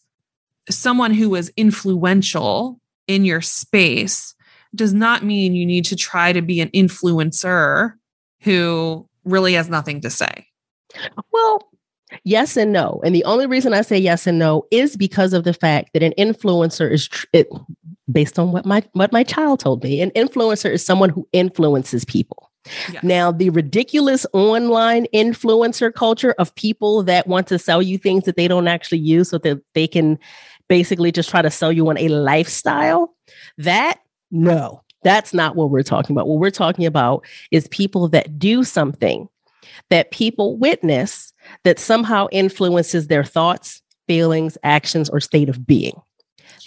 someone 0.69 1.13
who 1.13 1.35
is 1.35 1.51
influential 1.55 2.79
in 3.07 3.25
your 3.25 3.41
space 3.41 4.35
does 4.75 4.93
not 4.93 5.23
mean 5.23 5.55
you 5.55 5.65
need 5.65 5.85
to 5.85 5.95
try 5.95 6.31
to 6.31 6.41
be 6.41 6.61
an 6.61 6.69
influencer 6.69 7.93
who 8.41 9.07
really 9.23 9.53
has 9.53 9.69
nothing 9.69 10.01
to 10.01 10.09
say. 10.09 10.45
Well, 11.31 11.69
yes 12.23 12.57
and 12.57 12.71
no. 12.71 13.01
And 13.03 13.13
the 13.13 13.23
only 13.23 13.47
reason 13.47 13.73
I 13.73 13.81
say 13.81 13.97
yes 13.97 14.27
and 14.27 14.39
no 14.39 14.65
is 14.71 14.95
because 14.95 15.33
of 15.33 15.43
the 15.43 15.53
fact 15.53 15.91
that 15.93 16.03
an 16.03 16.13
influencer 16.17 16.91
is 16.91 17.07
tr- 17.07 17.25
it, 17.33 17.47
based 18.11 18.39
on 18.39 18.51
what 18.51 18.65
my 18.65 18.83
what 18.93 19.11
my 19.11 19.23
child 19.23 19.59
told 19.59 19.83
me. 19.83 20.01
An 20.01 20.11
influencer 20.11 20.71
is 20.71 20.85
someone 20.85 21.09
who 21.09 21.27
influences 21.33 22.05
people. 22.05 22.48
Yes. 22.91 23.03
Now, 23.03 23.31
the 23.31 23.49
ridiculous 23.49 24.25
online 24.33 25.07
influencer 25.13 25.93
culture 25.93 26.35
of 26.37 26.53
people 26.55 27.03
that 27.03 27.27
want 27.27 27.47
to 27.47 27.59
sell 27.59 27.81
you 27.81 27.97
things 27.97 28.25
that 28.25 28.35
they 28.35 28.47
don't 28.47 28.67
actually 28.67 28.99
use 28.99 29.29
so 29.29 29.37
that 29.39 29.61
they 29.73 29.87
can 29.87 30.19
basically 30.67 31.11
just 31.11 31.29
try 31.29 31.41
to 31.41 31.49
sell 31.49 31.71
you 31.71 31.89
on 31.89 31.97
a 31.97 32.09
lifestyle, 32.09 33.15
that 33.57 33.99
no, 34.31 34.83
that's 35.03 35.33
not 35.33 35.55
what 35.55 35.71
we're 35.71 35.83
talking 35.83 36.15
about. 36.15 36.27
What 36.27 36.39
we're 36.39 36.51
talking 36.51 36.85
about 36.85 37.25
is 37.51 37.67
people 37.69 38.07
that 38.09 38.37
do 38.37 38.63
something 38.63 39.27
that 39.89 40.11
people 40.11 40.57
witness 40.57 41.33
that 41.63 41.79
somehow 41.79 42.27
influences 42.31 43.07
their 43.07 43.23
thoughts, 43.23 43.81
feelings, 44.07 44.57
actions, 44.63 45.09
or 45.09 45.19
state 45.19 45.49
of 45.49 45.65
being. 45.65 45.99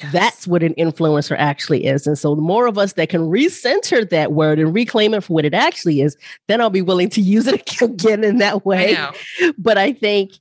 Yes. 0.03 0.12
That's 0.12 0.46
what 0.46 0.62
an 0.62 0.74
influencer 0.74 1.36
actually 1.38 1.86
is. 1.86 2.07
And 2.07 2.18
so 2.18 2.34
the 2.34 2.42
more 2.42 2.66
of 2.66 2.78
us 2.78 2.94
that 2.94 3.09
can 3.09 3.22
recenter 3.22 4.09
that 4.11 4.32
word 4.32 4.59
and 4.59 4.74
reclaim 4.74 5.14
it 5.14 5.24
for 5.24 5.34
what 5.34 5.44
it 5.44 5.55
actually 5.55 6.00
is, 6.00 6.16
then 6.48 6.61
I'll 6.61 6.70
be 6.70 6.82
willing 6.82 7.09
to 7.11 7.20
use 7.20 7.46
it 7.46 7.62
again 7.82 8.24
in 8.24 8.38
that 8.38 8.64
way. 8.64 8.96
I 8.96 9.53
but 9.59 9.78
I 9.78 9.92
think 9.92 10.32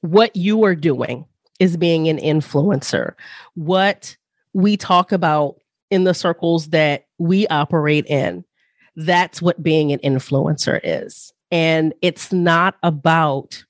what 0.00 0.34
you 0.36 0.64
are 0.64 0.74
doing 0.74 1.24
is 1.58 1.76
being 1.76 2.08
an 2.08 2.18
influencer. 2.18 3.14
What 3.54 4.16
we 4.52 4.76
talk 4.76 5.12
about 5.12 5.60
in 5.90 6.04
the 6.04 6.14
circles 6.14 6.68
that 6.68 7.06
we 7.18 7.46
operate 7.48 8.06
in, 8.06 8.44
that's 8.96 9.40
what 9.40 9.62
being 9.62 9.92
an 9.92 9.98
influencer 10.00 10.80
is. 10.82 11.32
And 11.50 11.94
it's 12.02 12.32
not 12.32 12.76
about 12.82 13.64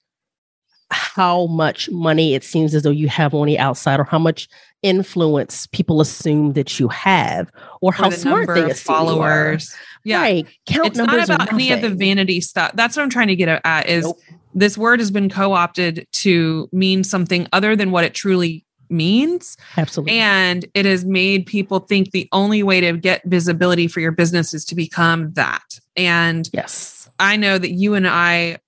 how 0.90 1.46
much 1.46 1.90
money 1.90 2.34
it 2.34 2.44
seems 2.44 2.74
as 2.74 2.82
though 2.82 2.90
you 2.90 3.08
have 3.08 3.34
on 3.34 3.46
the 3.46 3.58
outside 3.58 3.98
or 3.98 4.04
how 4.04 4.18
much 4.18 4.48
influence 4.82 5.66
people 5.68 6.00
assume 6.00 6.52
that 6.52 6.78
you 6.78 6.88
have 6.88 7.50
or, 7.80 7.90
or 7.90 7.92
how 7.92 8.10
the 8.10 8.16
smart 8.16 8.46
they 8.48 8.70
assume 8.70 8.74
followers. 8.74 9.74
Yeah. 10.04 10.20
Right. 10.20 10.46
Count 10.66 10.88
it's 10.88 10.98
not 10.98 11.24
about 11.24 11.52
any 11.52 11.72
of 11.72 11.80
the 11.80 11.90
vanity 11.90 12.40
stuff. 12.40 12.72
That's 12.74 12.96
what 12.96 13.02
I'm 13.02 13.10
trying 13.10 13.28
to 13.28 13.36
get 13.36 13.60
at 13.64 13.88
is 13.88 14.04
nope. 14.04 14.18
this 14.54 14.78
word 14.78 15.00
has 15.00 15.10
been 15.10 15.28
co-opted 15.28 16.06
to 16.12 16.68
mean 16.72 17.02
something 17.02 17.48
other 17.52 17.74
than 17.74 17.90
what 17.90 18.04
it 18.04 18.14
truly 18.14 18.64
means. 18.88 19.56
Absolutely. 19.76 20.18
And 20.18 20.64
it 20.74 20.86
has 20.86 21.04
made 21.04 21.46
people 21.46 21.80
think 21.80 22.12
the 22.12 22.28
only 22.30 22.62
way 22.62 22.80
to 22.80 22.92
get 22.96 23.24
visibility 23.24 23.88
for 23.88 23.98
your 23.98 24.12
business 24.12 24.54
is 24.54 24.64
to 24.66 24.76
become 24.76 25.32
that. 25.32 25.80
And 25.96 26.48
yes, 26.52 27.08
I 27.18 27.36
know 27.36 27.58
that 27.58 27.72
you 27.72 27.94
and 27.94 28.06
I 28.06 28.58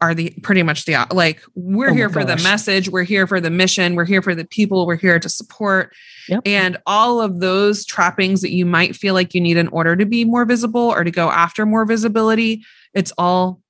are 0.00 0.14
the 0.14 0.30
pretty 0.42 0.62
much 0.62 0.84
the 0.86 0.96
like 1.10 1.42
we're 1.54 1.90
oh 1.90 1.94
here 1.94 2.08
for 2.08 2.24
the 2.24 2.36
message 2.38 2.88
we're 2.88 3.02
here 3.02 3.26
for 3.26 3.40
the 3.40 3.50
mission 3.50 3.94
we're 3.94 4.04
here 4.04 4.22
for 4.22 4.34
the 4.34 4.46
people 4.46 4.86
we're 4.86 4.96
here 4.96 5.18
to 5.18 5.28
support. 5.28 5.94
Yep. 6.28 6.42
and 6.46 6.76
all 6.86 7.20
of 7.20 7.40
those 7.40 7.84
trappings 7.84 8.40
that 8.42 8.52
you 8.52 8.64
might 8.64 8.94
feel 8.94 9.14
like 9.14 9.34
you 9.34 9.40
need 9.40 9.56
in 9.56 9.68
order 9.68 9.96
to 9.96 10.06
be 10.06 10.24
more 10.24 10.44
visible 10.44 10.80
or 10.80 11.02
to 11.02 11.10
go 11.10 11.28
after 11.28 11.66
more 11.66 11.84
visibility 11.84 12.64
it's 12.94 13.12
all 13.18 13.60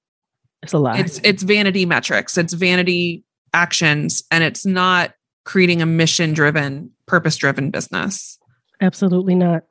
it's 0.63 0.75
a 0.75 0.79
lot 0.79 0.99
it's 1.01 1.21
it's 1.25 1.43
vanity 1.43 1.87
metrics 1.87 2.37
it's 2.37 2.53
vanity 2.53 3.25
actions 3.55 4.23
and 4.31 4.45
it's 4.45 4.67
not 4.67 5.15
creating 5.45 5.83
a 5.83 5.87
mission 5.87 6.33
driven 6.33 6.91
purpose 7.07 7.37
driven 7.37 7.71
business. 7.71 8.39
Absolutely 8.81 9.35
not. 9.35 9.65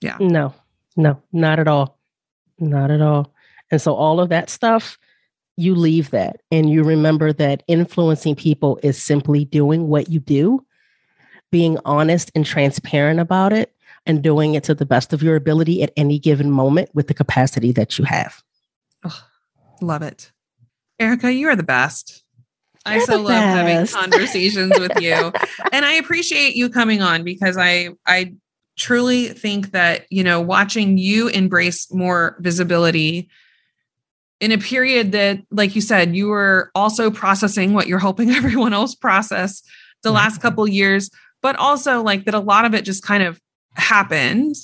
Yeah. 0.00 0.16
No 0.20 0.54
no 0.96 1.22
not 1.32 1.58
at 1.58 1.68
all. 1.68 1.98
Not 2.58 2.90
at 2.90 3.00
all. 3.00 3.32
And 3.70 3.80
so 3.80 3.94
all 3.94 4.20
of 4.20 4.30
that 4.30 4.50
stuff 4.50 4.98
you 5.60 5.74
leave 5.74 6.10
that 6.10 6.40
and 6.50 6.70
you 6.70 6.82
remember 6.82 7.32
that 7.34 7.62
influencing 7.66 8.34
people 8.34 8.78
is 8.82 9.00
simply 9.00 9.44
doing 9.44 9.88
what 9.88 10.08
you 10.08 10.20
do, 10.20 10.64
being 11.50 11.78
honest 11.84 12.30
and 12.34 12.46
transparent 12.46 13.20
about 13.20 13.52
it, 13.52 13.74
and 14.06 14.22
doing 14.22 14.54
it 14.54 14.64
to 14.64 14.74
the 14.74 14.86
best 14.86 15.12
of 15.12 15.22
your 15.22 15.36
ability 15.36 15.82
at 15.82 15.92
any 15.96 16.18
given 16.18 16.50
moment 16.50 16.88
with 16.94 17.06
the 17.06 17.14
capacity 17.14 17.72
that 17.72 17.98
you 17.98 18.04
have. 18.04 18.42
Oh, 19.04 19.24
love 19.80 20.02
it. 20.02 20.32
Erica, 20.98 21.32
you 21.32 21.48
are 21.48 21.56
the 21.56 21.62
best. 21.62 22.24
I 22.86 22.98
so 23.00 23.20
love 23.20 23.34
having 23.34 23.86
conversations 24.10 24.78
with 24.78 25.00
you. 25.00 25.32
And 25.72 25.84
I 25.84 25.94
appreciate 25.94 26.56
you 26.56 26.70
coming 26.70 27.02
on 27.02 27.24
because 27.24 27.56
I 27.58 27.90
I 28.06 28.34
truly 28.78 29.28
think 29.28 29.72
that, 29.72 30.06
you 30.10 30.24
know, 30.24 30.40
watching 30.40 30.96
you 30.96 31.28
embrace 31.28 31.92
more 31.92 32.36
visibility 32.40 33.28
in 34.40 34.52
a 34.52 34.58
period 34.58 35.12
that 35.12 35.40
like 35.50 35.74
you 35.74 35.80
said, 35.80 36.16
you 36.16 36.28
were 36.28 36.70
also 36.74 37.10
processing 37.10 37.74
what 37.74 37.86
you're 37.86 37.98
helping 37.98 38.30
everyone 38.30 38.72
else 38.72 38.94
process 38.94 39.62
the 40.02 40.10
last 40.10 40.34
mm-hmm. 40.34 40.42
couple 40.42 40.68
years, 40.68 41.10
but 41.42 41.56
also 41.56 42.02
like 42.02 42.24
that 42.24 42.34
a 42.34 42.40
lot 42.40 42.64
of 42.64 42.74
it 42.74 42.84
just 42.84 43.02
kind 43.02 43.22
of 43.22 43.40
happened 43.74 44.56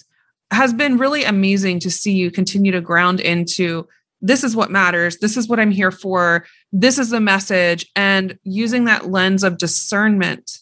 has 0.50 0.72
been 0.72 0.96
really 0.96 1.24
amazing 1.24 1.80
to 1.80 1.90
see 1.90 2.12
you 2.12 2.30
continue 2.30 2.72
to 2.72 2.80
ground 2.80 3.20
into 3.20 3.86
this 4.22 4.44
is 4.44 4.56
what 4.56 4.70
matters. 4.70 5.18
This 5.18 5.36
is 5.36 5.48
what 5.48 5.60
I'm 5.60 5.70
here 5.70 5.90
for. 5.90 6.46
This 6.72 6.98
is 6.98 7.10
the 7.10 7.20
message. 7.20 7.86
And 7.94 8.38
using 8.44 8.84
that 8.84 9.10
lens 9.10 9.44
of 9.44 9.58
discernment 9.58 10.58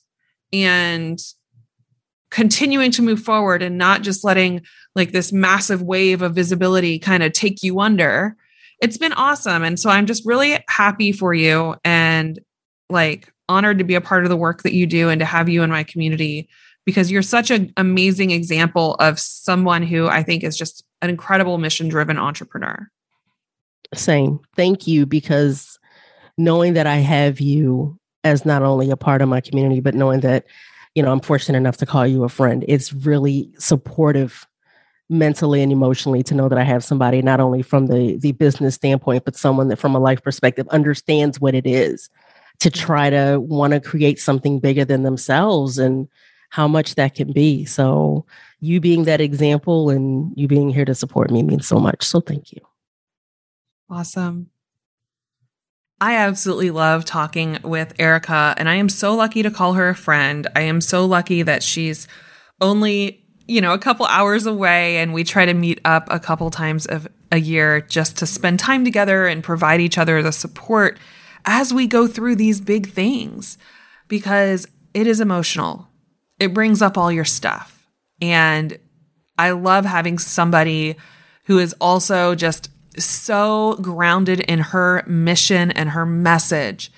and 0.52 1.18
continuing 2.30 2.90
to 2.90 3.02
move 3.02 3.20
forward 3.20 3.62
and 3.62 3.78
not 3.78 4.02
just 4.02 4.24
letting 4.24 4.62
like 4.96 5.12
this 5.12 5.32
massive 5.32 5.82
wave 5.82 6.20
of 6.20 6.34
visibility 6.34 6.98
kind 6.98 7.22
of 7.22 7.32
take 7.32 7.62
you 7.62 7.80
under. 7.80 8.36
It's 8.84 8.98
been 8.98 9.14
awesome. 9.14 9.64
And 9.64 9.80
so 9.80 9.88
I'm 9.88 10.04
just 10.04 10.26
really 10.26 10.62
happy 10.68 11.10
for 11.10 11.32
you 11.32 11.74
and 11.86 12.38
like 12.90 13.32
honored 13.48 13.78
to 13.78 13.84
be 13.84 13.94
a 13.94 14.00
part 14.02 14.24
of 14.24 14.28
the 14.28 14.36
work 14.36 14.62
that 14.62 14.74
you 14.74 14.84
do 14.84 15.08
and 15.08 15.20
to 15.20 15.24
have 15.24 15.48
you 15.48 15.62
in 15.62 15.70
my 15.70 15.84
community 15.84 16.50
because 16.84 17.10
you're 17.10 17.22
such 17.22 17.50
an 17.50 17.72
amazing 17.78 18.30
example 18.30 18.96
of 18.96 19.18
someone 19.18 19.82
who 19.82 20.06
I 20.08 20.22
think 20.22 20.44
is 20.44 20.54
just 20.54 20.84
an 21.00 21.08
incredible 21.08 21.56
mission 21.56 21.88
driven 21.88 22.18
entrepreneur. 22.18 22.90
Same. 23.94 24.38
Thank 24.54 24.86
you 24.86 25.06
because 25.06 25.78
knowing 26.36 26.74
that 26.74 26.86
I 26.86 26.96
have 26.96 27.40
you 27.40 27.98
as 28.22 28.44
not 28.44 28.62
only 28.62 28.90
a 28.90 28.98
part 28.98 29.22
of 29.22 29.30
my 29.30 29.40
community, 29.40 29.80
but 29.80 29.94
knowing 29.94 30.20
that, 30.20 30.44
you 30.94 31.02
know, 31.02 31.10
I'm 31.10 31.20
fortunate 31.20 31.56
enough 31.56 31.78
to 31.78 31.86
call 31.86 32.06
you 32.06 32.22
a 32.24 32.28
friend, 32.28 32.66
it's 32.68 32.92
really 32.92 33.50
supportive 33.56 34.46
mentally 35.10 35.62
and 35.62 35.70
emotionally 35.70 36.22
to 36.22 36.34
know 36.34 36.48
that 36.48 36.58
I 36.58 36.64
have 36.64 36.82
somebody 36.82 37.20
not 37.22 37.40
only 37.40 37.62
from 37.62 37.86
the 37.86 38.16
the 38.16 38.32
business 38.32 38.74
standpoint, 38.74 39.24
but 39.24 39.36
someone 39.36 39.68
that 39.68 39.78
from 39.78 39.94
a 39.94 40.00
life 40.00 40.22
perspective 40.22 40.66
understands 40.68 41.40
what 41.40 41.54
it 41.54 41.66
is 41.66 42.08
to 42.60 42.70
mm-hmm. 42.70 42.86
try 42.86 43.10
to 43.10 43.38
want 43.40 43.72
to 43.72 43.80
create 43.80 44.18
something 44.18 44.60
bigger 44.60 44.84
than 44.84 45.02
themselves 45.02 45.78
and 45.78 46.08
how 46.50 46.68
much 46.68 46.94
that 46.94 47.14
can 47.14 47.32
be. 47.32 47.64
So 47.64 48.24
you 48.60 48.80
being 48.80 49.04
that 49.04 49.20
example 49.20 49.90
and 49.90 50.32
you 50.36 50.48
being 50.48 50.70
here 50.70 50.84
to 50.84 50.94
support 50.94 51.30
me 51.30 51.42
means 51.42 51.66
so 51.66 51.78
much. 51.78 52.04
So 52.04 52.20
thank 52.20 52.52
you. 52.52 52.60
Awesome. 53.90 54.50
I 56.00 56.16
absolutely 56.16 56.70
love 56.70 57.04
talking 57.04 57.58
with 57.62 57.94
Erica, 57.98 58.54
and 58.58 58.68
I 58.68 58.74
am 58.74 58.88
so 58.88 59.14
lucky 59.14 59.42
to 59.42 59.50
call 59.50 59.74
her 59.74 59.88
a 59.88 59.94
friend. 59.94 60.46
I 60.54 60.62
am 60.62 60.80
so 60.80 61.06
lucky 61.06 61.42
that 61.42 61.62
she's 61.62 62.08
only, 62.60 63.23
you 63.46 63.60
know, 63.60 63.74
a 63.74 63.78
couple 63.78 64.06
hours 64.06 64.46
away, 64.46 64.98
and 64.98 65.12
we 65.12 65.24
try 65.24 65.44
to 65.46 65.54
meet 65.54 65.80
up 65.84 66.06
a 66.10 66.18
couple 66.18 66.50
times 66.50 66.86
of 66.86 67.06
a 67.30 67.38
year 67.38 67.80
just 67.82 68.16
to 68.18 68.26
spend 68.26 68.58
time 68.58 68.84
together 68.84 69.26
and 69.26 69.42
provide 69.44 69.80
each 69.80 69.98
other 69.98 70.22
the 70.22 70.32
support 70.32 70.98
as 71.44 71.74
we 71.74 71.86
go 71.86 72.06
through 72.06 72.36
these 72.36 72.60
big 72.60 72.90
things 72.90 73.58
because 74.08 74.66
it 74.94 75.06
is 75.06 75.20
emotional. 75.20 75.88
It 76.38 76.54
brings 76.54 76.80
up 76.80 76.96
all 76.96 77.12
your 77.12 77.24
stuff. 77.24 77.88
And 78.20 78.78
I 79.36 79.50
love 79.50 79.84
having 79.84 80.18
somebody 80.18 80.96
who 81.44 81.58
is 81.58 81.74
also 81.80 82.34
just 82.34 82.70
so 82.98 83.76
grounded 83.80 84.40
in 84.40 84.60
her 84.60 85.02
mission 85.06 85.70
and 85.72 85.90
her 85.90 86.06
message 86.06 86.92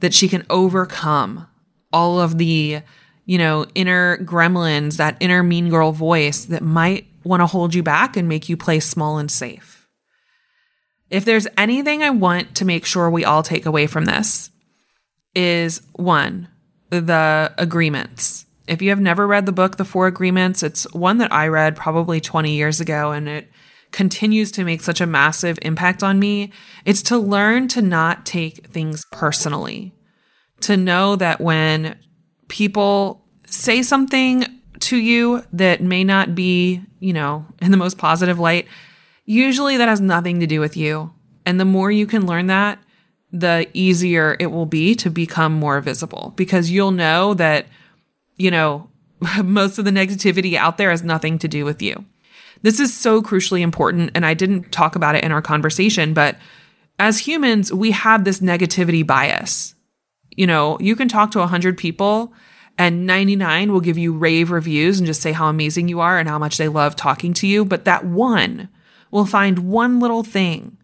that 0.00 0.14
she 0.14 0.28
can 0.28 0.44
overcome 0.50 1.46
all 1.92 2.18
of 2.18 2.38
the, 2.38 2.80
you 3.24 3.38
know, 3.38 3.66
inner 3.74 4.18
gremlins, 4.18 4.96
that 4.96 5.16
inner 5.20 5.42
mean 5.42 5.68
girl 5.70 5.92
voice 5.92 6.44
that 6.46 6.62
might 6.62 7.06
want 7.24 7.40
to 7.40 7.46
hold 7.46 7.74
you 7.74 7.82
back 7.82 8.16
and 8.16 8.28
make 8.28 8.48
you 8.48 8.56
play 8.56 8.80
small 8.80 9.18
and 9.18 9.30
safe. 9.30 9.88
If 11.10 11.24
there's 11.24 11.46
anything 11.56 12.02
I 12.02 12.10
want 12.10 12.54
to 12.56 12.64
make 12.64 12.84
sure 12.84 13.08
we 13.08 13.24
all 13.24 13.42
take 13.42 13.66
away 13.66 13.86
from 13.86 14.04
this, 14.04 14.50
is 15.34 15.82
one, 15.92 16.48
the 16.90 17.52
agreements. 17.58 18.46
If 18.66 18.80
you 18.80 18.90
have 18.90 19.00
never 19.00 19.26
read 19.26 19.46
the 19.46 19.52
book, 19.52 19.76
The 19.76 19.84
Four 19.84 20.06
Agreements, 20.06 20.62
it's 20.62 20.90
one 20.94 21.18
that 21.18 21.32
I 21.32 21.48
read 21.48 21.76
probably 21.76 22.20
20 22.20 22.52
years 22.52 22.80
ago 22.80 23.12
and 23.12 23.28
it 23.28 23.50
continues 23.90 24.50
to 24.52 24.64
make 24.64 24.80
such 24.80 25.00
a 25.00 25.06
massive 25.06 25.58
impact 25.62 26.02
on 26.02 26.18
me, 26.18 26.50
it's 26.84 27.02
to 27.02 27.18
learn 27.18 27.68
to 27.68 27.82
not 27.82 28.26
take 28.26 28.66
things 28.66 29.04
personally. 29.12 29.94
To 30.62 30.76
know 30.76 31.14
that 31.16 31.40
when 31.40 31.96
people 32.48 33.24
say 33.46 33.82
something 33.82 34.44
to 34.80 34.96
you 34.96 35.42
that 35.52 35.80
may 35.80 36.04
not 36.04 36.34
be, 36.34 36.82
you 37.00 37.12
know, 37.12 37.46
in 37.60 37.70
the 37.70 37.76
most 37.76 37.98
positive 37.98 38.38
light, 38.38 38.66
usually 39.24 39.76
that 39.76 39.88
has 39.88 40.00
nothing 40.00 40.40
to 40.40 40.46
do 40.46 40.60
with 40.60 40.76
you. 40.76 41.12
And 41.46 41.58
the 41.58 41.64
more 41.64 41.90
you 41.90 42.06
can 42.06 42.26
learn 42.26 42.46
that, 42.48 42.78
the 43.32 43.68
easier 43.72 44.36
it 44.38 44.46
will 44.46 44.66
be 44.66 44.94
to 44.94 45.10
become 45.10 45.52
more 45.52 45.80
visible 45.80 46.32
because 46.36 46.70
you'll 46.70 46.92
know 46.92 47.34
that, 47.34 47.66
you 48.36 48.50
know, 48.50 48.88
most 49.44 49.78
of 49.78 49.84
the 49.84 49.90
negativity 49.90 50.54
out 50.54 50.78
there 50.78 50.90
has 50.90 51.02
nothing 51.02 51.38
to 51.38 51.48
do 51.48 51.64
with 51.64 51.82
you. 51.82 52.04
This 52.62 52.80
is 52.80 52.96
so 52.96 53.20
crucially 53.20 53.60
important. 53.60 54.10
And 54.14 54.24
I 54.24 54.34
didn't 54.34 54.72
talk 54.72 54.96
about 54.96 55.16
it 55.16 55.24
in 55.24 55.32
our 55.32 55.42
conversation, 55.42 56.14
but 56.14 56.36
as 56.98 57.18
humans, 57.18 57.72
we 57.72 57.90
have 57.90 58.24
this 58.24 58.40
negativity 58.40 59.06
bias. 59.06 59.74
You 60.36 60.46
know, 60.46 60.78
you 60.80 60.96
can 60.96 61.08
talk 61.08 61.30
to 61.32 61.38
100 61.38 61.78
people 61.78 62.32
and 62.76 63.06
99 63.06 63.72
will 63.72 63.80
give 63.80 63.98
you 63.98 64.12
rave 64.12 64.50
reviews 64.50 64.98
and 64.98 65.06
just 65.06 65.22
say 65.22 65.32
how 65.32 65.48
amazing 65.48 65.88
you 65.88 66.00
are 66.00 66.18
and 66.18 66.28
how 66.28 66.38
much 66.38 66.56
they 66.56 66.68
love 66.68 66.96
talking 66.96 67.32
to 67.34 67.46
you. 67.46 67.64
But 67.64 67.84
that 67.84 68.04
one 68.04 68.68
will 69.10 69.26
find 69.26 69.70
one 69.70 70.00
little 70.00 70.24
thing 70.24 70.76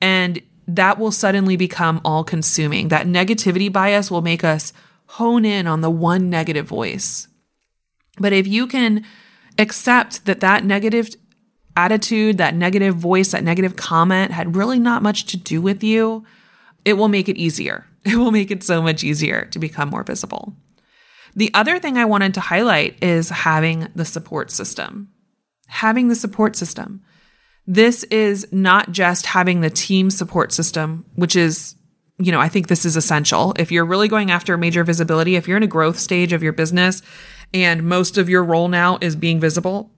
and 0.00 0.40
that 0.68 0.98
will 0.98 1.12
suddenly 1.12 1.56
become 1.56 2.00
all 2.04 2.24
consuming. 2.24 2.88
That 2.88 3.06
negativity 3.06 3.72
bias 3.72 4.10
will 4.10 4.22
make 4.22 4.44
us 4.44 4.72
hone 5.06 5.44
in 5.44 5.66
on 5.66 5.80
the 5.80 5.90
one 5.90 6.30
negative 6.30 6.66
voice. 6.66 7.28
But 8.18 8.32
if 8.32 8.46
you 8.46 8.66
can 8.66 9.04
accept 9.58 10.24
that 10.26 10.40
that 10.40 10.64
negative 10.64 11.10
attitude, 11.76 12.38
that 12.38 12.54
negative 12.54 12.96
voice, 12.96 13.32
that 13.32 13.44
negative 13.44 13.76
comment 13.76 14.32
had 14.32 14.56
really 14.56 14.78
not 14.78 15.02
much 15.02 15.26
to 15.26 15.36
do 15.36 15.60
with 15.60 15.82
you, 15.82 16.24
it 16.84 16.94
will 16.94 17.08
make 17.08 17.28
it 17.28 17.36
easier. 17.36 17.86
It 18.04 18.16
will 18.16 18.32
make 18.32 18.50
it 18.50 18.64
so 18.64 18.82
much 18.82 19.04
easier 19.04 19.44
to 19.52 19.60
become 19.60 19.88
more 19.88 20.02
visible. 20.02 20.56
The 21.36 21.54
other 21.54 21.78
thing 21.78 21.96
I 21.96 22.04
wanted 22.04 22.34
to 22.34 22.40
highlight 22.40 23.00
is 23.00 23.30
having 23.30 23.86
the 23.94 24.04
support 24.04 24.50
system. 24.50 25.08
Having 25.68 26.08
the 26.08 26.16
support 26.16 26.56
system. 26.56 27.00
This 27.64 28.02
is 28.04 28.46
not 28.50 28.90
just 28.90 29.26
having 29.26 29.60
the 29.60 29.70
team 29.70 30.10
support 30.10 30.50
system, 30.50 31.04
which 31.14 31.36
is, 31.36 31.76
you 32.18 32.32
know, 32.32 32.40
I 32.40 32.48
think 32.48 32.66
this 32.66 32.84
is 32.84 32.96
essential. 32.96 33.54
If 33.56 33.70
you're 33.70 33.84
really 33.84 34.08
going 34.08 34.32
after 34.32 34.56
major 34.56 34.82
visibility, 34.82 35.36
if 35.36 35.46
you're 35.46 35.56
in 35.56 35.62
a 35.62 35.68
growth 35.68 35.98
stage 35.98 36.32
of 36.32 36.42
your 36.42 36.52
business 36.52 37.02
and 37.54 37.84
most 37.84 38.18
of 38.18 38.28
your 38.28 38.42
role 38.42 38.66
now 38.66 38.98
is 39.00 39.14
being 39.14 39.38
visible, 39.38 39.92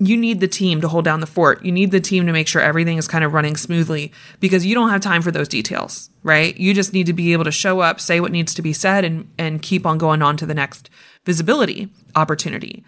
you 0.00 0.16
need 0.16 0.40
the 0.40 0.48
team 0.48 0.80
to 0.80 0.88
hold 0.88 1.04
down 1.04 1.20
the 1.20 1.26
fort. 1.26 1.64
You 1.64 1.70
need 1.70 1.92
the 1.92 2.00
team 2.00 2.26
to 2.26 2.32
make 2.32 2.48
sure 2.48 2.60
everything 2.60 2.98
is 2.98 3.06
kind 3.06 3.22
of 3.22 3.32
running 3.32 3.56
smoothly 3.56 4.12
because 4.40 4.66
you 4.66 4.74
don't 4.74 4.90
have 4.90 5.00
time 5.00 5.22
for 5.22 5.30
those 5.30 5.48
details, 5.48 6.10
right? 6.24 6.56
You 6.56 6.74
just 6.74 6.92
need 6.92 7.06
to 7.06 7.12
be 7.12 7.32
able 7.32 7.44
to 7.44 7.52
show 7.52 7.80
up, 7.80 8.00
say 8.00 8.18
what 8.18 8.32
needs 8.32 8.54
to 8.54 8.62
be 8.62 8.72
said 8.72 9.04
and 9.04 9.30
and 9.38 9.62
keep 9.62 9.86
on 9.86 9.98
going 9.98 10.20
on 10.20 10.36
to 10.38 10.46
the 10.46 10.54
next 10.54 10.90
visibility 11.24 11.90
opportunity. 12.16 12.84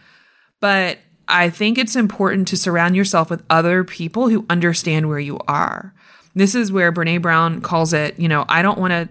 But 0.60 0.98
I 1.28 1.48
think 1.48 1.78
it's 1.78 1.96
important 1.96 2.48
to 2.48 2.56
surround 2.56 2.96
yourself 2.96 3.30
with 3.30 3.44
other 3.50 3.84
people 3.84 4.28
who 4.28 4.46
understand 4.50 5.08
where 5.08 5.18
you 5.18 5.38
are. 5.46 5.94
This 6.34 6.54
is 6.54 6.72
where 6.72 6.92
Brené 6.92 7.20
Brown 7.22 7.60
calls 7.60 7.92
it, 7.92 8.18
you 8.18 8.28
know, 8.28 8.44
I 8.48 8.62
don't 8.62 8.78
want 8.78 8.92
to 8.92 9.08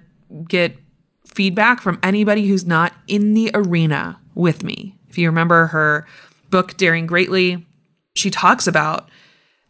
get 0.48 0.78
feedback 1.26 1.82
from 1.82 2.00
anybody 2.04 2.48
who's 2.48 2.66
not 2.66 2.94
in 3.08 3.34
the 3.34 3.52
arena 3.54 4.20
with 4.36 4.64
me. 4.64 4.98
If 5.10 5.18
you 5.18 5.28
remember 5.28 5.68
her 5.68 6.06
book 6.50 6.78
Daring 6.78 7.08
Greatly, 7.08 7.66
she 8.16 8.32
talks 8.32 8.66
about 8.66 9.10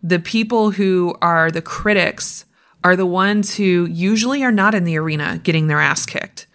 the 0.02 0.20
people 0.20 0.72
who 0.72 1.16
are 1.22 1.52
the 1.52 1.62
critics 1.62 2.46
are 2.84 2.96
the 2.96 3.06
ones 3.06 3.56
who 3.56 3.88
usually 3.88 4.44
are 4.44 4.52
not 4.52 4.76
in 4.76 4.84
the 4.84 4.98
arena 4.98 5.40
getting 5.44 5.68
their 5.68 5.82
ass 5.82 6.06
kicked. 6.06 6.46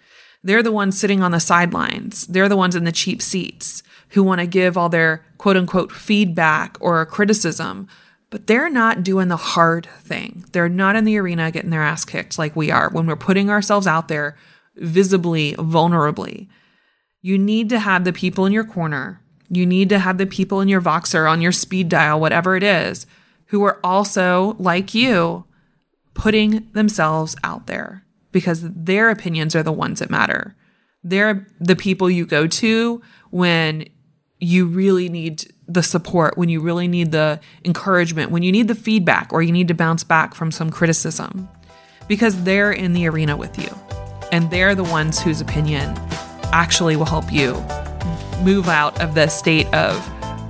They're 0.43 0.63
the 0.63 0.71
ones 0.71 0.97
sitting 0.97 1.21
on 1.21 1.31
the 1.31 1.39
sidelines. 1.39 2.25
They're 2.27 2.49
the 2.49 2.57
ones 2.57 2.75
in 2.75 2.85
the 2.85 2.91
cheap 2.91 3.21
seats 3.21 3.83
who 4.09 4.23
want 4.23 4.39
to 4.39 4.47
give 4.47 4.77
all 4.77 4.89
their 4.89 5.25
quote 5.37 5.57
unquote 5.57 5.91
feedback 5.91 6.77
or 6.79 7.05
criticism, 7.05 7.87
but 8.29 8.47
they're 8.47 8.69
not 8.69 9.03
doing 9.03 9.27
the 9.27 9.37
hard 9.37 9.87
thing. 9.99 10.45
They're 10.53 10.69
not 10.69 10.95
in 10.95 11.03
the 11.03 11.17
arena 11.17 11.51
getting 11.51 11.69
their 11.69 11.83
ass 11.83 12.05
kicked 12.05 12.39
like 12.39 12.55
we 12.55 12.71
are 12.71 12.89
when 12.89 13.05
we're 13.05 13.17
putting 13.17 13.49
ourselves 13.49 13.85
out 13.85 14.07
there 14.07 14.37
visibly, 14.77 15.53
vulnerably. 15.55 16.47
You 17.21 17.37
need 17.37 17.69
to 17.69 17.79
have 17.79 18.03
the 18.03 18.13
people 18.13 18.45
in 18.45 18.53
your 18.53 18.63
corner 18.63 19.20
you 19.51 19.65
need 19.65 19.89
to 19.89 19.99
have 19.99 20.17
the 20.17 20.25
people 20.25 20.61
in 20.61 20.69
your 20.69 20.81
Voxer, 20.81 21.29
on 21.29 21.41
your 21.41 21.51
speed 21.51 21.89
dial, 21.89 22.19
whatever 22.19 22.55
it 22.55 22.63
is, 22.63 23.05
who 23.47 23.63
are 23.63 23.79
also 23.83 24.55
like 24.59 24.93
you, 24.93 25.45
putting 26.13 26.69
themselves 26.71 27.35
out 27.43 27.67
there 27.67 28.05
because 28.31 28.61
their 28.63 29.09
opinions 29.09 29.55
are 29.55 29.63
the 29.63 29.71
ones 29.71 29.99
that 29.99 30.09
matter. 30.09 30.55
They're 31.03 31.47
the 31.59 31.75
people 31.75 32.09
you 32.09 32.25
go 32.25 32.47
to 32.47 33.01
when 33.29 33.89
you 34.39 34.65
really 34.65 35.09
need 35.09 35.53
the 35.67 35.83
support, 35.83 36.37
when 36.37 36.49
you 36.49 36.61
really 36.61 36.87
need 36.87 37.11
the 37.11 37.39
encouragement, 37.65 38.31
when 38.31 38.43
you 38.43 38.51
need 38.51 38.67
the 38.67 38.75
feedback, 38.75 39.31
or 39.33 39.41
you 39.41 39.51
need 39.51 39.67
to 39.67 39.73
bounce 39.73 40.03
back 40.03 40.33
from 40.33 40.51
some 40.51 40.69
criticism, 40.69 41.47
because 42.07 42.43
they're 42.43 42.71
in 42.71 42.93
the 42.93 43.07
arena 43.07 43.35
with 43.37 43.57
you. 43.59 43.69
And 44.31 44.49
they're 44.49 44.75
the 44.75 44.83
ones 44.83 45.21
whose 45.21 45.41
opinion 45.41 45.93
actually 46.53 46.95
will 46.95 47.05
help 47.05 47.31
you 47.31 47.53
move 48.41 48.67
out 48.67 48.99
of 49.01 49.13
the 49.15 49.27
state 49.27 49.67
of 49.73 49.95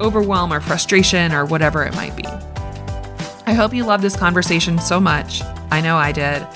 overwhelm 0.02 0.52
or 0.52 0.60
frustration 0.60 1.32
or 1.32 1.46
whatever 1.46 1.84
it 1.84 1.96
might 1.96 2.16
be. 2.16 2.26
I 3.46 3.54
hope 3.54 3.74
you 3.74 3.84
love 3.84 4.02
this 4.02 4.16
conversation 4.16 4.80
so 4.80 5.00
much. 5.00 5.42
I 5.72 5.82
know 5.82 5.98
I 5.98 6.12
did. 6.12 6.48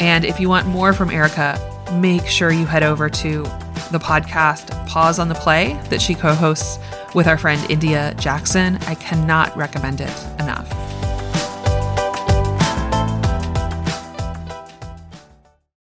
And 0.00 0.24
if 0.24 0.40
you 0.40 0.48
want 0.48 0.66
more 0.66 0.92
from 0.92 1.10
Erica, 1.10 1.58
make 2.00 2.26
sure 2.26 2.50
you 2.50 2.66
head 2.66 2.82
over 2.82 3.08
to 3.08 3.42
the 3.90 3.98
podcast 3.98 4.70
Pause 4.86 5.18
on 5.18 5.28
the 5.28 5.34
Play 5.34 5.80
that 5.90 6.00
she 6.00 6.14
co 6.14 6.34
hosts 6.34 6.78
with 7.14 7.26
our 7.26 7.38
friend 7.38 7.70
India 7.70 8.14
Jackson. 8.18 8.76
I 8.86 8.94
cannot 8.94 9.56
recommend 9.56 10.00
it 10.00 10.26
enough. 10.38 10.68